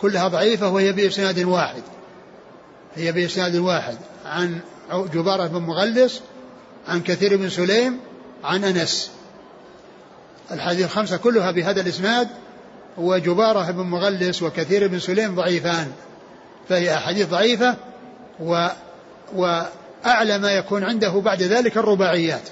كلها 0.01 0.29
ضعيفة 0.29 0.69
وهي 0.69 0.93
بإسناد 0.93 1.39
واحد. 1.39 1.83
هي 2.97 3.13
بإسناد 3.13 3.57
واحد. 3.57 3.97
عن 4.27 4.61
جبارة 4.93 5.47
بن 5.47 5.59
مغلس 5.59 6.21
عن 6.89 7.03
كثير 7.03 7.37
بن 7.37 7.49
سليم 7.49 8.01
عن 8.45 8.65
أنس. 8.65 9.11
الحديث 10.51 10.85
الخمسة 10.85 11.17
كلها 11.17 11.51
بهذا 11.51 11.81
الإسناد 11.81 12.29
وجبارة 12.99 13.71
بن 13.71 13.83
مغلس 13.83 14.43
وكثير 14.43 14.89
بن 14.89 14.99
سليم 14.99 15.35
ضعيفان. 15.35 15.93
فهي 16.69 16.95
أحاديث 16.95 17.29
ضعيفة 17.29 17.77
و 18.41 19.63
وأعلى 20.05 20.39
ما 20.39 20.53
يكون 20.53 20.85
عنده 20.85 21.21
بعد 21.21 21.43
ذلك 21.43 21.77
الرباعيات. 21.77 22.49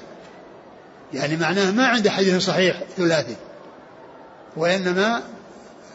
يعني 1.14 1.36
معناه 1.36 1.70
ما 1.70 1.86
عنده 1.86 2.10
حديث 2.10 2.44
صحيح 2.46 2.82
ثلاثي. 2.96 3.36
وإنما 4.56 5.22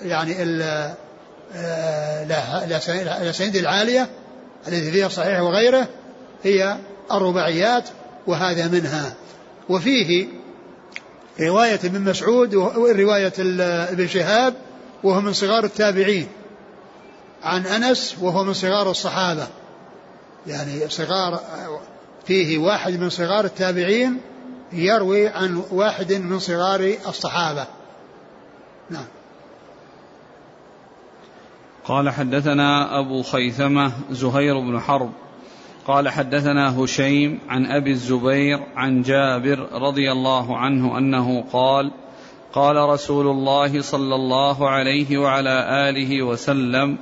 يعني 0.02 0.44
الأسانيد 2.66 3.56
العالية 3.56 4.10
التي 4.68 4.92
فيها 4.92 5.08
الصحيح 5.08 5.40
وغيره 5.40 5.88
هي 6.44 6.78
الرباعيات 7.12 7.90
وهذا 8.28 8.68
منها. 8.68 9.14
وفيه 9.70 10.28
رواية 11.40 11.80
ابن 11.84 12.02
مسعود 12.02 12.56
ورواية 12.56 13.34
ابن 13.90 14.08
شهاب 14.08 14.54
وهو 15.04 15.22
من 15.22 15.34
صغار 15.34 15.64
التابعين. 15.64 16.28
عن 17.44 17.66
أنس 17.66 18.16
وهو 18.22 18.44
من 18.44 18.54
صغار 18.54 18.92
الصحابة. 18.92 19.48
يعني 20.48 20.90
صغار 20.90 21.40
فيه 22.26 22.58
واحد 22.58 23.00
من 23.00 23.10
صغار 23.10 23.46
التابعين 23.46 24.22
يروي 24.74 25.28
عن 25.28 25.64
واحد 25.72 26.14
من 26.14 26.40
صغار 26.40 26.94
الصحابة. 27.08 27.68
نعم. 28.90 29.06
قال 31.86 32.10
حدثنا 32.10 33.00
أبو 33.00 33.24
خيثمة 33.24 33.92
زهير 34.12 34.60
بن 34.60 34.80
حرب. 34.80 35.12
قال 35.88 36.10
حدثنا 36.10 36.80
هشيم 36.80 37.40
عن 37.50 37.66
أبي 37.66 37.92
الزبير 37.92 38.60
عن 38.76 39.02
جابر 39.02 39.68
رضي 39.72 40.12
الله 40.12 40.58
عنه 40.58 40.98
أنه 40.98 41.44
قال 41.54 41.92
قال 42.54 42.76
رسول 42.76 43.28
الله 43.28 43.82
صلى 43.82 44.16
الله 44.16 44.70
عليه 44.70 45.18
وعلى 45.18 45.90
آله 45.90 46.24
وسلم 46.24 46.98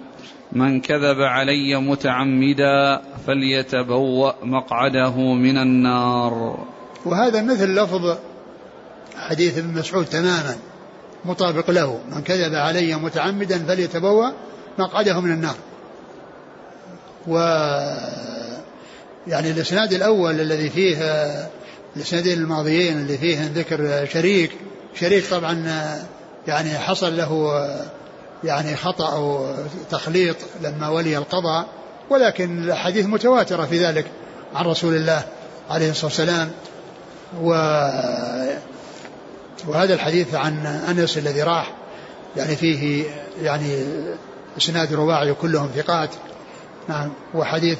من 0.51 0.81
كذب 0.81 1.21
علي 1.21 1.75
متعمدا 1.75 3.01
فليتبوأ 3.27 4.45
مقعده 4.45 5.33
من 5.33 5.57
النار. 5.57 6.65
وهذا 7.05 7.41
مثل 7.41 7.75
لفظ 7.75 8.17
حديث 9.15 9.57
ابن 9.57 9.79
مسعود 9.79 10.05
تماما 10.05 10.55
مطابق 11.25 11.71
له. 11.71 11.99
من 12.11 12.21
كذب 12.21 12.55
علي 12.55 12.95
متعمدا 12.95 13.57
فليتبوأ 13.57 14.29
مقعده 14.79 15.19
من 15.19 15.31
النار. 15.31 15.55
و 17.27 17.37
يعني 19.27 19.51
الإسناد 19.51 19.93
الأول 19.93 20.41
الذي 20.41 20.69
فيه 20.69 20.97
الإسنادين 21.95 22.37
الماضيين 22.37 22.97
اللي 22.97 23.17
فيه 23.17 23.51
ذكر 23.55 24.05
شريك 24.05 24.51
شريك 24.95 25.25
طبعا 25.31 25.65
يعني 26.47 26.69
حصل 26.69 27.17
له 27.17 27.51
يعني 28.43 28.75
خطأ 28.75 29.13
أو 29.13 29.53
تخليط 29.91 30.35
لما 30.61 30.89
ولي 30.89 31.17
القضاء 31.17 31.67
ولكن 32.09 32.63
الأحاديث 32.63 33.05
متواترة 33.05 33.65
في 33.65 33.85
ذلك 33.85 34.05
عن 34.55 34.65
رسول 34.65 34.95
الله 34.95 35.23
عليه 35.69 35.91
الصلاة 35.91 36.05
والسلام. 36.05 36.51
و 37.41 37.49
وهذا 39.67 39.93
الحديث 39.93 40.35
عن 40.35 40.65
أنس 40.65 41.17
الذي 41.17 41.43
راح 41.43 41.73
يعني 42.37 42.55
فيه 42.55 43.05
يعني 43.41 43.83
إسناد 44.57 44.93
رباعي 44.93 45.33
كلهم 45.33 45.69
ثقات. 45.75 46.09
نعم 46.87 47.11
وحديث 47.33 47.77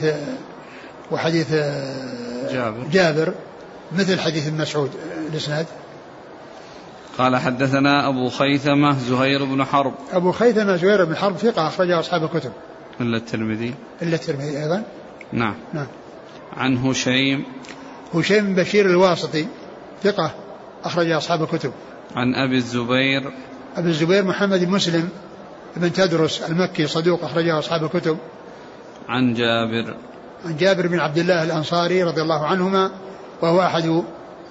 وحديث 1.11 1.51
جابر. 2.51 2.83
جابر 2.91 3.33
مثل 3.91 4.19
حديث 4.19 4.47
ابن 4.47 4.57
مسعود 4.57 4.91
الإسناد. 5.31 5.65
قال 7.19 7.37
حدثنا 7.37 8.09
أبو 8.09 8.29
خيثمة 8.29 8.99
زهير 8.99 9.45
بن 9.45 9.63
حرب. 9.63 9.93
أبو 10.11 10.31
خيثمة 10.31 10.75
زهير 10.75 11.05
بن 11.05 11.15
حرب 11.15 11.37
ثقة 11.37 11.67
أخرجه 11.67 11.99
أصحاب 11.99 12.23
الكتب. 12.23 12.51
إلا 13.01 13.17
الترمذي. 13.17 13.73
إلا 14.01 14.15
الترمذي 14.15 14.63
أيضا. 14.63 14.83
نعم. 15.33 15.55
نعم. 15.73 15.87
عن 16.53 16.77
هشيم. 16.77 17.45
هشيم 18.13 18.45
بن 18.45 18.55
بشير 18.55 18.85
الواسطي 18.85 19.47
ثقة 20.03 20.31
أخرج 20.83 21.11
أصحاب 21.11 21.43
الكتب. 21.43 21.71
عن 22.15 22.35
أبي 22.35 22.55
الزبير. 22.55 23.31
أبي 23.77 23.89
الزبير 23.89 24.23
محمد 24.23 24.63
بن 24.63 24.71
مسلم 24.71 25.09
بن 25.77 25.93
تدرس 25.93 26.41
المكي 26.41 26.87
صدوق 26.87 27.23
أخرجه 27.23 27.59
أصحاب 27.59 27.83
الكتب. 27.83 28.17
عن 29.09 29.33
جابر. 29.33 29.95
عن 30.45 30.57
جابر 30.57 30.87
بن 30.87 30.99
عبد 30.99 31.17
الله 31.17 31.43
الأنصاري 31.43 32.03
رضي 32.03 32.21
الله 32.21 32.45
عنهما 32.45 32.91
وهو 33.41 33.61
أحد 33.61 34.03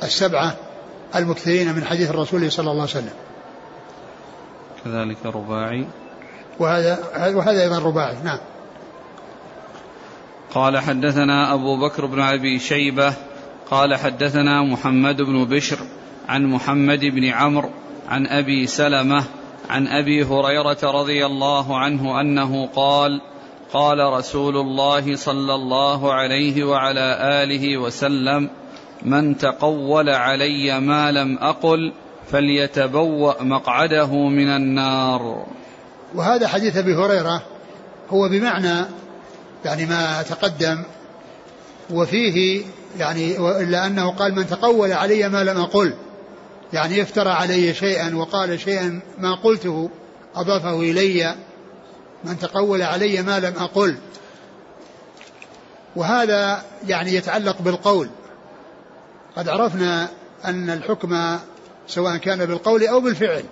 السبعة 0.03 0.68
المكثرين 1.17 1.75
من 1.75 1.85
حديث 1.85 2.11
الرسول 2.11 2.53
صلى 2.53 2.71
الله 2.71 2.83
عليه 2.83 2.91
وسلم. 2.91 3.17
كذلك 4.85 5.27
رباعي. 5.27 5.87
وهذا 6.59 6.99
وهذا 7.35 7.63
أيضا 7.63 7.79
رباعي 7.79 8.17
نعم. 8.25 8.39
قال 10.55 10.79
حدثنا 10.79 11.55
أبو 11.55 11.77
بكر 11.77 12.07
بن 12.07 12.21
أبي 12.21 12.59
شيبة 12.59 13.15
قال 13.71 13.95
حدثنا 13.95 14.63
محمد 14.63 15.23
بن 15.23 15.45
بشر 15.45 15.79
عن 16.29 16.47
محمد 16.47 17.01
بن 17.01 17.25
عمرو 17.25 17.71
عن 18.09 18.27
أبي 18.27 18.67
سلمة 18.67 19.25
عن 19.69 19.87
أبي 19.89 20.25
هريرة 20.25 20.79
رضي 20.85 21.27
الله 21.27 21.79
عنه 21.79 22.21
أنه 22.21 22.67
قال 22.67 23.21
قال 23.73 24.13
رسول 24.13 24.57
الله 24.57 25.17
صلى 25.17 25.55
الله 25.55 26.13
عليه 26.13 26.65
وعلى 26.65 27.19
آله 27.43 27.79
وسلم 27.79 28.51
من 29.03 29.39
تقول 29.39 30.09
علي 30.09 30.81
ما 30.81 31.13
لم 31.13 31.39
أقل 31.39 31.93
فليتبوأ 32.33 33.43
مقعده 33.43 34.29
من 34.29 34.49
النار. 34.49 35.47
وهذا 36.15 36.49
حديث 36.49 36.77
أبي 36.77 36.95
هريرة 36.95 37.43
هو 38.11 38.29
بمعنى 38.29 38.85
يعني 39.65 39.87
ما 39.87 40.23
تقدم 40.23 40.83
وفيه 41.91 42.63
يعني 42.99 43.37
إلا 43.39 43.87
أنه 43.87 44.11
قال 44.11 44.35
من 44.35 44.47
تقول 44.47 44.93
علي 44.93 45.29
ما 45.29 45.45
لم 45.45 45.61
أقل 45.61 45.95
يعني 46.73 47.03
افترى 47.03 47.31
علي 47.31 47.75
شيئا 47.75 48.17
وقال 48.17 48.61
شيئا 48.61 49.01
ما 49.19 49.35
قلته 49.35 49.91
أضافه 50.35 50.81
إلي 50.81 51.35
من 52.25 52.39
تقول 52.39 52.83
علي 52.83 53.23
ما 53.23 53.41
لم 53.41 53.55
أقل. 53.59 53.97
وهذا 55.97 56.63
يعني 56.89 57.15
يتعلق 57.15 57.63
بالقول 57.63 58.09
قد 59.39 59.49
عرفنا 59.49 60.09
أن 60.45 60.71
الحكم 60.71 61.39
سواء 61.87 62.17
كان 62.17 62.47
بالقول 62.47 62.87
أو 62.87 63.01
بالفعل. 63.01 63.45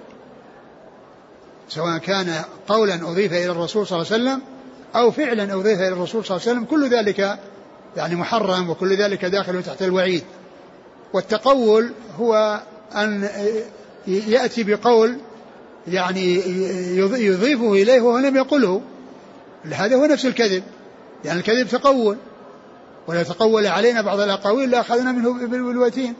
سواء 1.69 1.99
كان 1.99 2.43
قولا 2.69 2.95
أضيف 2.95 3.33
إلى 3.33 3.47
الرسول 3.51 3.87
صلى 3.87 4.03
الله 4.03 4.13
عليه 4.13 4.23
وسلم 4.23 4.43
أو 4.97 5.11
فعلا 5.11 5.55
أضيف 5.55 5.81
إلى 5.81 5.89
الرسول 5.89 6.25
صلى 6.25 6.37
الله 6.37 6.49
عليه 6.49 6.59
وسلم 6.59 6.65
كل 6.65 6.89
ذلك 6.89 7.39
يعني 7.97 8.17
محرم 8.17 8.71
وكل 8.71 8.97
ذلك 8.97 9.25
داخل 9.25 9.63
تحت 9.63 9.83
الوعيد. 9.83 10.23
والتقول 11.13 11.93
هو 12.19 12.61
أن 12.95 13.29
يأتي 14.07 14.65
بقول 14.65 15.19
يعني 15.89 16.35
يضيفه 17.27 17.73
إليه 17.73 18.01
وهو 18.01 18.19
لم 18.19 18.37
يقله. 18.37 18.83
هذا 19.73 19.97
هو 19.97 20.05
نفس 20.05 20.27
الكذب. 20.27 20.63
يعني 21.25 21.39
الكذب 21.39 21.69
تقول. 21.69 22.17
ولا 23.07 23.23
تقول 23.23 23.67
علينا 23.67 24.01
بعض 24.01 24.21
الأقاويل 24.21 24.71
لأخذنا 24.71 25.13
منه 25.13 25.47
بالوتين 25.47 26.15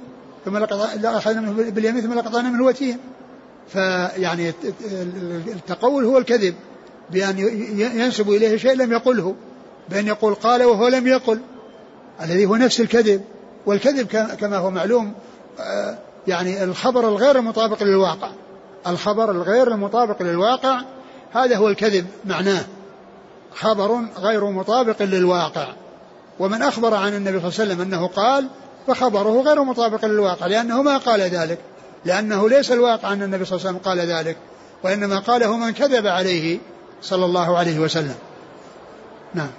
ثم 0.45 0.57
لأخذنا 1.03 1.41
منه 1.41 1.71
باليمين 1.71 2.03
ثم 2.03 2.15
لقطعنا 2.15 2.49
منه 2.49 2.59
الوتين. 2.59 2.99
فيعني 3.69 4.53
التقول 5.49 6.05
هو 6.05 6.19
الكذب 6.19 6.55
بأن 7.11 7.39
ينسب 7.79 8.31
إليه 8.31 8.57
شيء 8.57 8.73
لم 8.73 8.93
يقله 8.93 9.35
بأن 9.89 10.07
يقول 10.07 10.35
قال 10.35 10.65
وهو 10.65 10.89
لم 10.89 11.07
يقل 11.07 11.41
الذي 12.23 12.47
هو 12.47 12.57
نفس 12.57 12.81
الكذب. 12.81 13.23
والكذب 13.67 14.07
كما 14.41 14.57
هو 14.57 14.71
معلوم 14.71 15.13
آه، 15.61 15.99
يعني 16.27 16.65
الخبر 16.65 17.09
الغير 17.09 17.41
مطابق 17.41 17.83
للواقع. 17.83 18.31
الخبر 18.87 19.31
الغير 19.31 19.69
المطابق 19.69 20.23
للواقع 20.23 20.81
هذا 21.33 21.57
هو 21.57 21.69
الكذب 21.69 22.07
معناه. 22.25 22.65
خبر 23.55 24.05
غير 24.19 24.51
مطابق 24.51 25.03
للواقع. 25.03 25.73
ومن 26.39 26.63
أخبر 26.63 26.95
عن 26.95 27.15
النبي 27.15 27.41
صلى 27.41 27.49
الله 27.49 27.61
عليه 27.61 27.73
وسلم 27.73 27.81
أنه 27.81 28.07
قال 28.07 28.49
فخبره 28.87 29.43
غير 29.43 29.65
مطابق 29.65 30.05
للواقع 30.05 30.47
لأنه 30.47 30.83
ما 30.83 30.99
قال 30.99 31.21
ذلك. 31.21 31.59
لأنه 32.05 32.49
ليس 32.49 32.73
الواقع 32.73 33.13
أن 33.13 33.23
النبي 33.23 33.45
صلى 33.45 33.57
الله 33.57 33.69
عليه 33.69 33.79
وسلم 33.79 33.91
قال 33.91 33.99
ذلك 34.01 34.37
وإنما 34.83 35.19
قاله 35.19 35.57
من 35.57 35.71
كذب 35.71 36.07
عليه 36.07 36.59
صلى 37.03 37.25
الله 37.25 37.59
عليه 37.59 37.79
وسلم. 37.79 38.15
نعم. 39.35 39.51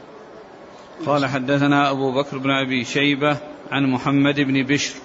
قال 1.05 1.25
حدثنا 1.25 1.91
أبو 1.91 2.21
بكر 2.21 2.37
بن 2.37 2.49
أبي 2.49 2.85
شيبة 2.85 3.37
عن 3.71 3.91
محمد 3.91 4.35
بن 4.35 4.63
بشر. 4.63 4.95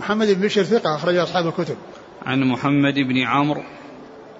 محمد 0.00 0.26
بن 0.26 0.40
بشر 0.40 0.62
ثقة 0.62 0.94
أخرج 0.94 1.16
أصحاب 1.16 1.46
الكتب. 1.46 1.76
عن 2.26 2.40
محمد 2.40 2.94
بن 2.94 3.22
عمرو. 3.22 3.62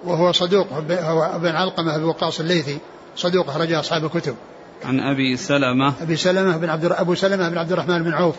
وهو 0.03 0.31
صدوق 0.31 0.67
هو 0.91 1.39
بن 1.39 1.55
علقمة 1.55 1.97
بن 1.97 2.03
وقاص 2.03 2.39
الليثي 2.39 2.77
صدوق 3.15 3.49
أخرج 3.49 3.73
أصحاب 3.73 4.05
الكتب. 4.05 4.35
عن 4.85 4.99
أبي 4.99 5.37
سلمة. 5.37 5.93
أبي 6.01 6.15
سلمة 6.15 6.57
بن 6.57 6.69
عبد 6.69 6.85
أبو 6.85 7.15
سلمة 7.15 7.49
بن 7.49 7.57
عبد 7.57 7.71
الرحمن 7.71 8.03
بن 8.03 8.13
عوف. 8.13 8.35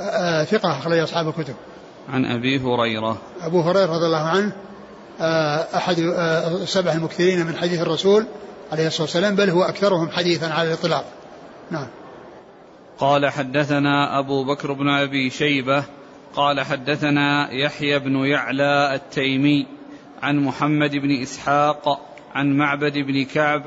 آه، 0.00 0.44
ثقة 0.44 0.78
أخرج 0.78 0.98
أصحاب 0.98 1.28
الكتب. 1.28 1.54
عن 2.08 2.24
أبي 2.24 2.58
هريرة. 2.58 3.18
أبو 3.42 3.60
هريرة 3.60 3.96
رضي 3.96 4.06
الله 4.06 4.28
عنه 4.28 4.52
آه، 5.20 5.66
أحد 5.76 5.98
السبع 6.62 6.92
المكثرين 6.92 7.46
من 7.46 7.56
حديث 7.56 7.80
الرسول 7.80 8.26
عليه 8.72 8.86
الصلاة 8.86 9.02
والسلام 9.02 9.34
بل 9.34 9.50
هو 9.50 9.62
أكثرهم 9.62 10.10
حديثا 10.10 10.46
على 10.46 10.68
الإطلاق. 10.68 11.04
نعم. 11.70 11.86
قال 12.98 13.30
حدثنا 13.30 14.18
أبو 14.18 14.44
بكر 14.44 14.72
بن 14.72 14.88
أبي 14.88 15.30
شيبة. 15.30 15.84
قال 16.34 16.60
حدثنا 16.60 17.52
يحيى 17.52 17.98
بن 17.98 18.16
يعلى 18.16 18.94
التيمي 18.94 19.66
عن 20.22 20.38
محمد 20.38 20.90
بن 20.90 21.22
إسحاق 21.22 22.00
عن 22.34 22.56
معبد 22.56 22.98
بن 22.98 23.24
كعب 23.24 23.62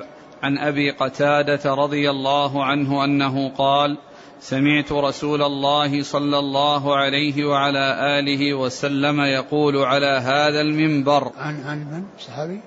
عن 0.45 0.58
أبي 0.58 0.91
قتادة 0.91 1.73
رضي 1.73 2.10
الله 2.10 2.65
عنه 2.65 3.03
أنه 3.03 3.49
قال 3.49 3.97
سمعت 4.39 4.91
رسول 4.91 5.41
الله 5.41 6.03
صلى 6.03 6.39
الله 6.39 6.95
عليه 6.95 7.45
وعلى 7.45 8.19
آله 8.19 8.53
وسلم 8.53 9.21
يقول 9.21 9.77
على 9.77 10.21
هذا 10.21 10.62
المنبر. 10.62 11.31
عن 11.38 11.63
عن 11.63 11.77
من؟ 11.77 12.03
صحابي؟ 12.19 12.60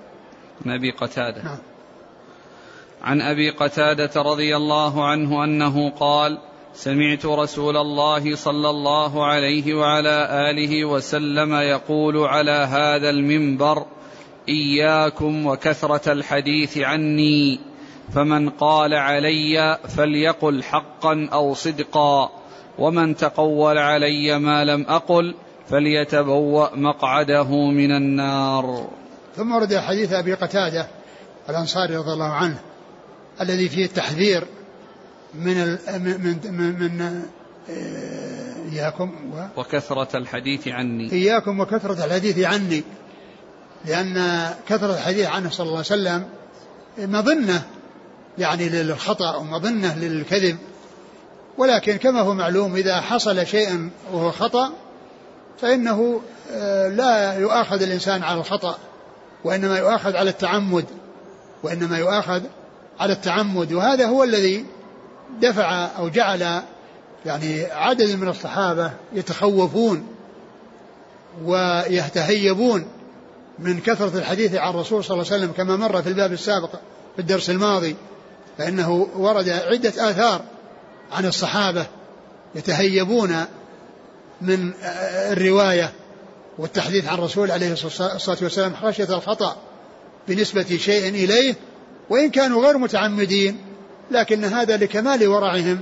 عن 0.65 0.71
أبي 0.71 0.91
قتادة. 0.91 1.43
نعم. 1.43 1.57
عن 3.01 3.21
أبي 3.21 3.49
قتادة 3.49 4.21
رضي 4.21 4.55
الله 4.55 5.07
عنه 5.07 5.43
أنه 5.43 5.89
قال 5.89 6.37
سمعت 6.73 7.25
رسول 7.25 7.77
الله 7.77 8.35
صلى 8.35 8.69
الله 8.69 9.25
عليه 9.25 9.73
وعلى 9.73 10.27
آله 10.49 10.85
وسلم 10.85 11.53
يقول 11.53 12.17
على 12.17 12.51
هذا 12.51 13.09
المنبر 13.09 13.85
إياكم 14.49 15.45
وكثرة 15.45 16.11
الحديث 16.11 16.77
عني. 16.77 17.68
فمن 18.15 18.49
قال 18.49 18.93
علي 18.93 19.77
فليقل 19.87 20.63
حقا 20.63 21.29
أو 21.33 21.53
صدقا. 21.53 22.29
ومن 22.79 23.15
تقول 23.15 23.77
علي 23.77 24.39
ما 24.39 24.65
لم 24.65 24.85
أقل 24.89 25.35
فليتبوأ 25.69 26.75
مقعده 26.75 27.69
من 27.69 27.91
النار. 27.91 28.89
ثم 29.35 29.51
ورد 29.51 29.77
حديث 29.77 30.13
أبي 30.13 30.33
قتادة 30.33 30.87
الأنصاري 31.49 31.95
رضي 31.95 32.13
الله 32.13 32.33
عنه 32.33 32.59
الذي 33.41 33.69
فيه 33.69 33.85
التحذير 33.85 34.47
من 35.33 35.77
من 35.87 36.39
من, 36.51 36.79
من 36.79 37.01
آه، 37.69 38.71
إياكم 38.71 39.11
و 39.33 39.59
وكثرة 39.59 40.17
الحديث 40.17 40.67
عني. 40.67 41.11
إياكم 41.11 41.59
وكثرة 41.59 42.05
الحديث 42.05 42.39
عني. 42.39 42.83
لأن 43.85 44.45
كثرة 44.67 44.93
الحديث 44.93 45.27
عنه 45.27 45.49
صلى 45.49 45.65
الله 45.65 45.77
عليه 45.77 45.87
وسلم 45.87 46.27
مظنة. 46.97 47.63
يعني 48.39 48.69
للخطأ 48.69 49.35
ومظنة 49.35 49.97
للكذب. 49.97 50.57
ولكن 51.57 51.97
كما 51.97 52.21
هو 52.21 52.33
معلوم 52.33 52.75
إذا 52.75 53.01
حصل 53.01 53.45
شيء 53.47 53.89
وهو 54.13 54.31
خطأ 54.31 54.71
فإنه 55.61 56.21
آه، 56.51 56.87
لا 56.87 57.33
يؤاخذ 57.33 57.81
الإنسان 57.81 58.23
على 58.23 58.39
الخطأ 58.39 58.77
وإنما 59.43 59.77
يؤاخذ 59.77 60.15
على 60.15 60.29
التعمد 60.29 60.85
وإنما 61.63 61.97
يؤاخذ 61.97 62.41
على 62.99 63.13
التعمد. 63.13 63.73
وهذا 63.73 64.05
هو 64.05 64.23
الذي 64.23 64.65
دفع 65.41 65.89
أو 65.97 66.09
جعل 66.09 66.61
يعني 67.25 67.65
عدد 67.65 68.15
من 68.15 68.27
الصحابة 68.27 68.91
يتخوفون 69.13 70.07
ويتهيبون 71.45 72.85
من 73.59 73.79
كثرة 73.79 74.17
الحديث 74.17 74.55
عن 74.55 74.69
الرسول 74.69 75.03
صلى 75.03 75.15
الله 75.15 75.33
عليه 75.33 75.43
وسلم 75.43 75.51
كما 75.51 75.75
مر 75.75 76.01
في 76.01 76.09
الباب 76.09 76.31
السابق 76.33 76.69
في 77.15 77.19
الدرس 77.19 77.49
الماضي. 77.49 77.95
فإنه 78.59 79.07
ورد 79.15 79.49
عدة 79.49 79.89
آثار 79.89 80.41
عن 81.11 81.25
الصحابة 81.25 81.87
يتهيبون 82.55 83.45
من 84.41 84.71
الرواية 85.31 85.93
والتحديث 86.57 87.07
عن 87.07 87.17
الرسول 87.17 87.51
عليه 87.51 87.71
الصلاة 87.71 88.37
والسلام 88.41 88.73
خشية 88.75 89.15
الخطأ 89.15 89.57
بنسبة 90.27 90.77
شيء 90.77 91.09
إليه 91.09 91.55
وإن 92.09 92.29
كانوا 92.29 92.65
غير 92.65 92.77
متعمدين 92.77 93.57
لكن 94.11 94.45
هذا 94.45 94.77
لكمال 94.77 95.27
ورعهم 95.27 95.81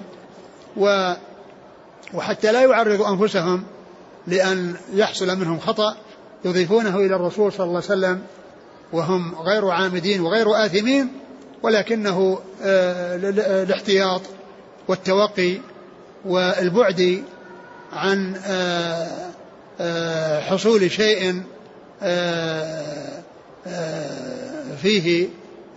و 0.78 1.14
وحتى 2.14 2.52
لا 2.52 2.62
يعرضوا 2.62 3.10
أنفسهم 3.10 3.64
لأن 4.28 4.76
يحصل 4.94 5.40
منهم 5.40 5.60
خطأ 5.60 5.96
يضيفونه 6.46 6.98
إلى 6.98 7.16
الرسول 7.16 7.54
صلى 7.54 7.66
الله 7.66 7.76
عليه 7.76 7.86
وسلم 7.86 8.22
وهم 8.94 9.36
غير 9.36 9.68
عامدين 9.68 10.22
وغير 10.22 10.66
آثمين 10.66 11.27
ولكنه 11.64 12.40
آه، 12.64 13.16
الاحتياط 13.64 14.22
والتوقي 14.88 15.58
والبعد 16.26 17.24
عن 17.94 18.36
آه، 18.46 19.08
آه، 19.80 20.42
حصول 20.42 20.92
شيء 20.92 21.42
فيه 24.82 25.28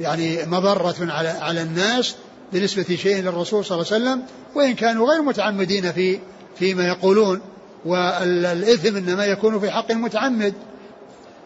يعني 0.01 0.47
مضرة 0.47 0.97
على 1.01 1.29
على 1.29 1.63
الناس 1.63 2.15
بنسبة 2.53 2.97
شيء 2.97 3.23
للرسول 3.23 3.65
صلى 3.65 3.77
الله 3.77 3.93
عليه 3.93 4.05
وسلم 4.05 4.23
وإن 4.55 4.75
كانوا 4.75 5.11
غير 5.13 5.23
متعمدين 5.23 5.93
في 5.93 6.19
فيما 6.59 6.87
يقولون 6.87 7.41
والإثم 7.85 8.97
إنما 8.97 9.25
يكون 9.25 9.61
في 9.61 9.71
حق 9.71 9.91
المتعمد. 9.91 10.55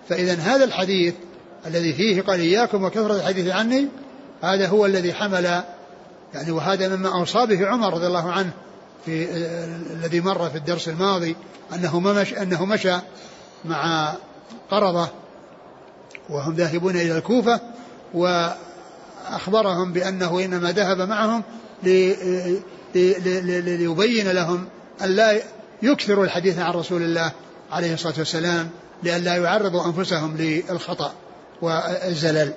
فإذا 0.08 0.34
هذا 0.34 0.64
الحديث 0.64 1.14
الذي 1.66 1.92
فيه 1.92 2.22
قال 2.22 2.40
إياكم 2.40 2.84
وكثرة 2.84 3.16
الحديث 3.16 3.48
عني 3.48 3.88
هذا 4.42 4.68
هو 4.68 4.86
الذي 4.86 5.14
حمل 5.14 5.62
يعني 6.34 6.50
وهذا 6.50 6.96
مما 6.96 7.14
أوصى 7.18 7.46
به 7.46 7.66
عمر 7.66 7.94
رضي 7.94 8.06
الله 8.06 8.32
عنه 8.32 8.50
في 9.04 9.30
الذي 9.92 10.20
مر 10.20 10.50
في 10.50 10.58
الدرس 10.58 10.88
الماضي 10.88 11.36
أنه 11.74 12.00
مش 12.00 12.34
أنه 12.34 12.64
مشى 12.64 12.96
مع 13.64 14.12
قرضة 14.70 15.08
وهم 16.30 16.54
ذاهبون 16.54 16.96
إلى 16.96 17.18
الكوفة 17.18 17.60
و 18.14 18.48
أخبرهم 19.26 19.92
بأنه 19.92 20.44
إنما 20.44 20.72
ذهب 20.72 21.00
معهم 21.00 21.42
ليبين 22.94 24.30
لهم 24.30 24.66
أن 25.04 25.08
لا 25.08 25.40
يكثروا 25.82 26.24
الحديث 26.24 26.58
عن 26.58 26.72
رسول 26.72 27.02
الله 27.02 27.32
عليه 27.72 27.94
الصلاة 27.94 28.14
والسلام 28.18 28.70
لأن 29.02 29.24
لا 29.24 29.36
يعرضوا 29.36 29.86
أنفسهم 29.86 30.36
للخطأ 30.36 31.12
والزلل. 31.62 32.52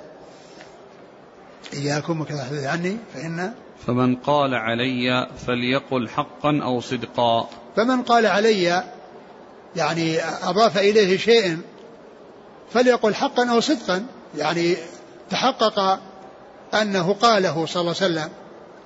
إياكم 1.73 2.21
وكذا 2.21 2.69
عني 2.69 2.97
فإن 3.13 3.53
فمن 3.87 4.15
قال 4.15 4.53
علي 4.53 5.27
فليقل 5.47 6.09
حقا 6.09 6.59
أو 6.63 6.81
صدقا. 6.81 7.49
فمن 7.75 8.01
قال 8.01 8.25
علي 8.25 8.83
يعني 9.75 10.19
أضاف 10.43 10.77
إليه 10.77 11.17
شيء 11.17 11.57
فليقل 12.73 13.15
حقا 13.15 13.49
أو 13.49 13.59
صدقا 13.59 14.05
يعني 14.37 14.75
تحقق 15.29 15.99
أنه 16.81 17.13
قاله 17.13 17.65
صلى 17.65 17.81
الله 17.81 17.95
عليه 18.01 18.05
وسلم 18.13 18.29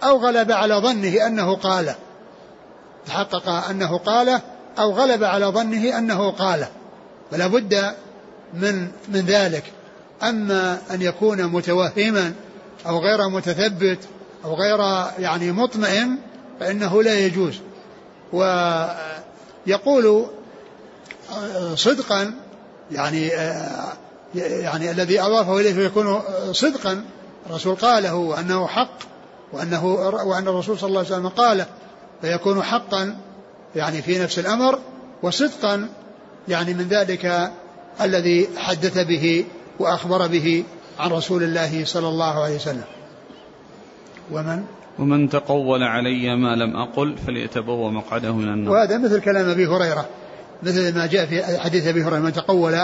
أو 0.04 0.18
غلب 0.18 0.52
على 0.52 0.76
ظنه 0.76 1.28
أنه 1.28 1.56
قاله. 1.56 1.96
تحقق 3.06 3.50
أنه 3.50 3.98
قاله 3.98 4.42
أو 4.80 4.92
غلب 4.92 5.24
على 5.24 5.46
ظنه 5.46 5.98
أنه 5.98 6.32
قاله. 6.32 6.68
فلا 7.32 7.48
بد 7.48 7.94
من 8.54 8.88
من 9.08 9.22
ذلك. 9.28 9.64
أما 10.24 10.82
أن 10.92 11.02
يكون 11.02 11.44
متوهما 11.44 12.34
أو 12.88 13.00
غير 13.00 13.30
متثبت 13.30 14.00
أو 14.46 14.56
غير 14.56 14.80
يعني 15.20 15.52
مطمئن 15.52 16.18
فإنه 16.60 17.04
لا 17.04 17.20
يجوز. 17.20 17.60
ويقول 19.68 20.26
صدقا 21.76 22.34
يعني 22.92 23.32
يعني 24.36 24.92
الذي 24.92 25.22
أضافه 25.22 25.60
إليه 25.60 25.86
يكون 25.86 26.22
صدقا 26.52 27.06
الرسول 27.50 27.76
قاله 27.76 28.16
وأنه 28.16 28.68
حق 28.68 28.98
وأنه 29.54 29.86
وأن 30.26 30.48
الرسول 30.48 30.80
صلى 30.80 30.88
الله 30.88 31.00
عليه 31.00 31.10
وسلم 31.10 31.28
قاله 31.28 31.66
فيكون 32.22 32.64
حقا 32.64 33.18
يعني 33.76 34.02
في 34.02 34.20
نفس 34.20 34.40
الأمر 34.40 34.80
وصدقا 35.24 35.90
يعني 36.48 36.74
من 36.74 36.88
ذلك 36.88 37.52
الذي 38.02 38.50
حدث 38.58 38.98
به 38.98 39.46
وأخبر 39.80 40.28
به 40.28 40.64
عن 41.00 41.12
رسول 41.12 41.44
الله 41.44 41.86
صلى 41.86 42.08
الله 42.08 42.44
عليه 42.44 42.56
وسلم. 42.56 42.84
ومن؟ 44.32 44.64
ومن 45.00 45.30
تقول 45.30 45.84
علي 45.84 46.36
ما 46.36 46.56
لم 46.56 46.76
أقل 46.76 47.18
فليتبوى 47.28 47.92
مقعده 47.92 48.36
من 48.36 48.54
النار. 48.54 48.74
وهذا 48.74 48.98
مثل 48.98 49.20
كلام 49.20 49.50
أبي 49.50 49.68
هريرة 49.68 50.06
مثل 50.64 50.96
ما 50.96 51.06
جاء 51.06 51.26
في 51.26 51.60
حديث 51.60 51.88
أبي 51.88 52.04
هريرة 52.04 52.20
من 52.20 52.34
تقول 52.34 52.76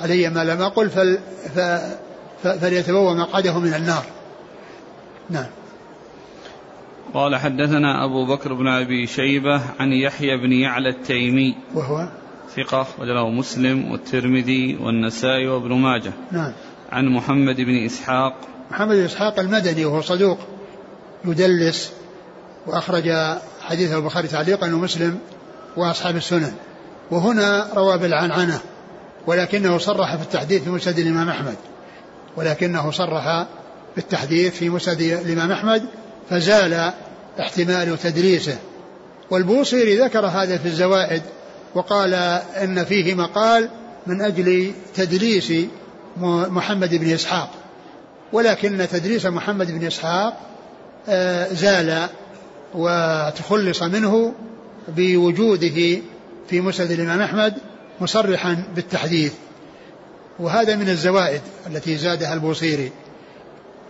علي 0.00 0.28
ما 0.28 0.44
لم 0.44 0.62
أقل 0.62 0.90
فل 0.90 1.18
فليتبوى 2.42 3.14
مقعده 3.14 3.58
من 3.58 3.74
النار. 3.74 4.04
نعم. 5.30 5.46
قال 7.14 7.36
حدثنا 7.36 8.04
أبو 8.04 8.26
بكر 8.26 8.52
بن 8.52 8.68
أبي 8.68 9.06
شيبة 9.06 9.60
عن 9.80 9.92
يحيى 9.92 10.36
بن 10.36 10.52
يعلى 10.52 10.88
التيمي. 10.88 11.54
وهو؟ 11.74 12.08
ثقة 12.56 12.86
وله 12.98 13.30
مسلم 13.30 13.90
والترمذي 13.92 14.76
والنسائي 14.76 15.48
وابن 15.48 15.72
ماجه. 15.72 16.12
نعم. 16.32 16.52
عن 16.92 17.06
محمد 17.06 17.56
بن 17.56 17.84
إسحاق. 17.84 18.34
محمد 18.70 18.96
بن 18.96 19.04
إسحاق 19.04 19.40
المدني 19.40 19.84
وهو 19.84 20.02
صدوق 20.02 20.38
يدلس 21.24 21.92
وأخرج 22.66 23.12
حديثه 23.62 23.96
البخاري 23.96 24.28
تعليقا 24.28 24.66
ومسلم 24.66 25.18
وأصحاب 25.76 26.16
السنن. 26.16 26.52
وهنا 27.10 27.68
روى 27.74 27.98
بالعنعنة 27.98 28.60
ولكنه 29.26 29.78
صرح 29.78 30.16
في 30.16 30.22
التحديث 30.22 30.62
في 30.62 30.70
مسند 30.70 30.98
الإمام 30.98 31.28
أحمد. 31.28 31.56
ولكنه 32.36 32.90
صرح 32.90 33.46
بالتحديث 33.96 34.54
في 34.54 34.70
مسند 34.70 35.00
الإمام 35.00 35.52
أحمد 35.52 35.82
فزال 36.30 36.92
احتمال 37.40 37.98
تدليسه 37.98 38.58
والبوصيري 39.30 39.98
ذكر 39.98 40.26
هذا 40.26 40.58
في 40.58 40.66
الزوائد 40.66 41.22
وقال 41.74 42.14
إن 42.62 42.84
فيه 42.84 43.14
مقال 43.14 43.68
من 44.06 44.22
أجل 44.22 44.72
تدليس 44.94 45.52
محمد 46.50 46.94
بن 46.94 47.12
إسحاق. 47.12 47.50
ولكن 48.32 48.86
تدليس 48.92 49.26
محمد 49.26 49.70
بن 49.70 49.86
إسحاق 49.86 50.40
آه، 51.08 51.48
زال 51.52 52.08
وتخلص 52.74 53.82
منه 53.82 54.34
بوجوده 54.88 56.00
في 56.48 56.60
مسند 56.60 56.90
الإمام 56.90 57.22
أحمد 57.22 57.54
مصرحا 58.00 58.64
بالتحديث. 58.74 59.32
وهذا 60.38 60.76
من 60.76 60.88
الزوائد 60.88 61.40
التي 61.66 61.96
زادها 61.96 62.34
البوصيري. 62.34 62.92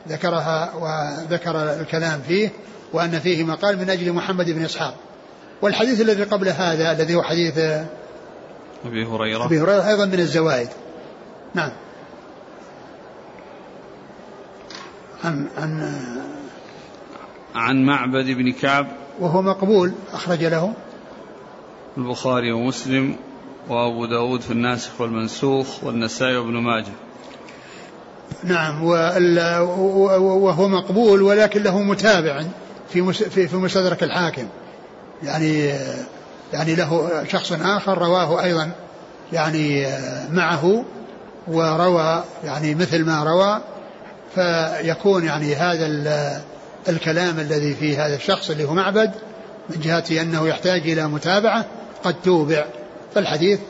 ذكرها 0.08 0.74
وذكر 0.74 1.80
الكلام 1.80 2.20
فيه 2.28 2.52
وأن 2.92 3.20
فيه 3.20 3.44
مقال 3.44 3.78
من 3.78 3.90
أجل 3.90 4.12
محمد 4.12 4.50
بن 4.50 4.64
إسحاق. 4.64 4.94
والحديث 5.62 6.00
الذي 6.00 6.22
قبل 6.22 6.48
هذا 6.48 6.92
الذي 6.92 7.14
هو 7.14 7.22
حديث 7.22 7.58
أبي 8.84 9.04
هريرة. 9.06 9.44
أبي 9.44 9.60
هريرة 9.60 9.88
أيضا 9.88 10.06
من 10.06 10.20
الزوائد. 10.20 10.68
نعم. 11.54 11.70
عن 15.24 15.46
عن 15.58 15.98
عن 17.54 17.84
معبد 17.84 18.24
بن 18.24 18.52
كعب 18.52 18.86
وهو 19.20 19.42
مقبول 19.42 19.92
أخرج 20.12 20.44
له. 20.44 20.72
البخاري 21.98 22.52
ومسلم 22.52 23.16
وأبو 23.68 24.06
داود 24.06 24.40
في 24.40 24.50
الناسخ 24.50 25.00
والمنسوخ 25.00 25.84
والنسائي 25.84 26.36
وابن 26.36 26.56
ماجه. 26.56 26.92
نعم 28.44 28.84
وهو 30.42 30.68
مقبول 30.68 31.22
ولكن 31.22 31.62
له 31.62 31.82
متابع 31.82 32.44
في 32.92 33.12
في 33.48 33.56
مستدرك 33.56 34.02
الحاكم. 34.02 34.48
يعني 35.22 35.72
يعني 36.52 36.74
له 36.74 37.24
شخص 37.28 37.52
آخر 37.52 37.98
رواه 37.98 38.44
أيضا 38.44 38.70
يعني 39.32 39.86
معه 40.30 40.84
وروى 41.48 42.24
يعني 42.44 42.74
مثل 42.74 43.04
ما 43.04 43.24
روى. 43.24 43.60
فيكون 44.34 45.24
يعني 45.24 45.54
هذا 45.54 45.86
الكلام 46.88 47.40
الذي 47.40 47.74
في 47.74 47.96
هذا 47.96 48.16
الشخص 48.16 48.50
اللي 48.50 48.64
هو 48.64 48.74
معبد 48.74 49.10
من 49.70 49.80
جهة 49.80 50.22
أنه 50.22 50.48
يحتاج 50.48 50.90
إلى 50.90 51.08
متابعة 51.08 51.66
قد 52.04 52.14
توبع. 52.22 52.64
فالحديث 53.14 53.60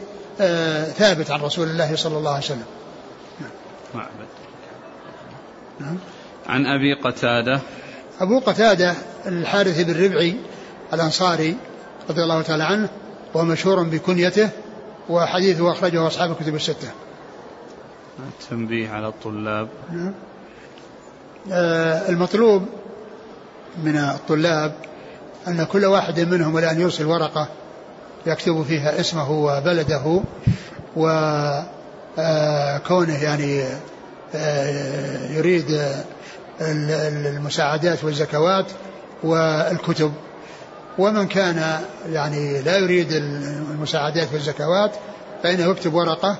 آه 0.40 0.84
ثابت 0.84 1.30
عن 1.30 1.40
رسول 1.40 1.68
الله 1.68 1.96
صلى 1.96 2.18
الله 2.18 2.30
عليه 2.30 2.44
وسلم. 2.44 2.64
معبد. 3.94 4.28
نعم. 5.80 5.98
عن 6.46 6.66
أبي 6.66 6.94
قتادة. 6.94 7.60
أبو 8.20 8.38
قتادة 8.38 8.94
الحارث 9.26 9.80
بن 9.80 10.04
ربعي 10.04 10.36
الأنصاري 10.94 11.56
رضي 12.10 12.22
الله 12.22 12.42
تعالى 12.42 12.64
عنه 12.64 12.88
وهو 13.34 13.44
مشهور 13.44 13.82
بكنيته 13.82 14.50
وحديثه 15.08 15.72
أخرجه 15.72 16.06
أصحاب 16.06 16.30
الكتب 16.30 16.54
الستة. 16.54 16.88
التنبيه 18.18 18.90
على 18.90 19.08
الطلاب. 19.08 19.68
نعم. 19.92 20.14
آه 21.52 22.08
المطلوب 22.08 22.62
من 23.84 23.96
الطلاب 23.96 24.72
أن 25.48 25.64
كل 25.64 25.84
واحد 25.84 26.20
منهم 26.20 26.58
الآن 26.58 26.80
يرسل 26.80 27.06
ورقة 27.06 27.48
يكتب 28.26 28.62
فيها 28.62 29.00
اسمه 29.00 29.30
وبلده 29.30 30.20
وكونه 30.96 31.44
آه، 32.18 33.22
يعني 33.22 33.64
آه، 34.34 35.30
يريد 35.30 35.80
المساعدات 36.60 38.04
والزكوات 38.04 38.66
والكتب. 39.22 40.12
ومن 40.98 41.28
كان 41.28 41.80
يعني 42.12 42.62
لا 42.62 42.76
يريد 42.76 43.12
المساعدات 43.12 44.28
والزكوات 44.32 44.90
فإنه 45.42 45.70
يكتب 45.70 45.94
ورقة 45.94 46.36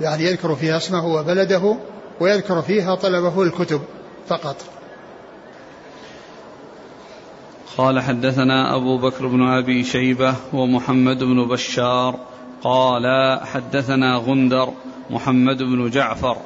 يعني 0.00 0.24
يذكر 0.24 0.54
فيها 0.54 0.76
اسمه 0.76 1.06
وبلده 1.06 1.76
ويذكر 2.20 2.62
فيها 2.62 2.94
طلبه 2.94 3.42
الكتب. 3.42 3.80
فقط. 4.28 4.56
قال 7.76 8.00
حدثنا 8.00 8.76
أبو 8.76 8.98
بكر 8.98 9.26
بن 9.26 9.42
أبي 9.42 9.84
شيبة 9.84 10.34
ومحمد 10.52 11.18
بن 11.24 11.48
بشار. 11.48 12.18
قال 12.62 13.04
حدثنا 13.46 14.16
غندر 14.16 14.72
محمد 15.10 15.62
بن 15.62 15.90
جعفر. 15.90 16.36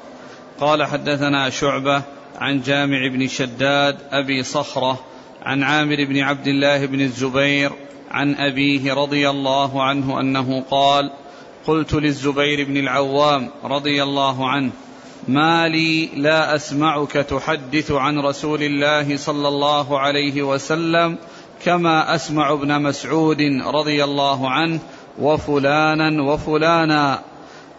قال 0.61 0.85
حدثنا 0.85 1.51
شعبة 1.51 2.03
عن 2.39 2.61
جامع 2.61 3.07
بن 3.07 3.29
شداد 3.29 3.99
أبي 4.11 4.43
صخرة 4.43 5.01
عن 5.43 5.63
عامر 5.63 6.05
بن 6.05 6.19
عبد 6.19 6.47
الله 6.47 6.87
بن 6.87 7.01
الزبير 7.01 7.73
عن 8.11 8.35
أبيه 8.35 8.95
رضي 8.95 9.31
الله 9.31 9.83
عنه 9.83 10.21
أنه 10.21 10.65
قال 10.71 11.11
قلت 11.67 11.95
للزبير 11.95 12.65
بن 12.65 12.77
العوام 12.77 13.51
رضي 13.65 14.03
الله 14.03 14.49
عنه 14.49 14.71
ما 15.29 15.69
لي 15.69 16.07
لا 16.17 16.55
أسمعك 16.55 17.13
تحدث 17.13 17.91
عن 17.91 18.19
رسول 18.19 18.63
الله 18.63 19.17
صلى 19.17 19.49
الله 19.49 19.99
عليه 19.99 20.43
وسلم 20.43 21.17
كما 21.65 22.15
أسمع 22.15 22.53
ابن 22.53 22.83
مسعود 22.83 23.41
رضي 23.75 24.05
الله 24.05 24.51
عنه 24.51 24.81
وفلانا 25.19 26.23
وفلانا. 26.23 27.21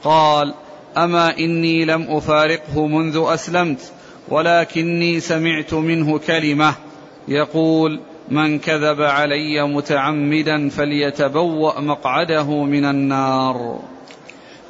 قال 0.04 0.54
أما 0.98 1.38
إني 1.38 1.86
لم 1.86 2.08
أفارقه 2.10 2.88
منذ 2.88 3.24
أسلمت 3.28 3.92
ولكني 4.30 5.20
سمعت 5.20 5.74
منه 5.74 6.18
كلمة. 6.20 6.76
يقول 7.28 8.00
من 8.32 8.60
كذب 8.60 9.02
علي 9.02 9.68
متعمدا 9.68 10.70
فليتبوأ 10.70 11.80
مقعده 11.80 12.64
من 12.64 12.86
النار. 12.86 13.80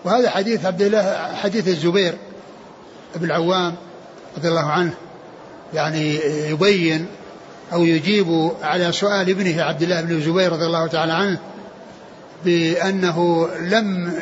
وهذا 0.05 0.29
حديث 0.29 0.65
عبد 0.65 0.81
الله 0.81 1.35
حديث 1.35 1.67
الزبير. 1.67 2.13
بن 3.15 3.25
العوام 3.25 3.75
رضي 4.37 4.47
الله 4.47 4.69
عنه 4.69 4.93
يعني 5.73 6.15
يبين 6.49 7.05
أو 7.73 7.83
يجيب 7.83 8.51
على 8.61 8.91
سؤال 8.91 9.29
ابنه 9.29 9.63
عبد 9.63 9.81
الله 9.81 10.01
بن 10.01 10.11
الزبير 10.15 10.51
رضي 10.51 10.65
الله 10.65 10.87
تعالى 10.87 11.13
عنه 11.13 11.39
بأنه 12.45 13.47
لم 13.61 14.13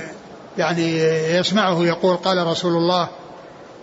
يعني 0.57 0.97
يسمعه 1.37 1.85
يقول 1.85 2.15
قال 2.15 2.47
رسول 2.47 2.71
الله 2.71 3.07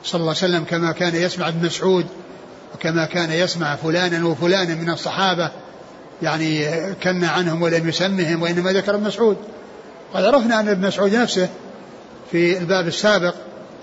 صلى 0.05 0.21
الله 0.21 0.35
عليه 0.43 0.55
وسلم 0.55 0.65
كما 0.65 0.93
كان 0.93 1.15
يسمع 1.15 1.49
ابن 1.49 1.67
مسعود 1.67 2.07
وكما 2.75 3.05
كان 3.05 3.33
يسمع 3.33 3.77
فلانا 3.77 4.27
وفلانا 4.27 4.75
من 4.75 4.91
الصحابة 4.91 5.51
يعني 6.23 6.67
كن 6.95 7.25
عنهم 7.25 7.63
ولم 7.63 7.89
يسمهم 7.89 8.43
وإنما 8.43 8.73
ذكر 8.73 8.95
ابن 8.95 9.05
مسعود. 9.05 9.37
قد 10.15 10.25
عرفنا 10.25 10.61
أن 10.61 10.69
ابن 10.69 10.87
مسعود 10.87 11.15
نفسه 11.15 11.49
في 12.31 12.59
الباب 12.59 12.87
السابق 12.87 13.35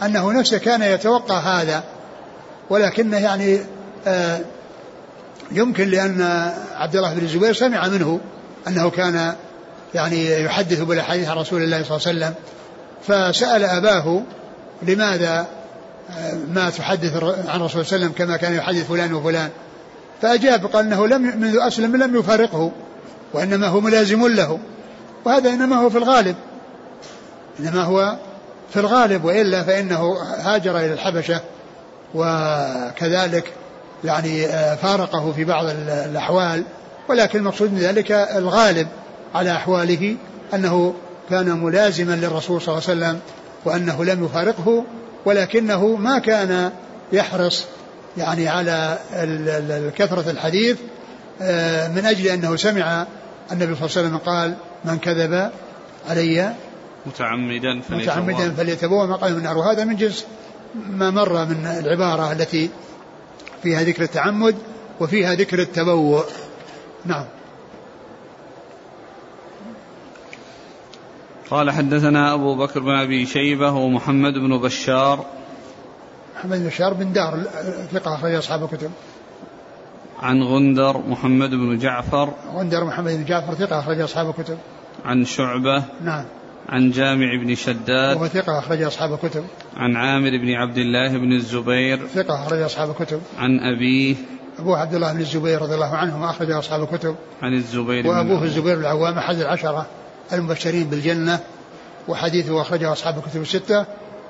أنه 0.03 0.31
نفسه 0.31 0.57
كان 0.57 0.81
يتوقع 0.81 1.37
هذا 1.37 1.83
ولكنه 2.69 3.17
يعني 3.17 3.59
آه 4.07 4.39
يمكن 5.51 5.89
لأن 5.89 6.51
عبد 6.75 6.95
الله 6.95 7.13
بن 7.13 7.25
الزبير 7.25 7.53
سمع 7.53 7.87
منه 7.87 8.19
أنه 8.67 8.89
كان 8.89 9.35
يعني 9.93 10.43
يحدث 10.43 10.81
بالأحاديث 10.81 11.27
عن 11.29 11.37
رسول 11.37 11.63
الله 11.63 11.83
صلى 11.83 11.97
الله 11.97 12.07
عليه 12.07 12.17
وسلم 12.17 12.33
فسأل 13.07 13.63
أباه 13.63 14.21
لماذا 14.81 15.47
آه، 16.17 16.33
ما 16.53 16.69
تحدث 16.69 17.13
عن 17.13 17.21
رسول 17.21 17.51
الله 17.51 17.67
صلى 17.67 17.81
الله 17.81 17.93
عليه 17.93 18.05
وسلم 18.05 18.11
كما 18.11 18.37
كان 18.37 18.53
يحدث 18.53 18.87
فلان 18.87 19.13
وفلان. 19.13 19.49
فأجاب 20.21 20.65
قال 20.65 20.85
أنه 20.85 21.07
لم 21.07 21.21
منذ 21.21 21.57
أسلم 21.59 21.95
لم 21.95 22.15
يفارقه 22.15 22.71
وإنما 23.33 23.67
هو 23.67 23.81
ملازم 23.81 24.27
له. 24.27 24.59
وهذا 25.25 25.49
إنما 25.49 25.75
هو 25.75 25.89
في 25.89 25.97
الغالب. 25.97 26.35
إنما 27.59 27.83
هو 27.83 28.15
في 28.73 28.79
الغالب 28.79 29.25
وإلا 29.25 29.63
فإنه 29.63 30.17
هاجر 30.37 30.77
إلى 30.77 30.93
الحبشة 30.93 31.41
وكذلك 32.15 33.53
يعني 34.03 34.45
آه، 34.45 34.75
فارقه 34.75 35.31
في 35.31 35.43
بعض 35.43 35.65
الأحوال. 35.89 36.63
ولكن 37.09 37.39
المقصود 37.39 37.73
من 37.73 37.79
ذلك 37.79 38.11
الغالب 38.11 38.87
على 39.35 39.51
أحواله 39.51 40.15
أنه 40.53 40.93
كان 41.29 41.63
ملازما 41.63 42.15
للرسول 42.15 42.61
صلى 42.61 42.77
الله 42.77 42.89
عليه 42.89 42.99
وسلم 42.99 43.19
وأنه 43.65 44.03
لم 44.03 44.25
يفارقه 44.25 44.83
ولكنه 45.25 45.95
ما 45.95 46.19
كان 46.19 46.71
يحرص 47.11 47.65
يعني 48.17 48.47
على 48.47 48.97
كثرة 49.97 50.31
الحديث 50.31 50.77
آه، 51.41 51.87
من 51.87 52.05
أجل 52.05 52.27
أنه 52.27 52.55
سمع 52.55 53.05
النبي 53.51 53.75
صلى 53.75 53.85
الله 53.85 53.97
عليه 53.97 54.07
وسلم 54.07 54.17
قال 54.17 54.53
من 54.85 54.97
كذب 54.99 55.49
علي 56.09 56.53
متعمدا 57.07 57.81
فليتبوأ. 57.81 58.15
متعمدا 58.15 58.51
فليتبوأ. 58.51 59.05
مقعده 59.05 59.33
من 59.33 59.39
النار 59.39 59.57
وهذا 59.57 59.83
من 59.83 59.95
جنس 59.95 60.25
ما 60.89 61.11
مر 61.11 61.45
من 61.45 61.65
العبارة 61.65 62.31
التي 62.31 62.69
فيها 63.63 63.83
ذكر 63.83 64.03
التعمد 64.03 64.55
وفيها 64.99 65.33
ذكر 65.33 65.59
التبوء. 65.59 66.25
نعم. 67.05 67.25
قال 71.49 71.71
حدثنا 71.71 72.33
أبو 72.33 72.55
بكر 72.55 72.79
بن 72.79 72.95
أبي 72.95 73.25
شيبة 73.25 73.71
ومحمد 73.71 74.33
بن 74.33 74.57
بشار. 74.57 75.25
محمد 76.35 76.59
بن 76.59 76.67
بشار 76.67 76.93
بن 76.93 77.13
دار 77.13 77.43
ثقة 77.91 78.15
أخرج 78.15 78.33
أصحاب 78.33 78.63
الكتب. 78.63 78.91
عن 80.21 80.43
غندر 80.43 80.97
محمد 80.97 81.49
بن 81.49 81.77
جعفر. 81.77 82.33
غندر 82.53 82.83
محمد 82.83 83.11
بن 83.11 83.25
جعفر 83.25 83.53
ثقة 83.53 83.79
أخرج 83.79 84.01
أصحاب 84.01 84.29
الكتب. 84.29 84.57
عن 85.05 85.25
شعبة. 85.25 85.83
نعم. 86.03 86.25
عن 86.69 86.91
جامع 86.91 87.35
بن 87.43 87.55
شداد 87.55 88.17
وهو 88.17 88.27
ثقة 88.27 88.59
أخرج 88.59 88.81
أصحاب 88.81 89.13
الكتب. 89.13 89.43
عن 89.77 89.95
عامر 89.95 90.29
بن 90.29 90.51
عبد 90.51 90.77
الله 90.77 91.17
بن 91.17 91.33
الزبير 91.33 92.07
ثقة 92.07 92.43
أخرج 92.43 92.61
أصحاب 92.61 92.89
الكتب. 92.89 93.21
عن 93.37 93.59
أبيه 93.59 94.15
أبوه 94.59 94.79
عبد 94.79 94.93
الله 94.93 95.13
بن 95.13 95.19
الزبير 95.19 95.61
رضي 95.61 95.75
الله 95.75 95.95
عنه 95.95 96.29
أخرج 96.29 96.51
أصحاب 96.51 96.83
الكتب. 96.83 97.15
عن 97.41 97.53
الزبير 97.53 98.07
وأبوه 98.07 98.43
الزبير 98.43 98.79
العوام 98.79 99.17
أحد 99.17 99.35
العشرة 99.35 99.85
المبشرين 100.33 100.83
بالجنة 100.83 101.39
وحديثه 102.07 102.61
أخرجه 102.61 102.91
أصحاب 102.91 103.17
الكتب 103.17 103.41
الستة. 103.41 103.85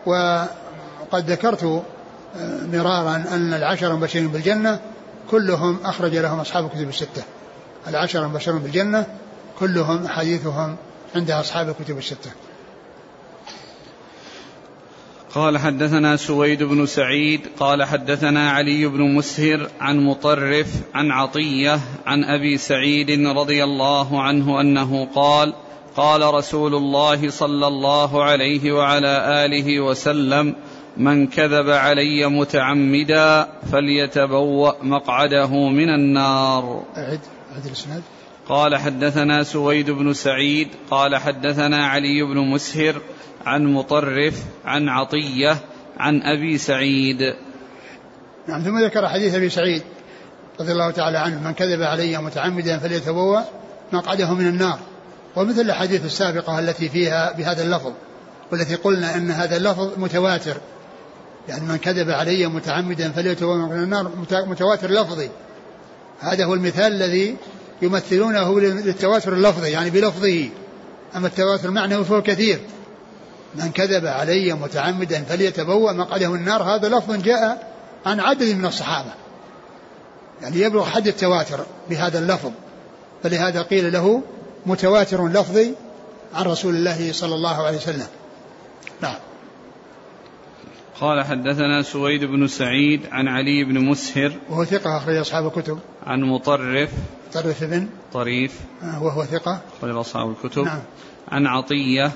وقد 0.06 1.32
ذكرت 1.32 1.64
آه، 1.64 2.66
مرارا 2.74 3.24
أن 3.32 3.54
العشرة 3.54 3.88
المبشرين 3.88 4.28
بالجنة 4.28 4.80
كلهم 5.32 5.80
أخرج 5.86 6.16
لهم 6.16 6.40
أصحاب 6.40 6.66
الكتب 6.66 6.90
الستة. 6.90 7.24
العشرة 7.88 8.26
المبشرين 8.26 8.60
بالجنة 8.60 9.06
كلهم 9.60 10.08
حديثهم 10.08 10.76
عند 11.16 11.32
أصحاب 11.32 11.70
الكتب 11.70 11.98
الستة. 11.98 12.32
قال 15.36 15.58
حدثنا 15.58 16.16
سويد 16.16 16.64
بن 16.64 16.86
سعيد 16.86 17.42
قال 17.60 17.84
حدثنا 17.84 18.52
علي 18.52 18.86
بن 18.86 19.02
مسهر 19.02 19.70
عن 19.80 20.00
مطرف 20.00 20.68
عن 20.94 21.12
عطية 21.12 21.80
عن 22.06 22.24
أبي 22.24 22.58
سعيد 22.58 23.28
رضي 23.28 23.64
الله 23.64 24.22
عنه 24.22 24.62
أنه 24.62 25.06
قال 25.16 25.54
قال 25.96 26.34
رسول 26.34 26.76
الله 26.76 27.30
صلى 27.30 27.68
الله 27.68 28.24
عليه 28.24 28.72
وعلى 28.72 29.46
آله 29.46 29.80
وسلم 29.80 30.56
من 30.98 31.28
كذب 31.28 31.70
علي 31.70 32.30
متعمدا 32.30 33.48
فليتبوأ 33.72 34.84
مقعده 34.84 35.70
من 35.70 35.90
النار. 35.90 36.84
أعد 36.98 37.20
أعد 37.54 37.66
الإسناد. 37.66 38.04
قال 38.50 38.76
حدثنا 38.76 39.44
سويد 39.44 39.90
بن 39.90 40.14
سعيد 40.14 40.68
قال 40.92 41.16
حدثنا 41.16 41.88
علي 41.88 42.24
بن 42.24 42.38
مسهر 42.38 43.02
عن 43.46 43.66
مطرف 43.66 44.44
عن 44.66 44.90
عطية 44.90 45.58
عن 45.98 46.22
أبي 46.22 46.58
سعيد. 46.58 47.18
نعم 48.48 48.62
ثم 48.62 48.80
ذكر 48.80 49.08
حديث 49.08 49.36
أبي 49.36 49.50
سعيد 49.50 49.84
رضي 50.60 50.72
الله 50.72 50.92
تعالى 50.92 51.18
عنه 51.18 51.48
من 51.48 51.54
كذب 51.54 51.82
علي 51.82 52.18
متعمدا 52.18 52.80
فليتبوأ 52.80 53.42
مقعده 53.92 54.34
من 54.34 54.48
النار. 54.48 54.80
ومثل 55.36 55.62
الحديث 55.62 56.06
السابقة 56.06 56.60
التي 56.60 56.90
فيها 56.90 57.34
بهذا 57.38 57.64
اللفظ 57.64 57.92
والتي 58.52 58.76
قلنا 58.76 59.16
أن 59.16 59.32
هذا 59.32 59.58
اللفظ 59.58 60.00
متواتر. 60.00 60.58
يعني 61.50 61.66
من 61.66 61.78
كذب 61.78 62.10
علي 62.10 62.48
متعمدا 62.48 63.12
فليتبوأ 63.12 63.56
من 63.56 63.84
النار 63.84 64.12
متواتر 64.32 64.92
لفظي. 64.92 65.30
هذا 66.20 66.46
هو 66.46 66.54
المثال 66.54 66.94
الذي 66.94 67.36
يمثلونه 67.82 68.60
للتواتر 68.60 69.34
اللفظي 69.34 69.72
يعني 69.72 69.90
بلفظه. 69.90 70.50
أما 71.16 71.28
التواتر 71.28 71.70
المعنوي 71.70 72.06
فهو 72.06 72.22
كثير. 72.22 72.60
من 73.56 73.72
كذب 73.72 74.06
علي 74.06 74.54
متعمدا 74.54 75.24
فليتبوأ 75.24 75.92
مقعده 75.92 76.36
النار. 76.36 76.64
هذا 76.64 76.90
لفظ 76.90 77.16
جاء 77.16 77.74
عن 78.06 78.20
عدد 78.20 78.56
من 78.56 78.66
الصحابة. 78.66 79.12
يعني 80.42 80.60
يبلغ 80.60 80.86
حد 80.86 81.08
التواتر 81.08 81.66
بهذا 81.90 82.20
اللفظ. 82.20 82.52
فلهذا 83.24 83.62
قيل 83.62 83.94
له 83.94 84.22
متواتر 84.66 85.28
لفظي 85.28 85.74
عن 86.34 86.46
رسول 86.46 86.76
الله 86.76 87.12
صلى 87.12 87.36
الله 87.36 87.66
عليه 87.66 87.78
وسلم. 87.78 88.08
نعم. 89.02 89.16
قال 91.02 91.24
حدثنا 91.26 91.82
سويد 91.82 92.24
بن 92.24 92.48
سعيد 92.48 93.02
عن 93.12 93.28
علي 93.28 93.64
بن 93.64 93.80
مسهر 93.80 94.34
وهو 94.50 94.66
ثقة 94.66 94.98
أخرج 94.98 95.16
أصحاب 95.16 95.48
الكتب. 95.48 95.80
عن 96.04 96.22
مطرف. 96.22 96.90
مطرف 97.30 97.64
بن. 97.64 97.88
طريف. 98.14 98.60
آه، 98.84 99.04
وهو 99.04 99.26
ثقة. 99.26 99.62
أخرج 99.80 99.96
أصحاب 99.96 100.30
الكتب. 100.30 100.66
نعم. 100.66 100.80
عن 101.32 101.48
عطية. 101.48 102.12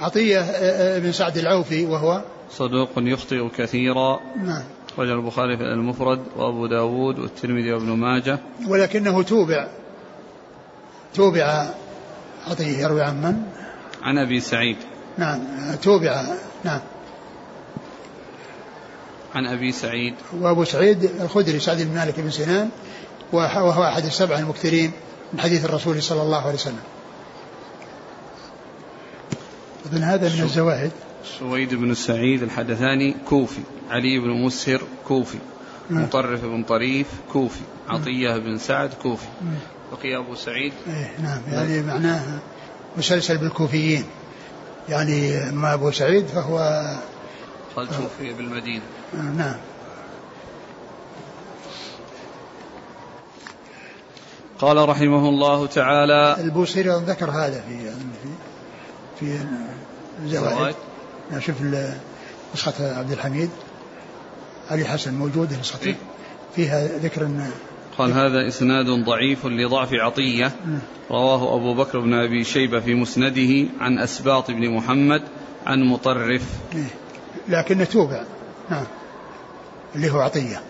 عطية 0.00 0.40
آه، 0.40 0.96
آه، 0.96 0.98
بن 0.98 1.12
سعد 1.12 1.38
العوفي 1.38 1.84
وهو. 1.84 2.22
صدوق 2.50 2.90
يخطئ 2.96 3.48
كثيرا. 3.48 4.20
نعم. 4.44 4.62
رجل 4.98 5.12
البخاري 5.12 5.56
في 5.56 5.62
المفرد 5.62 6.20
وأبو 6.36 6.66
داود 6.66 7.18
والترمذي 7.18 7.72
وابن 7.72 7.88
ماجه. 7.88 8.38
ولكنه 8.68 9.22
توبع. 9.22 9.68
توبع 11.14 11.68
عطية 12.46 12.78
يروي 12.78 13.02
عن 13.02 13.22
من؟ 13.22 13.42
عن 14.02 14.18
أبي 14.18 14.40
سعيد. 14.40 14.76
نعم 15.18 15.40
توبع. 15.82 16.24
نعم. 16.64 16.80
عن 19.34 19.46
أبي 19.46 19.72
سعيد. 19.72 20.14
وأبو 20.40 20.64
سعيد 20.64 21.04
الخدري 21.04 21.60
سعد 21.60 21.82
بن 21.82 21.94
مالك 21.94 22.20
بن 22.20 22.30
سنان 22.30 22.68
وهو 23.32 23.84
أحد 23.84 24.04
السبع 24.04 24.38
المكثرين 24.38 24.92
من 25.32 25.40
حديث 25.40 25.64
الرسول 25.64 26.02
صلى 26.02 26.22
الله 26.22 26.42
عليه 26.42 26.54
وسلم. 26.54 26.82
إذن 29.86 30.02
هذا 30.02 30.28
من 30.28 30.42
الزواهد. 30.42 30.90
سويد 31.38 31.74
بن 31.74 31.94
سعيد 31.94 32.42
الحدثاني 32.42 33.16
كوفي 33.28 33.60
علي 33.90 34.18
بن 34.18 34.30
مسهر 34.30 34.82
كوفي 35.08 35.38
نعم. 35.90 36.02
مطرف 36.02 36.44
بن 36.44 36.62
طريف 36.62 37.06
كوفي 37.32 37.60
عطية 37.88 38.36
بن 38.36 38.58
سعد 38.58 38.90
كوفي. 39.02 39.26
نعم. 39.42 39.58
بقي 39.92 40.16
أبو 40.16 40.34
سعيد؟ 40.34 40.72
إيه 40.86 41.14
نعم. 41.22 41.40
يعني 41.52 41.82
معناه 41.82 42.38
مسلسل 42.96 43.38
بالكوفيين. 43.38 44.04
يعني 44.88 45.50
ما 45.52 45.74
أبو 45.74 45.90
سعيد 45.90 46.26
فهو 46.26 46.84
قال 47.76 47.88
توفي 47.88 48.32
بالمدينة. 48.32 48.82
آه، 49.14 49.22
نعم. 49.22 49.56
قال 54.58 54.88
رحمه 54.88 55.28
الله 55.28 55.66
تعالى 55.66 56.36
البوصيري 56.40 56.88
ذكر 56.88 57.30
هذا 57.30 57.60
في 57.60 57.90
في 59.20 59.38
في 59.38 59.46
الزوائد. 60.24 60.74
شوف 61.38 61.56
نسخة 62.54 62.98
عبد 62.98 63.12
الحميد. 63.12 63.50
علي 64.70 64.84
حسن 64.84 65.14
موجودة 65.14 65.60
نسخته 65.60 65.86
إيه؟ 65.86 65.96
فيها 66.56 66.98
ذكر 66.98 67.28
قال 67.98 68.12
هذا 68.12 68.48
إسناد 68.48 68.86
ضعيف 68.86 69.46
لضعف 69.46 69.88
عطية. 69.92 70.52
رواه 71.10 71.56
أبو 71.56 71.74
بكر 71.74 72.00
بن 72.00 72.14
أبي 72.14 72.44
شيبة 72.44 72.80
في 72.80 72.94
مسنده 72.94 73.70
عن 73.80 73.98
أسباط 73.98 74.50
بن 74.50 74.70
محمد 74.70 75.22
عن 75.66 75.82
مطرف. 75.82 76.42
إيه. 76.74 77.03
لكن 77.48 77.88
توبع 77.88 78.22
نعم. 78.70 78.84
اللي 79.94 80.12
هو 80.12 80.20
عطية. 80.20 80.60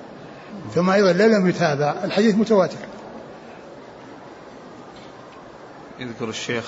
ثم 0.75 0.91
أيضا 0.91 1.13
لم 1.13 1.49
يتابع. 1.49 1.95
الحديث 2.05 2.35
متواتر. 2.35 2.77
يذكر 5.99 6.29
الشيخ 6.29 6.65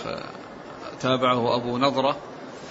تابعه 1.00 1.56
أبو 1.56 1.78
نضرة 1.78 2.16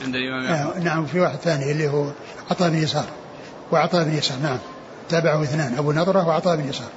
عند 0.04 0.16
الإمام 0.16 0.54
أحمد. 0.54 0.84
نعم 0.84 1.06
في 1.06 1.20
واحد 1.20 1.38
ثاني 1.38 1.72
اللي 1.72 1.88
هو 1.88 2.06
عطاء 2.52 2.70
بن 2.70 2.78
يسار. 2.78 3.06
وعطاء 3.72 4.04
بن 4.04 4.14
يسار. 4.18 4.38
نعم. 4.38 4.60
تابعه 5.10 5.44
اثنان 5.44 5.78
أبو 5.78 5.92
نضرة 5.92 6.28
وعطاء 6.28 6.56
بن 6.56 6.70
يسار. 6.70 6.90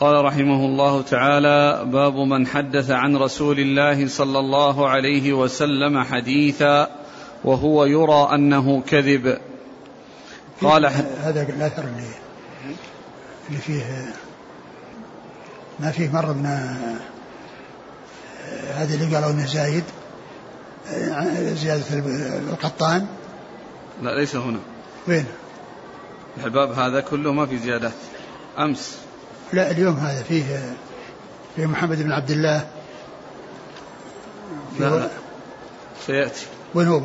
قال 0.00 0.24
رحمه 0.24 0.66
الله 0.66 1.02
تعالى 1.02 1.84
باب 1.84 2.14
من 2.14 2.46
حدث 2.46 2.90
عن 2.90 3.16
رسول 3.16 3.58
الله 3.58 4.08
صلى 4.08 4.38
الله 4.38 4.88
عليه 4.88 5.32
وسلم 5.32 6.02
حديثا 6.02 6.90
وهو 7.44 7.84
يرى 7.84 8.28
أنه 8.34 8.80
كذب. 8.80 9.38
قال 10.62 10.86
هذا 10.86 11.42
الاثر 11.42 11.84
اللي 11.84 12.08
اللي 13.48 13.58
فيه 13.60 14.14
ما 15.80 15.90
فيه 15.90 16.08
مر 16.08 16.32
من 16.32 16.46
هذا 18.74 18.94
اللي 18.94 19.14
قالوا 19.14 19.30
إنه 19.30 19.46
زايد 19.46 19.84
زيادة 21.54 21.84
القطان. 22.52 23.06
لا 24.02 24.20
ليس 24.20 24.36
هنا. 24.36 24.58
وين؟ 25.08 25.24
الباب 26.44 26.72
هذا 26.72 27.00
كله 27.00 27.32
ما 27.32 27.46
في 27.46 27.58
زيادات. 27.58 27.92
أمس. 28.58 29.05
لا 29.52 29.70
اليوم 29.70 29.94
هذا 29.94 30.22
فيه 30.22 30.76
فيه 31.56 31.66
محمد 31.66 32.02
بن 32.02 32.12
عبد 32.12 32.30
الله. 32.30 32.66
لا, 34.80 34.86
لا. 34.86 35.08
سيأتي. 36.06 36.46
وين 36.74 36.86
هو؟ 36.86 37.00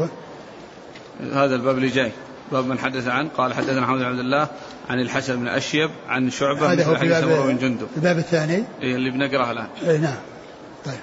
هذا 1.33 1.55
الباب 1.55 1.77
اللي 1.77 1.87
جاي. 1.87 2.11
باب 2.51 2.65
من 2.65 2.79
حدث 2.79 3.07
عنه 3.07 3.29
قال 3.37 3.53
حدثنا 3.53 3.81
محمد 3.81 3.97
بن 3.99 4.05
عبد 4.05 4.19
الله 4.19 4.47
عن 4.89 4.99
الحسن 4.99 5.39
بن 5.39 5.47
أشيب 5.47 5.89
عن 6.07 6.29
شعبة 6.29 6.71
هذا 6.71 6.85
هو 6.85 6.95
في 6.95 7.03
الباب 7.03 7.47
بن 7.47 7.57
جندب. 7.57 7.87
الباب 7.97 8.17
الثاني؟ 8.17 8.63
إيه 8.81 8.95
اللي 8.95 9.11
بنقرأه 9.11 9.51
الآن. 9.51 9.67
إيه 9.83 9.97
نعم. 9.97 10.17
طيب. 10.85 10.99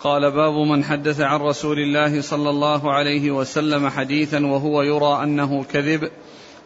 قال 0.00 0.30
باب 0.30 0.54
من 0.54 0.84
حدث 0.84 1.20
عن 1.20 1.40
رسول 1.40 1.78
الله 1.78 2.20
صلى 2.20 2.50
الله 2.50 2.92
عليه 2.92 3.30
وسلم 3.30 3.88
حديثا 3.88 4.46
وهو 4.46 4.82
يرى 4.82 5.22
أنه 5.22 5.64
كذب 5.64 6.10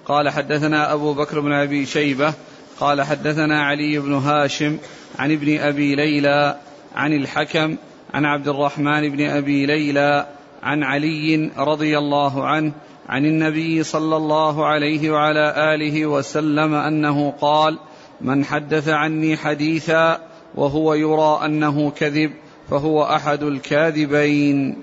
قال 0.06 0.30
حدثنا 0.30 0.92
أبو 0.92 1.14
بكر 1.14 1.40
بن 1.40 1.52
أبي 1.52 1.86
شيبة 1.86 2.34
قال 2.80 3.02
حدثنا 3.02 3.62
علي 3.62 3.98
بن 3.98 4.12
هاشم 4.12 4.78
عن 5.18 5.32
ابن 5.32 5.58
أبي 5.58 5.94
ليلى 5.94 6.56
عن 6.94 7.12
الحكم 7.12 7.76
عن 8.14 8.24
عبد 8.24 8.48
الرحمن 8.48 9.08
بن 9.08 9.26
أبي 9.30 9.66
ليلى 9.66 10.26
عن 10.62 10.82
علي 10.82 11.50
رضي 11.58 11.98
الله 11.98 12.46
عنه 12.46 12.72
عن 13.08 13.26
النبي 13.26 13.82
صلى 13.82 14.16
الله 14.16 14.66
عليه 14.66 15.10
وعلى 15.10 15.74
آله 15.74 16.06
وسلم 16.06 16.74
أنه 16.74 17.30
قال 17.30 17.78
من 18.20 18.44
حدث 18.44 18.88
عني 18.88 19.36
حديثا 19.36 20.20
وهو 20.54 20.94
يرى 20.94 21.40
أنه 21.44 21.90
كذب 21.90 22.32
فهو 22.70 23.02
أحد 23.04 23.42
الكاذبين. 23.42 24.76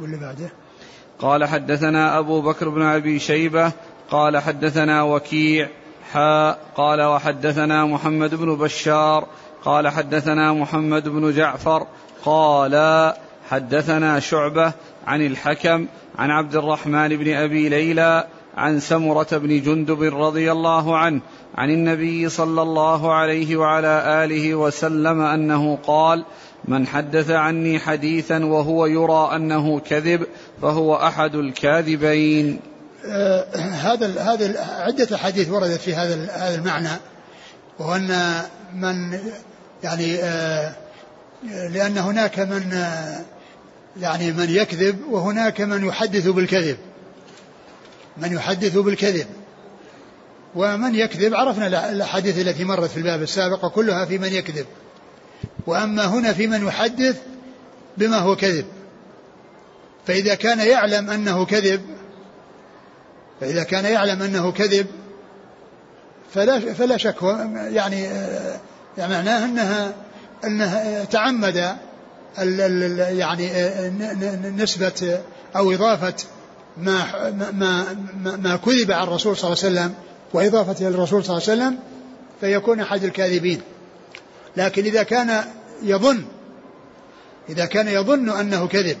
واللي 0.00 0.16
بعده؟ 0.16 0.52
قال 1.18 1.44
حدثنا 1.44 2.18
أبو 2.18 2.40
بكر 2.40 2.68
بن 2.68 2.82
أبي 2.82 3.18
شيبة 3.18 3.72
قال 4.10 4.38
حدثنا 4.38 5.02
وكيع 5.02 5.68
حاء 6.12 6.58
قال 6.76 7.02
وحدثنا 7.02 7.84
محمد 7.84 8.34
بن 8.34 8.56
بشار 8.56 9.26
قال 9.64 9.88
حدثنا 9.88 10.52
محمد 10.52 11.08
بن 11.08 11.32
جعفر 11.32 11.86
قال 12.24 13.14
حدثنا 13.50 14.20
شعبة 14.20 14.72
عن 15.06 15.26
الحكم 15.26 15.86
عن 16.18 16.30
عبد 16.30 16.56
الرحمن 16.56 17.08
بن 17.08 17.34
أبي 17.34 17.68
ليلى 17.68 18.26
عن 18.56 18.80
سمرة 18.80 19.26
بن 19.32 19.62
جندب 19.62 20.02
رضي 20.02 20.52
الله 20.52 20.96
عنه 20.96 21.20
عن 21.54 21.70
النبي 21.70 22.28
صلى 22.28 22.62
الله 22.62 23.12
عليه 23.12 23.56
وعلى 23.56 24.24
آله 24.24 24.54
وسلم 24.54 25.20
أنه 25.20 25.78
قال 25.86 26.24
من 26.64 26.86
حدث 26.86 27.30
عني 27.30 27.78
حديثا 27.78 28.44
وهو 28.44 28.86
يرى 28.86 29.30
أنه 29.36 29.80
كذب 29.80 30.26
فهو 30.62 30.94
أحد 30.94 31.34
الكاذبين. 31.34 32.60
هذا 33.58 34.20
هذا 34.20 34.64
عدة 34.80 35.16
أحاديث 35.16 35.48
وردت 35.48 35.80
في 35.80 35.94
هذا 35.94 36.30
هذا 36.32 36.54
المعنى 36.54 36.88
وهو 37.78 37.94
ان 37.94 38.42
من 38.74 39.18
يعني 39.82 40.16
آه 40.16 40.72
لأن 41.70 41.98
هناك 41.98 42.38
من 42.38 42.72
آه 42.72 43.20
يعني 44.00 44.32
من 44.32 44.50
يكذب 44.50 44.98
وهناك 45.10 45.60
من 45.60 45.86
يحدث 45.86 46.26
بالكذب 46.26 46.76
من 48.22 48.32
يحدث 48.32 48.76
بالكذب. 48.76 49.26
ومن 50.54 50.94
يكذب 50.94 51.34
عرفنا 51.34 51.90
الأحاديث 51.90 52.38
التي 52.38 52.64
مرت 52.64 52.90
في 52.90 52.96
الباب 52.96 53.22
السابق 53.22 53.66
كلها 53.66 54.04
في 54.04 54.18
من 54.18 54.32
يكذب. 54.32 54.66
وأما 55.66 56.06
هنا 56.06 56.32
في 56.32 56.46
من 56.46 56.66
يحدث 56.66 57.16
بما 57.98 58.18
هو 58.18 58.36
كذب. 58.36 58.64
فإذا 60.06 60.34
كان 60.34 60.60
يعلم 60.60 61.10
أنه 61.10 61.44
كذب 61.44 61.80
فإذا 63.40 63.62
كان 63.62 63.84
يعلم 63.84 64.22
أنه 64.22 64.52
كذب 64.52 64.86
فلا 66.34 66.60
فلا 66.60 66.96
شك 66.96 67.22
يعني 67.72 68.02
يعني 68.98 69.14
معناه 69.14 69.44
أنها 69.44 69.92
أنها 70.44 71.04
تعمد 71.04 71.76
يعني 72.98 73.50
نسبة 74.56 75.20
أو 75.56 75.72
إضافة 75.72 76.14
ما 76.76 77.30
ما 77.52 77.96
ما 78.22 78.56
كذب 78.56 78.90
عن 78.90 79.02
الرسول 79.02 79.36
صلى 79.36 79.52
الله 79.52 79.64
عليه 79.64 79.74
وسلم 79.74 79.94
وإضافته 80.34 80.88
للرسول 80.88 81.24
صلى 81.24 81.36
الله 81.36 81.48
عليه 81.48 81.62
وسلم 81.62 81.78
فيكون 82.40 82.80
أحد 82.80 83.04
الكاذبين. 83.04 83.60
لكن 84.56 84.84
إذا 84.84 85.02
كان 85.02 85.44
يظن 85.82 86.24
إذا 87.48 87.64
كان 87.64 87.88
يظن 87.88 88.30
أنه 88.30 88.66
كذب 88.66 88.98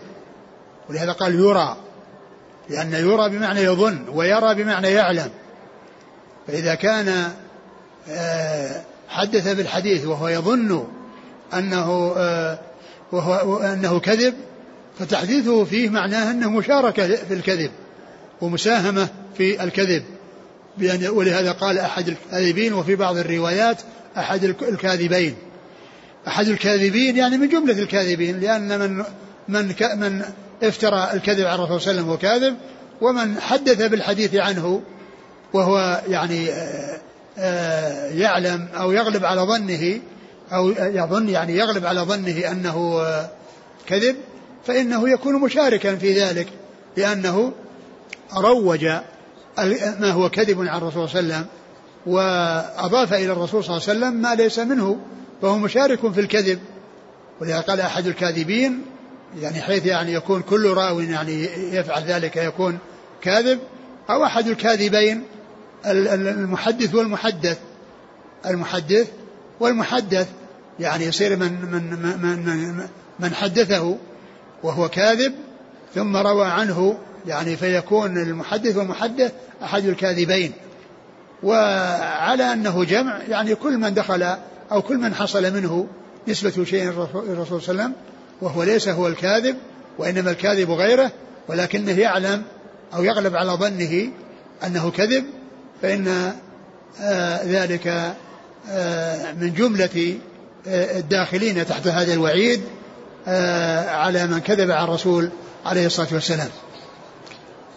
ولهذا 0.90 1.12
قال 1.12 1.34
يرى 1.34 1.76
لأن 2.70 2.92
يرى 2.92 3.28
بمعنى 3.28 3.60
يظن 3.60 4.04
ويرى 4.12 4.54
بمعنى 4.54 4.88
يعلم. 4.88 5.30
فإذا 6.46 6.74
كان 6.74 7.32
آه، 8.10 8.82
حدث 9.08 9.48
بالحديث 9.48 10.06
وهو 10.06 10.28
يظن 10.28 10.86
أنه 11.54 12.14
آه، 12.16 12.58
وهو 13.12 13.56
أنه 13.56 14.00
كذب 14.00 14.34
فتحديثه 14.98 15.64
فيه 15.64 15.88
معناه 15.88 16.30
أنه 16.30 16.50
مشاركة 16.50 17.06
في 17.06 17.34
الكذب 17.34 17.70
ومساهمة 18.40 19.08
في 19.36 19.64
الكذب. 19.64 20.02
ولهذا 21.08 21.52
قال 21.52 21.78
أحد 21.78 22.08
الكاذبين 22.08 22.72
وفي 22.72 22.96
بعض 22.96 23.16
الروايات 23.16 23.78
أحد 24.16 24.44
الكاذبين. 24.44 25.34
أحد 26.28 26.48
الكاذبين 26.48 27.16
يعني 27.16 27.38
من 27.38 27.48
جملة 27.48 27.78
الكاذبين 27.78 28.40
لأن 28.40 28.78
من 28.78 29.04
من 29.48 29.74
من 29.96 30.22
افترى 30.62 31.10
الكذب 31.12 31.46
على 31.46 31.54
الرسول 31.54 31.80
صلى 31.80 31.90
الله 31.90 32.02
عليه 32.02 32.02
وسلم 32.02 32.10
هو 32.10 32.16
كاذب 32.16 32.56
ومن 33.00 33.40
حدث 33.40 33.82
بالحديث 33.82 34.34
عنه 34.34 34.82
وهو 35.52 36.02
يعني 36.08 36.50
آه، 36.50 36.98
آه، 37.38 38.06
يعلم 38.06 38.68
أو 38.74 38.92
يغلب 38.92 39.24
على 39.24 39.40
ظنه 39.40 40.00
أو 40.52 40.70
يظن 40.78 41.28
يعني 41.28 41.56
يغلب 41.56 41.86
على 41.86 42.00
ظنه 42.00 42.50
أنه 42.50 43.02
كذب 43.86 44.16
فإنه 44.66 45.08
يكون 45.08 45.34
مشاركا 45.34 45.96
في 45.96 46.20
ذلك 46.20 46.48
لأنه 46.96 47.52
روج 48.36 48.84
ما 49.98 50.10
هو 50.10 50.30
كذب 50.30 50.60
عن 50.60 50.78
الرسول 50.78 51.08
صلى 51.08 51.20
الله 51.20 51.34
عليه 51.34 51.44
وسلم 51.44 51.46
وأضاف 52.06 53.14
إلى 53.14 53.32
الرسول 53.32 53.64
صلى 53.64 53.76
الله 53.76 53.88
عليه 53.88 53.98
وسلم 53.98 54.22
ما 54.22 54.34
ليس 54.34 54.58
منه 54.58 54.98
فهو 55.42 55.58
مشارك 55.58 56.12
في 56.12 56.20
الكذب. 56.20 56.58
ولذا 57.40 57.60
قال 57.60 57.80
أحد 57.80 58.06
الكاذبين 58.06 58.82
يعني 59.36 59.60
حيث 59.60 59.86
يعني 59.86 60.12
يكون 60.12 60.42
كل 60.42 60.66
راو 60.66 61.00
يعني 61.00 61.44
يفعل 61.72 62.02
ذلك 62.02 62.36
يكون 62.36 62.78
كاذب 63.22 63.58
أو 64.10 64.24
أحد 64.24 64.46
الكاذبين 64.46 65.22
المحدث 65.86 66.94
والمحدث. 66.94 67.58
المحدث 68.46 69.08
والمحدث. 69.60 70.28
يعني 70.80 71.04
يصير 71.04 71.36
من 71.36 71.52
من 71.52 71.82
من 72.22 72.46
من, 72.46 72.88
من 73.20 73.34
حدثه 73.34 73.96
وهو 74.62 74.88
كاذب 74.88 75.32
ثم 75.94 76.16
روى 76.16 76.46
عنه 76.46 76.98
يعني 77.26 77.56
فيكون 77.56 78.18
المحدث 78.18 78.76
والمحدث 78.76 79.32
أحد 79.62 79.84
الكاذبين. 79.84 80.52
وعلى 81.42 82.52
أنه 82.52 82.84
جمع 82.84 83.22
يعني 83.28 83.54
كل 83.54 83.78
من 83.78 83.94
دخل 83.94 84.36
أو 84.72 84.82
كل 84.82 84.98
من 84.98 85.14
حصل 85.14 85.54
منه 85.54 85.86
نسبة 86.28 86.64
شيء 86.64 86.84
للرسول 86.84 87.62
صلى 87.62 87.70
الله 87.70 87.82
عليه 87.82 87.92
وسلم 87.92 87.92
وهو 88.42 88.62
ليس 88.62 88.88
هو 88.88 89.06
الكاذب 89.06 89.56
وإنما 89.98 90.30
الكاذب 90.30 90.70
غيره 90.70 91.12
ولكنه 91.48 91.98
يعلم 91.98 92.42
أو 92.94 93.04
يغلب 93.04 93.36
على 93.36 93.50
ظنه 93.50 94.08
أنه 94.66 94.90
كذب 94.90 95.24
فإن 95.82 96.32
آه 97.00 97.44
ذلك 97.44 98.14
آه 98.70 99.32
من 99.32 99.54
جملة 99.54 100.18
الداخلين 100.66 101.66
تحت 101.66 101.86
هذا 101.86 102.14
الوعيد 102.14 102.60
آه، 103.28 103.90
على 103.90 104.26
من 104.26 104.38
كذب 104.38 104.70
على 104.70 104.84
الرسول 104.84 105.30
عليه 105.64 105.86
الصلاة 105.86 106.08
والسلام. 106.12 106.48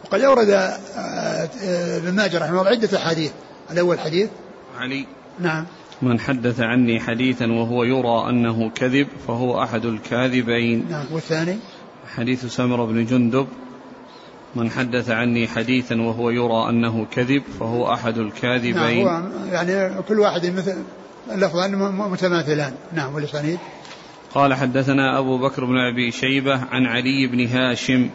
وقد 0.05 0.21
أورد 0.21 0.49
آه، 0.49 1.49
ابن 1.97 2.11
ماجه 2.11 2.37
رحمه 2.37 2.59
الله 2.59 2.71
عدة 2.71 2.97
أحاديث. 2.97 3.31
الأول 3.71 3.99
حديث. 3.99 4.29
علي. 4.77 5.07
نعم. 5.39 5.65
من 6.01 6.19
حدث 6.19 6.59
عني 6.59 6.99
حديثا 6.99 7.51
وهو 7.51 7.83
يرى 7.83 8.29
أنه 8.29 8.69
كذب 8.69 9.07
فهو 9.27 9.63
أحد 9.63 9.85
الكاذبين. 9.85 10.85
نعم 10.89 11.05
والثاني؟ 11.11 11.57
حديث 12.15 12.45
سمر 12.45 12.85
بن 12.85 13.05
جندب. 13.05 13.47
من 14.55 14.69
حدث 14.69 15.09
عني 15.09 15.47
حديثا 15.47 16.01
وهو 16.01 16.29
يرى 16.29 16.69
أنه 16.69 17.05
كذب 17.11 17.43
فهو 17.59 17.93
أحد 17.93 18.17
الكاذبين. 18.17 19.05
نعم 19.05 19.23
هو 19.23 19.45
يعني 19.51 20.01
كل 20.07 20.19
واحد 20.19 20.45
مثل 20.45 20.75
اللفظان 21.31 21.77
متماثلان. 22.11 22.73
نعم 22.93 23.15
والاسانيد 23.15 23.59
قال 24.33 24.53
حدثنا 24.53 25.19
أبو 25.19 25.37
بكر 25.37 25.65
بن 25.65 25.77
أبي 25.77 26.11
شيبة 26.11 26.65
عن 26.71 26.85
علي 26.85 27.27
بن 27.27 27.47
هاشم. 27.47 28.09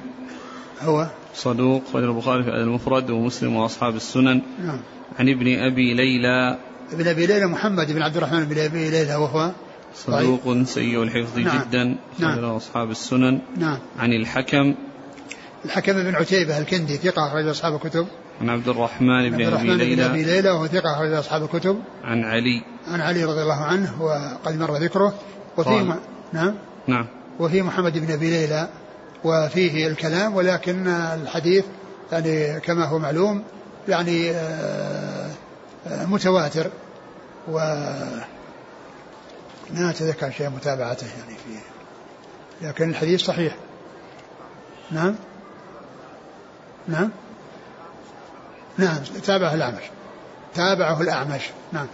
هو؟ 0.82 1.06
صدوق 1.34 1.82
خرج 1.92 2.04
البخاري 2.04 2.42
في 2.42 2.50
المفرد 2.50 3.10
ومسلم 3.10 3.56
وأصحاب 3.56 3.96
السنن. 3.96 4.42
نعم. 4.64 4.80
عن 5.18 5.28
ابن 5.28 5.58
أبي 5.58 5.94
ليلى 5.94 6.58
ابن 6.92 7.08
أبي 7.08 7.26
ليلى 7.26 7.46
محمد 7.46 7.92
بن 7.92 8.02
عبد 8.02 8.16
الرحمن 8.16 8.44
بن 8.44 8.58
أبي 8.58 8.90
ليلى 8.90 9.14
وهو 9.14 9.50
صدوق 9.94 10.62
سيء 10.62 11.02
الحفظ 11.02 11.38
نعم. 11.38 11.58
جدا. 11.58 11.96
نعم. 12.18 12.44
أصحاب 12.44 12.90
السنن. 12.90 13.40
نعم. 13.56 13.78
عن 13.98 14.12
الحكم. 14.12 14.74
الحكم 15.64 15.92
بن 15.92 16.14
عتيبة 16.14 16.58
الكندي 16.58 16.96
ثقة 16.96 17.26
أخرج 17.26 17.46
أصحاب 17.46 17.74
الكتب. 17.74 18.06
عن 18.40 18.50
عبد 18.50 18.68
الرحمن 18.68 19.30
بن 19.30 19.46
أبي 19.54 19.68
ليلى. 19.74 19.94
بن 19.96 20.02
أبي 20.02 20.24
ليلى 20.24 20.50
وهو 20.50 20.66
ثقة 20.66 20.92
أخرج 20.92 21.12
أصحاب 21.12 21.42
الكتب. 21.42 21.80
عن 22.04 22.24
علي. 22.24 22.62
عن 22.92 23.00
علي 23.00 23.24
رضي 23.24 23.42
الله 23.42 23.62
عنه 23.64 24.02
وقد 24.02 24.58
مر 24.58 24.76
ذكره. 24.76 25.14
وفي 25.56 25.70
م... 25.70 25.94
نعم. 26.32 26.54
نعم. 26.86 27.06
وفي 27.38 27.62
محمد 27.62 27.98
بن 27.98 28.12
أبي 28.12 28.30
ليلى. 28.30 28.68
وفيه 29.24 29.86
الكلام 29.86 30.34
ولكن 30.34 30.88
الحديث 30.88 31.64
يعني 32.12 32.60
كما 32.60 32.84
هو 32.84 32.98
معلوم 32.98 33.42
يعني 33.88 34.30
آه، 34.30 35.25
متواتر 35.90 36.70
و 37.48 37.58
ما 39.70 39.90
أتذكر 39.90 40.30
شيء 40.30 40.48
متابعته 40.48 41.06
يعني 41.06 41.38
فيه. 41.38 41.58
لكن 42.68 42.90
الحديث 42.90 43.22
صحيح. 43.22 43.56
نعم؟ 44.90 45.14
نعم؟ 46.88 47.10
نعم 48.78 48.98
تابعه 49.24 49.54
الأعمش. 49.54 49.82
تابعه 50.54 51.00
الأعمش. 51.00 51.42
نعم. 51.72 51.86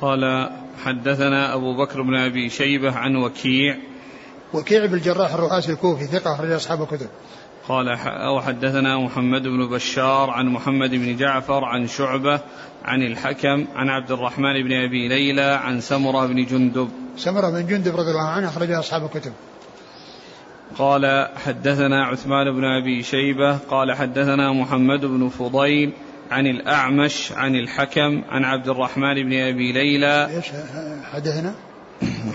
قال 0.00 0.50
حدثنا 0.84 1.54
أبو 1.54 1.76
بكر 1.76 2.02
بن 2.02 2.14
أبي 2.16 2.50
شيبة 2.50 2.92
عن 2.92 3.16
وكيع. 3.16 3.76
وكيع 4.54 4.86
بن 4.86 4.94
الجراح 4.94 5.34
الرؤاسي 5.34 5.72
الكوفي 5.72 6.06
ثقة 6.06 6.34
أخرج 6.34 6.50
أصحاب 6.50 6.82
الكتب. 6.82 7.08
قال 7.68 7.88
أو 8.06 8.40
حدثنا 8.40 8.98
محمد 8.98 9.42
بن 9.42 9.68
بشار 9.68 10.30
عن 10.30 10.46
محمد 10.46 10.90
بن 10.90 11.16
جعفر 11.16 11.64
عن 11.64 11.86
شعبة 11.86 12.40
عن 12.84 13.02
الحكم 13.02 13.66
عن 13.74 13.88
عبد 13.88 14.10
الرحمن 14.10 14.62
بن 14.62 14.72
أبي 14.72 15.08
ليلى 15.08 15.60
عن 15.64 15.80
سمرة 15.80 16.26
بن 16.26 16.44
جندب 16.44 16.90
سمرة 17.16 17.50
بن 17.50 17.66
جندب 17.66 17.96
رضي 17.96 18.10
الله 18.10 18.28
عنه 18.28 18.48
أخرج 18.48 18.70
أصحاب 18.70 19.04
الكتب 19.04 19.32
قال 20.78 21.28
حدثنا 21.44 22.06
عثمان 22.06 22.52
بن 22.52 22.64
أبي 22.64 23.02
شيبة 23.02 23.58
قال 23.58 23.92
حدثنا 23.92 24.52
محمد 24.52 25.04
بن 25.04 25.28
فضيل 25.28 25.92
عن 26.30 26.46
الأعمش 26.46 27.32
عن 27.32 27.56
الحكم 27.56 28.22
عن 28.28 28.44
عبد 28.44 28.68
الرحمن 28.68 29.14
بن 29.14 29.32
أبي 29.32 29.72
ليلى 29.72 30.28
إيش 30.36 30.46
حدثنا؟ 31.12 31.54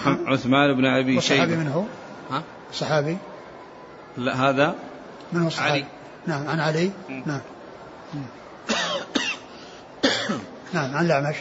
عثمان 0.06 0.74
بن 0.74 0.86
أبي 0.86 1.22
شيبة 1.22 1.56
من 1.56 1.68
هو؟ 1.68 1.84
ها؟ 2.32 2.44
الصحابي 2.72 3.18
لا 4.18 4.50
هذا 4.50 4.76
من 5.34 5.42
هو 5.42 5.48
الصحابي؟ 5.48 5.72
علي. 5.72 5.86
نعم 6.28 6.48
عن 6.48 6.60
علي. 6.60 6.92
نعم. 7.26 7.42
نعم 10.74 10.96
عن 10.96 11.06
الأعمش. 11.06 11.36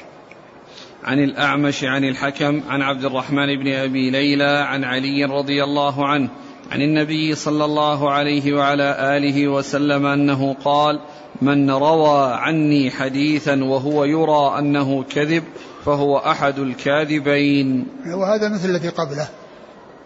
عن 1.04 1.18
الأعمش 1.18 1.84
عن 1.84 2.04
الحكم 2.04 2.62
عن 2.68 2.82
عبد 2.82 3.04
الرحمن 3.04 3.58
بن 3.58 3.72
أبي 3.72 4.10
ليلى 4.10 4.64
عن 4.68 4.84
علي 4.84 5.24
رضي 5.24 5.64
الله 5.64 6.06
عنه 6.06 6.28
عن 6.70 6.82
النبي 6.82 7.34
صلى 7.34 7.64
الله 7.64 8.12
عليه 8.12 8.52
وعلى 8.52 9.16
آله 9.16 9.48
وسلم 9.48 10.06
أنه 10.06 10.56
قال 10.64 11.00
من 11.42 11.70
روى 11.70 12.32
عني 12.32 12.90
حديثا 12.90 13.64
وهو 13.64 14.04
يرى 14.04 14.58
أنه 14.58 15.02
كذب 15.02 15.44
فهو 15.84 16.18
أحد 16.18 16.58
الكاذبين. 16.58 17.86
وهذا 18.06 18.48
مثل 18.48 18.68
الذي 18.68 18.88
قبله. 18.88 19.28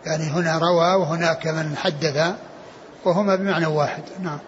يعني 0.07 0.25
هنا 0.25 0.59
روى 0.59 0.95
وهناك 1.01 1.47
من 1.47 1.77
حدث. 1.77 2.35
وهما 3.07 3.37
بمعنى 3.37 3.67
واحد. 3.67 4.03
نعم. 4.23 4.39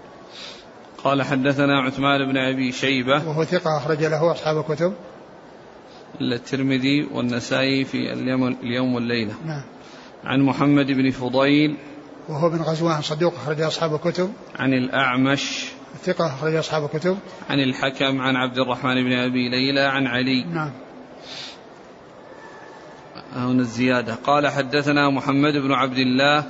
قال 1.05 1.23
حدثنا 1.23 1.81
عثمان 1.81 2.33
بن 2.33 2.37
أبي 2.37 2.73
شيبة. 2.73 3.29
وهو 3.29 3.45
ثقة 3.45 3.77
أخرج 3.77 4.05
له 4.05 4.33
أصحاب 4.33 4.59
الكتب. 4.59 4.95
الترمذي 6.21 7.09
والنسائي 7.13 7.85
في 7.85 8.13
اليوم, 8.13 8.47
اليوم 8.47 8.95
والليلة. 8.95 9.35
نعم. 9.47 9.63
عن 10.25 10.41
محمد 10.41 10.87
بن 10.87 11.11
فضيل. 11.11 11.77
وهو 12.29 12.51
بن 12.51 12.59
غزوان 12.59 13.03
صدوق 13.03 13.35
أخرج 13.35 13.61
أصحاب 13.61 13.95
الكتب. 13.95 14.33
عن 14.59 14.73
الأعمش. 14.73 15.69
ثقة 16.03 16.27
أخرج 16.27 16.55
أصحاب 16.55 16.85
الكتب. 16.85 17.19
عن 17.51 17.61
الحكم 17.61 18.21
عن 18.21 18.37
عبد 18.37 18.59
الرحمن 18.59 18.95
بن 19.05 19.13
أبي 19.13 19.49
ليلى 19.49 19.81
عن 19.81 20.07
علي. 20.07 20.45
نعم. 20.45 20.71
هنا 23.37 23.61
الزيادة. 23.61 24.15
قال 24.15 24.49
حدثنا 24.49 25.11
محمد 25.11 25.53
بن 25.53 25.73
عبد 25.73 25.99
الله 25.99 26.45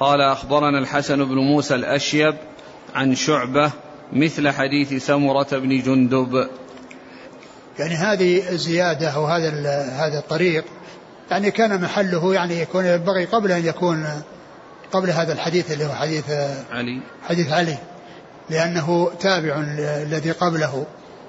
قال 0.00 0.20
أخبرنا 0.20 0.78
الحسن 0.78 1.24
بن 1.24 1.34
موسى 1.34 1.74
الأشيب 1.74 2.34
عن 2.94 3.14
شعبة 3.14 3.70
مثل 4.12 4.48
حديث 4.50 5.06
سمرة 5.06 5.48
بن 5.52 5.82
جندب. 5.82 6.48
يعني 7.78 7.94
هذه 7.94 8.50
الزيادة 8.52 9.10
أو 9.10 9.26
هذا 9.26 9.50
هذا 9.90 10.18
الطريق 10.18 10.64
يعني 11.30 11.50
كان 11.50 11.80
محله 11.80 12.34
يعني 12.34 12.60
يكون 12.60 12.86
ينبغي 12.86 13.24
قبل 13.24 13.52
أن 13.52 13.66
يكون 13.66 14.06
قبل 14.92 15.10
هذا 15.10 15.32
الحديث 15.32 15.72
اللي 15.72 15.84
هو 15.84 15.92
حديث 15.92 16.30
علي. 16.72 17.00
حديث 17.28 17.52
علي 17.52 17.78
لأنه 18.50 19.10
تابع 19.20 19.64
الذي 19.78 20.30
قبله 20.30 20.86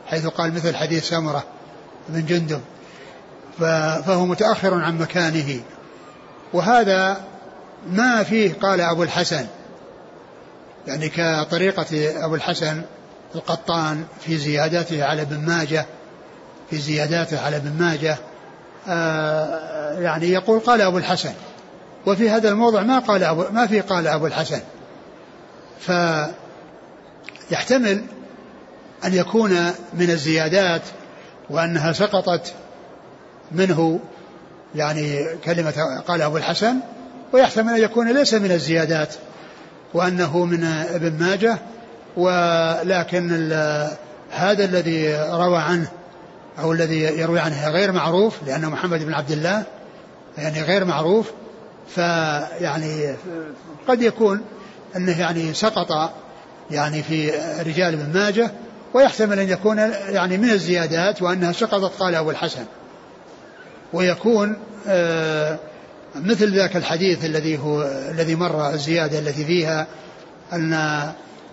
حيث 0.07 0.27
قال 0.27 0.53
مثل 0.53 0.75
حديث 0.75 1.09
سمرة 1.09 1.43
بن 2.09 2.25
جندب. 2.25 2.61
فهو 4.05 4.25
متأخر 4.25 4.73
عن 4.73 4.97
مكانه. 4.97 5.59
وهذا 6.53 7.23
ما 7.91 8.23
فيه 8.23 8.53
قال 8.53 8.81
أبو 8.81 9.03
الحسن 9.03 9.45
يعني 10.87 11.09
كطريقة 11.09 11.85
أبو 12.25 12.35
الحسن 12.35 12.81
القطان 13.35 14.05
في 14.21 14.37
زياداته 14.37 15.03
على 15.03 15.21
ابن 15.21 15.37
ماجه 15.37 15.85
في 16.69 16.77
زياداته 16.77 17.41
على 17.41 17.55
ابن 17.55 17.71
ماجه 17.79 18.17
آه 18.87 19.99
يعني 19.99 20.29
يقول 20.29 20.59
قال 20.59 20.81
أبو 20.81 20.97
الحسن. 20.97 21.33
وفي 22.05 22.29
هذا 22.29 22.49
الموضع 22.49 22.81
ما 22.81 22.99
قال 22.99 23.23
أبو 23.23 23.45
ما 23.51 23.67
في 23.67 23.81
قال 23.81 24.07
أبو 24.07 24.27
الحسن. 24.27 24.61
فيحتمل 27.49 28.03
أن 29.05 29.13
يكون 29.13 29.51
من 29.93 30.09
الزيادات 30.09 30.81
وأنها 31.49 31.93
سقطت 31.93 32.53
منه 33.51 33.99
يعني 34.75 35.35
كلمة 35.45 36.03
قال 36.07 36.21
أبو 36.21 36.37
الحسن 36.37 36.75
ويحتمل 37.33 37.73
أن 37.73 37.83
يكون 37.83 38.11
ليس 38.11 38.33
من 38.33 38.51
الزيادات 38.51 39.15
وأنه 39.93 40.45
من 40.45 40.63
ابن 40.93 41.23
ماجه 41.23 41.57
ولكن 42.17 43.51
هذا 44.31 44.65
الذي 44.65 45.15
روى 45.15 45.57
عنه 45.57 45.87
أو 46.59 46.71
الذي 46.71 47.01
يروي 47.01 47.39
عنه 47.39 47.69
غير 47.69 47.91
معروف 47.91 48.43
لأنه 48.47 48.69
محمد 48.69 49.03
بن 49.03 49.13
عبد 49.13 49.31
الله 49.31 49.63
يعني 50.37 50.61
غير 50.61 50.85
معروف 50.85 51.31
فيعني 51.95 53.15
قد 53.87 54.01
يكون 54.01 54.41
أنه 54.95 55.19
يعني 55.19 55.53
سقط 55.53 56.13
يعني 56.71 57.03
في 57.03 57.31
رجال 57.59 57.93
ابن 57.93 58.13
ماجه 58.19 58.51
ويحتمل 58.93 59.39
أن 59.39 59.49
يكون 59.49 59.77
يعني 60.09 60.37
من 60.37 60.49
الزيادات 60.49 61.21
وأنها 61.21 61.51
سقطت 61.51 61.99
قال 61.99 62.15
أبو 62.15 62.31
الحسن. 62.31 62.65
ويكون 63.93 64.57
آه 64.87 65.59
مثل 66.15 66.55
ذاك 66.55 66.75
الحديث 66.75 67.25
الذي 67.25 67.57
هو 67.57 67.83
الذي 68.11 68.35
مر 68.35 68.69
الزيادة 68.69 69.19
التي 69.19 69.45
فيها 69.45 69.87
أن 70.53 70.73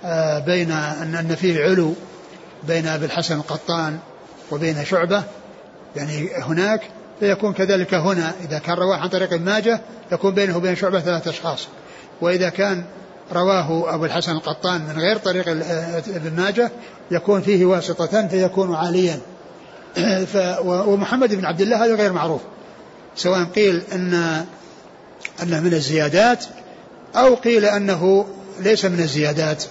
آه 0.04 0.38
بين 0.38 0.70
أن 0.72 1.14
أن 1.14 1.34
فيه 1.34 1.64
علو 1.64 1.94
بين 2.68 2.86
أبي 2.86 3.04
الحسن 3.04 3.36
القطان 3.36 3.98
وبين 4.50 4.84
شعبة 4.84 5.22
يعني 5.96 6.28
هناك 6.36 6.80
فيكون 7.20 7.52
كذلك 7.52 7.94
هنا 7.94 8.32
إذا 8.44 8.58
كان 8.58 8.76
رواه 8.76 8.96
عن 8.96 9.08
طريق 9.08 9.32
ماجه 9.32 9.80
يكون 10.12 10.34
بينه 10.34 10.56
وبين 10.56 10.76
شعبة 10.76 11.00
ثلاثة 11.00 11.30
أشخاص. 11.30 11.68
وإذا 12.20 12.48
كان 12.48 12.84
رواه 13.32 13.94
أبو 13.94 14.04
الحسن 14.04 14.32
القطان 14.32 14.80
من 14.80 14.98
غير 14.98 15.16
طريق 15.16 15.48
ابن 16.08 16.36
ماجه 16.36 16.70
يكون 17.10 17.40
فيه 17.40 17.66
واسطة 17.66 18.28
فيكون 18.28 18.74
عاليا. 18.74 19.20
ومحمد 20.64 21.34
بن 21.34 21.44
عبد 21.44 21.60
الله 21.60 21.84
هذا 21.84 21.94
غير 21.94 22.12
معروف. 22.12 22.40
سواء 23.16 23.44
قيل 23.44 23.82
أن 23.92 24.44
أنه 25.42 25.60
من 25.60 25.74
الزيادات 25.74 26.44
أو 27.16 27.34
قيل 27.34 27.64
أنه 27.64 28.26
ليس 28.60 28.84
من 28.84 29.00
الزيادات 29.00 29.64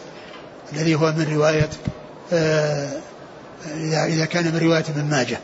الذي 0.73 0.95
هو 0.95 1.11
من 1.11 1.33
رواية 1.33 1.69
إذا 3.67 4.05
إذا 4.05 4.25
كان 4.25 4.45
من 4.53 4.57
رواية 4.57 4.85
ابن 4.89 5.05
ماجه 5.05 5.39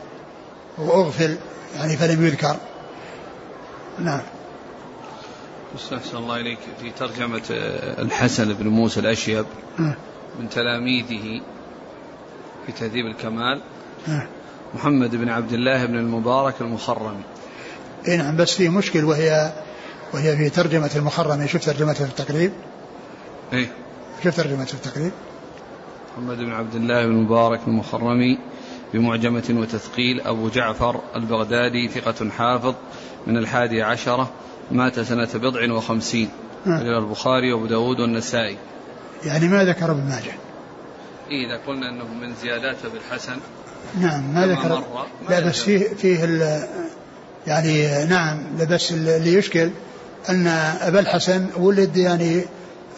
وأغفل 0.78 1.36
يعني 1.76 1.96
فلم 1.96 2.26
يذكر 2.26 2.56
نعم 3.98 4.20
أحسن 5.92 6.16
الله 6.16 6.36
إليك 6.36 6.58
في 6.80 6.90
ترجمة 6.90 7.42
الحسن 7.98 8.52
بن 8.54 8.68
موسى 8.68 9.00
الأشيب 9.00 9.46
أه. 9.78 9.94
من 10.40 10.48
تلاميذه 10.48 11.40
في 12.66 12.72
تهذيب 12.72 13.06
الكمال. 13.06 13.60
محمد 14.74 15.16
بن 15.16 15.28
عبد 15.28 15.52
الله 15.52 15.84
بن 15.84 15.96
المبارك 15.98 16.54
المخرمي 16.60 17.22
اي 18.08 18.16
نعم 18.16 18.36
بس 18.36 18.54
في 18.54 18.68
مشكل 18.68 19.04
وهي 19.04 19.52
وهي 20.14 20.36
في 20.36 20.50
ترجمة 20.50 20.90
المخرمي 20.96 21.48
شوف 21.48 21.64
ترجمته 21.64 22.04
في 22.04 22.10
التقريب. 22.10 22.52
إيه. 23.52 23.68
شوف 24.24 24.36
ترجمته 24.36 24.64
في 24.64 24.74
التقريب. 24.74 25.12
محمد 26.12 26.36
بن 26.36 26.52
عبد 26.52 26.74
الله 26.74 27.06
بن 27.06 27.12
المبارك 27.12 27.60
المخرمي 27.66 28.38
بمعجمة 28.94 29.44
وتثقيل. 29.50 30.20
أبو 30.20 30.48
جعفر 30.48 31.00
البغدادي 31.16 31.88
ثقة 31.88 32.30
حافظ 32.30 32.74
من 33.26 33.36
الحادي 33.36 33.82
عشرة. 33.82 34.30
مات 34.70 35.00
سنة 35.00 35.28
بضع 35.34 35.72
وخمسين. 35.72 36.28
نعم. 36.66 36.80
إلى 36.80 36.98
البخاري 36.98 37.52
وأبو 37.52 37.66
داود 37.66 38.00
والنسائي. 38.00 38.56
يعني 39.24 39.48
ما 39.48 39.64
ذكر 39.64 39.90
ابن 39.90 40.00
ماجه. 40.00 40.32
إيه 41.30 41.46
إذا 41.46 41.66
قلنا 41.66 41.88
أنه 41.88 42.04
من 42.04 42.34
زيادات 42.34 42.76
بالحسن 42.92 43.36
نعم 44.00 44.34
ما 44.34 44.46
ذكر. 44.46 44.84
لا 45.30 45.48
بس 45.48 45.62
فيه 45.62 45.78
فيه 45.78 46.24
يعني 47.46 48.04
نعم 48.04 48.38
بس 48.70 48.92
اللي 48.92 49.34
يشكل 49.34 49.70
أن 50.28 50.46
أبا 50.80 51.00
الحسن 51.00 51.46
ولد 51.56 51.96
يعني 51.96 52.44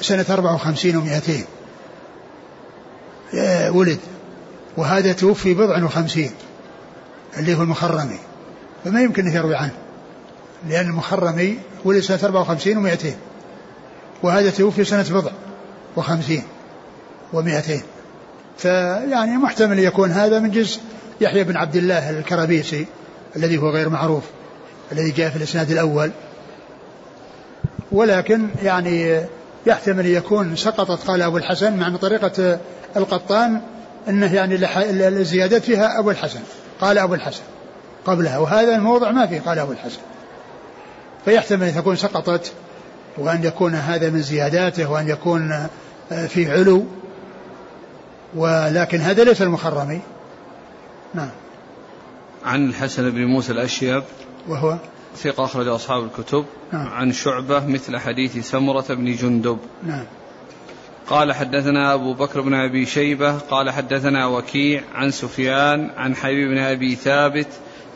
سنة 0.00 0.26
54 0.30 1.20
و200 1.20 1.30
ولد. 3.74 3.98
وهذا 4.76 5.12
توفي 5.12 5.54
بضع 5.54 5.84
وخمسين 5.84 6.30
اللي 7.36 7.54
هو 7.54 7.62
المخرمي. 7.62 8.18
فما 8.84 9.00
يمكن 9.02 9.26
أن 9.26 9.32
يروي 9.32 9.56
عنه 9.56 9.72
لأن 10.68 10.86
المخرمي 10.86 11.58
ولد 11.84 12.00
سنة 12.00 12.18
54 12.24 12.90
و200 12.90 13.06
وهذا 14.22 14.50
توفي 14.50 14.84
سنة 14.84 15.06
بضع 15.10 15.30
وخمسين 15.96 16.42
ومائتين 17.32 17.82
فيعني 18.58 19.36
محتمل 19.36 19.78
يكون 19.78 20.10
هذا 20.10 20.38
من 20.38 20.50
جزء 20.50 20.80
يحيى 21.20 21.44
بن 21.44 21.56
عبد 21.56 21.76
الله 21.76 22.10
الكرابيسي. 22.10 22.86
الذي 23.36 23.58
هو 23.58 23.70
غير 23.70 23.88
معروف 23.88 24.22
الذي 24.92 25.10
جاء 25.10 25.30
في 25.30 25.36
الإسناد 25.36 25.70
الأول. 25.70 26.10
ولكن 27.92 28.48
يعني 28.62 29.22
يحتمل 29.66 30.06
يكون 30.06 30.56
سقطت 30.56 31.06
قال 31.06 31.22
أبو 31.22 31.36
الحسن 31.36 31.76
مع 31.76 31.96
طريقة 31.96 32.58
القطان 32.96 33.60
إنه 34.08 34.34
يعني 34.34 34.54
الزيادات 35.08 35.62
فيها 35.62 35.98
أبو 35.98 36.10
الحسن 36.10 36.40
قال 36.80 36.98
أبو 36.98 37.14
الحسن 37.14 37.42
قبلها. 38.06 38.38
وهذا 38.38 38.76
الموضع 38.76 39.10
ما 39.10 39.26
فيه 39.26 39.40
قال 39.40 39.58
أبو 39.58 39.72
الحسن. 39.72 40.00
فيحتمل 41.24 41.66
أن 41.66 41.74
تكون 41.74 41.96
سقطت 41.96 42.52
وأن 43.18 43.44
يكون 43.44 43.74
هذا 43.74 44.10
من 44.10 44.22
زياداته 44.22 44.90
وأن 44.90 45.08
يكون 45.08 45.66
في 46.28 46.52
علو 46.52 46.84
ولكن 48.34 48.98
هذا 48.98 49.24
ليس 49.24 49.42
المخرمي. 49.42 50.00
نعم. 51.14 51.30
عن 52.44 52.68
الحسن 52.68 53.10
بن 53.10 53.24
موسى 53.24 53.52
الأشيب 53.52 54.02
وهو؟ 54.48 54.78
ثقة 55.16 55.44
أخرج 55.44 55.68
أصحاب 55.68 56.04
الكتب 56.04 56.44
نعم. 56.72 56.88
عن 56.88 57.12
شعبة 57.12 57.66
مثل 57.66 57.96
حديث 57.96 58.50
سمرة 58.50 58.84
بن 58.88 59.12
جندب. 59.14 59.58
نعم. 59.82 60.04
قال 61.06 61.32
حدثنا 61.32 61.94
أبو 61.94 62.14
بكر 62.14 62.40
بن 62.40 62.54
أبي 62.54 62.86
شيبة 62.86 63.38
قال 63.38 63.70
حدثنا 63.70 64.26
وكيع 64.26 64.82
عن 64.94 65.10
سفيان 65.10 65.90
عن 65.96 66.16
حبيب 66.16 66.48
بن 66.48 66.58
أبي 66.58 66.94
ثابت 66.94 67.48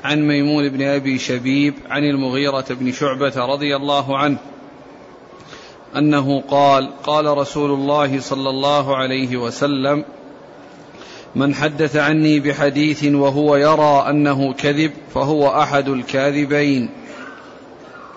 عن 0.05 0.29
ميمون 0.29 0.69
بن 0.69 0.83
أبي 0.83 1.19
شبيب 1.19 1.75
عن 1.91 2.03
المغيرة 2.03 2.65
بن 2.71 2.93
شعبة 2.93 3.33
رضي 3.37 3.77
الله 3.77 4.19
عنه 4.19 4.39
أنه 5.97 6.41
قال 6.41 6.91
قال 7.03 7.39
رسول 7.39 7.71
الله 7.71 8.21
صلى 8.21 8.51
الله 8.51 8.97
عليه 8.97 9.37
وسلم 9.37 10.05
من 11.37 11.55
حدث 11.55 11.97
عني 11.97 12.41
بحديث 12.41 13.05
وهو 13.05 13.57
يرى 13.57 14.11
أنه 14.11 14.53
كذب 14.53 14.93
فهو 15.15 15.63
أحد 15.63 15.89
الكاذبين. 15.89 16.91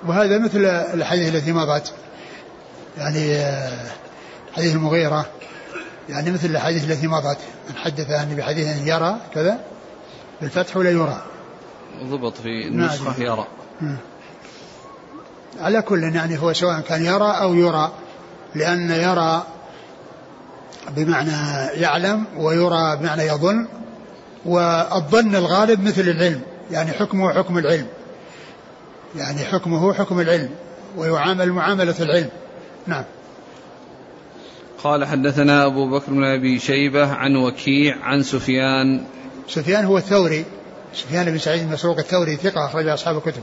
وهذا 0.08 0.38
مثل 0.40 0.66
الحديث 0.66 1.36
التي 1.36 1.52
مضت 1.52 1.94
يعني 2.98 3.36
آه، 3.36 3.88
حديث 4.56 4.76
المغيرة 4.76 5.26
يعني 6.10 6.32
مثل 6.32 6.50
الحديث 6.50 6.92
التي 6.92 7.08
مضت. 7.08 7.38
من 7.70 7.76
حدث 7.76 8.12
عني 8.12 8.36
بحديث 8.36 8.88
يرى 8.88 9.18
كذا 9.34 9.60
بالفتح 10.42 10.78
ولا 10.78 10.90
يرى. 10.90 11.22
ضبط 12.04 12.38
في 12.38 12.68
النسخة 12.68 13.24
يرى. 13.24 13.48
على 15.60 15.82
كل 15.82 16.04
يعني 16.04 16.38
هو 16.38 16.54
سواء 16.54 16.80
كان 16.80 17.06
يرى 17.06 17.32
أو 17.42 17.54
يرى 17.54 17.92
لأن 18.56 18.92
يرى 18.92 19.44
بمعنى 20.96 21.68
يعلم 21.82 22.26
ويرى 22.38 22.98
بمعنى 22.98 23.24
يظن. 23.24 23.68
والظن 24.46 25.36
الغالب 25.36 25.84
مثل 25.84 26.02
العلم 26.02 26.42
يعني 26.72 26.92
حكمه 26.92 27.34
حكم 27.34 27.58
العلم. 27.58 27.88
يعني 29.16 29.40
حكمه 29.40 29.94
حكم 29.94 30.20
العلم 30.20 30.50
ويعامل 30.98 31.52
معاملة 31.52 31.96
العلم. 32.00 32.30
نعم. 32.88 33.04
قال 34.84 35.06
حدثنا 35.06 35.66
أبو 35.66 35.90
بكر 35.90 36.12
بن 36.12 36.24
أبي 36.24 36.60
شيبة 36.60 37.14
عن 37.14 37.36
وكيع 37.36 37.96
عن 38.02 38.24
سفيان. 38.24 39.04
سفيان 39.48 39.86
هو 39.86 39.98
الثوري. 39.98 40.46
سفيان 40.94 41.32
بن 41.32 41.38
سعيد 41.38 41.62
المسروق 41.62 41.98
الثوري 41.98 42.36
ثقة 42.36 42.66
أخرج 42.66 42.88
أصحاب 42.88 43.18
الكتب. 43.18 43.42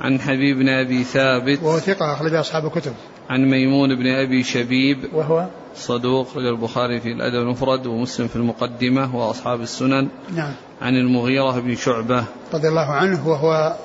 عن 0.00 0.20
حبيب 0.20 0.58
بن 0.58 0.68
أبي 0.68 1.04
ثابت 1.04 1.62
وهو 1.62 1.78
ثقة 1.78 2.12
أخرج 2.12 2.34
أصحاب 2.34 2.66
الكتب. 2.66 2.92
عن 3.30 3.50
ميمون 3.50 3.94
بن 3.94 4.06
أبي 4.06 4.42
شبيب 4.42 4.98
وهو 5.12 5.46
صدوق 5.76 6.36
رجل 6.36 6.48
البخاري 6.48 7.00
في 7.00 7.08
الأدب 7.08 7.34
المفرد 7.34 7.86
ومسلم 7.86 8.28
في 8.28 8.36
المقدمة 8.36 9.16
وأصحاب 9.16 9.60
السنن. 9.60 10.08
نعم. 10.34 10.52
عن 10.82 10.94
المغيرة 10.94 11.60
بن 11.60 11.76
شعبة 11.76 12.24
رضي 12.54 12.68
الله 12.68 12.92
عنه 12.92 13.28
وهو 13.28 13.76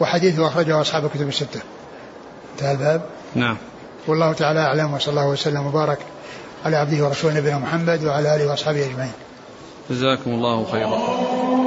وحديثه 0.00 0.46
أخرجه 0.46 0.80
أصحاب 0.80 1.04
الكتب 1.04 1.28
الستة. 1.28 1.60
انتهى 2.54 2.72
الباب. 2.72 3.02
نعم. 3.34 3.56
والله 4.06 4.32
تعالى 4.32 4.60
أعلم 4.60 4.94
وصلى 4.94 5.10
الله 5.10 5.28
وسلم 5.28 5.66
وبارك 5.66 5.98
على 6.64 6.76
عبده 6.76 7.04
ورسوله 7.04 7.36
نبينا 7.36 7.58
محمد 7.58 8.04
وعلى 8.04 8.36
آله 8.36 8.50
وأصحابه 8.50 8.86
أجمعين. 8.86 9.12
جزاكم 9.90 10.30
الله 10.30 10.64
خيرا. 10.64 11.63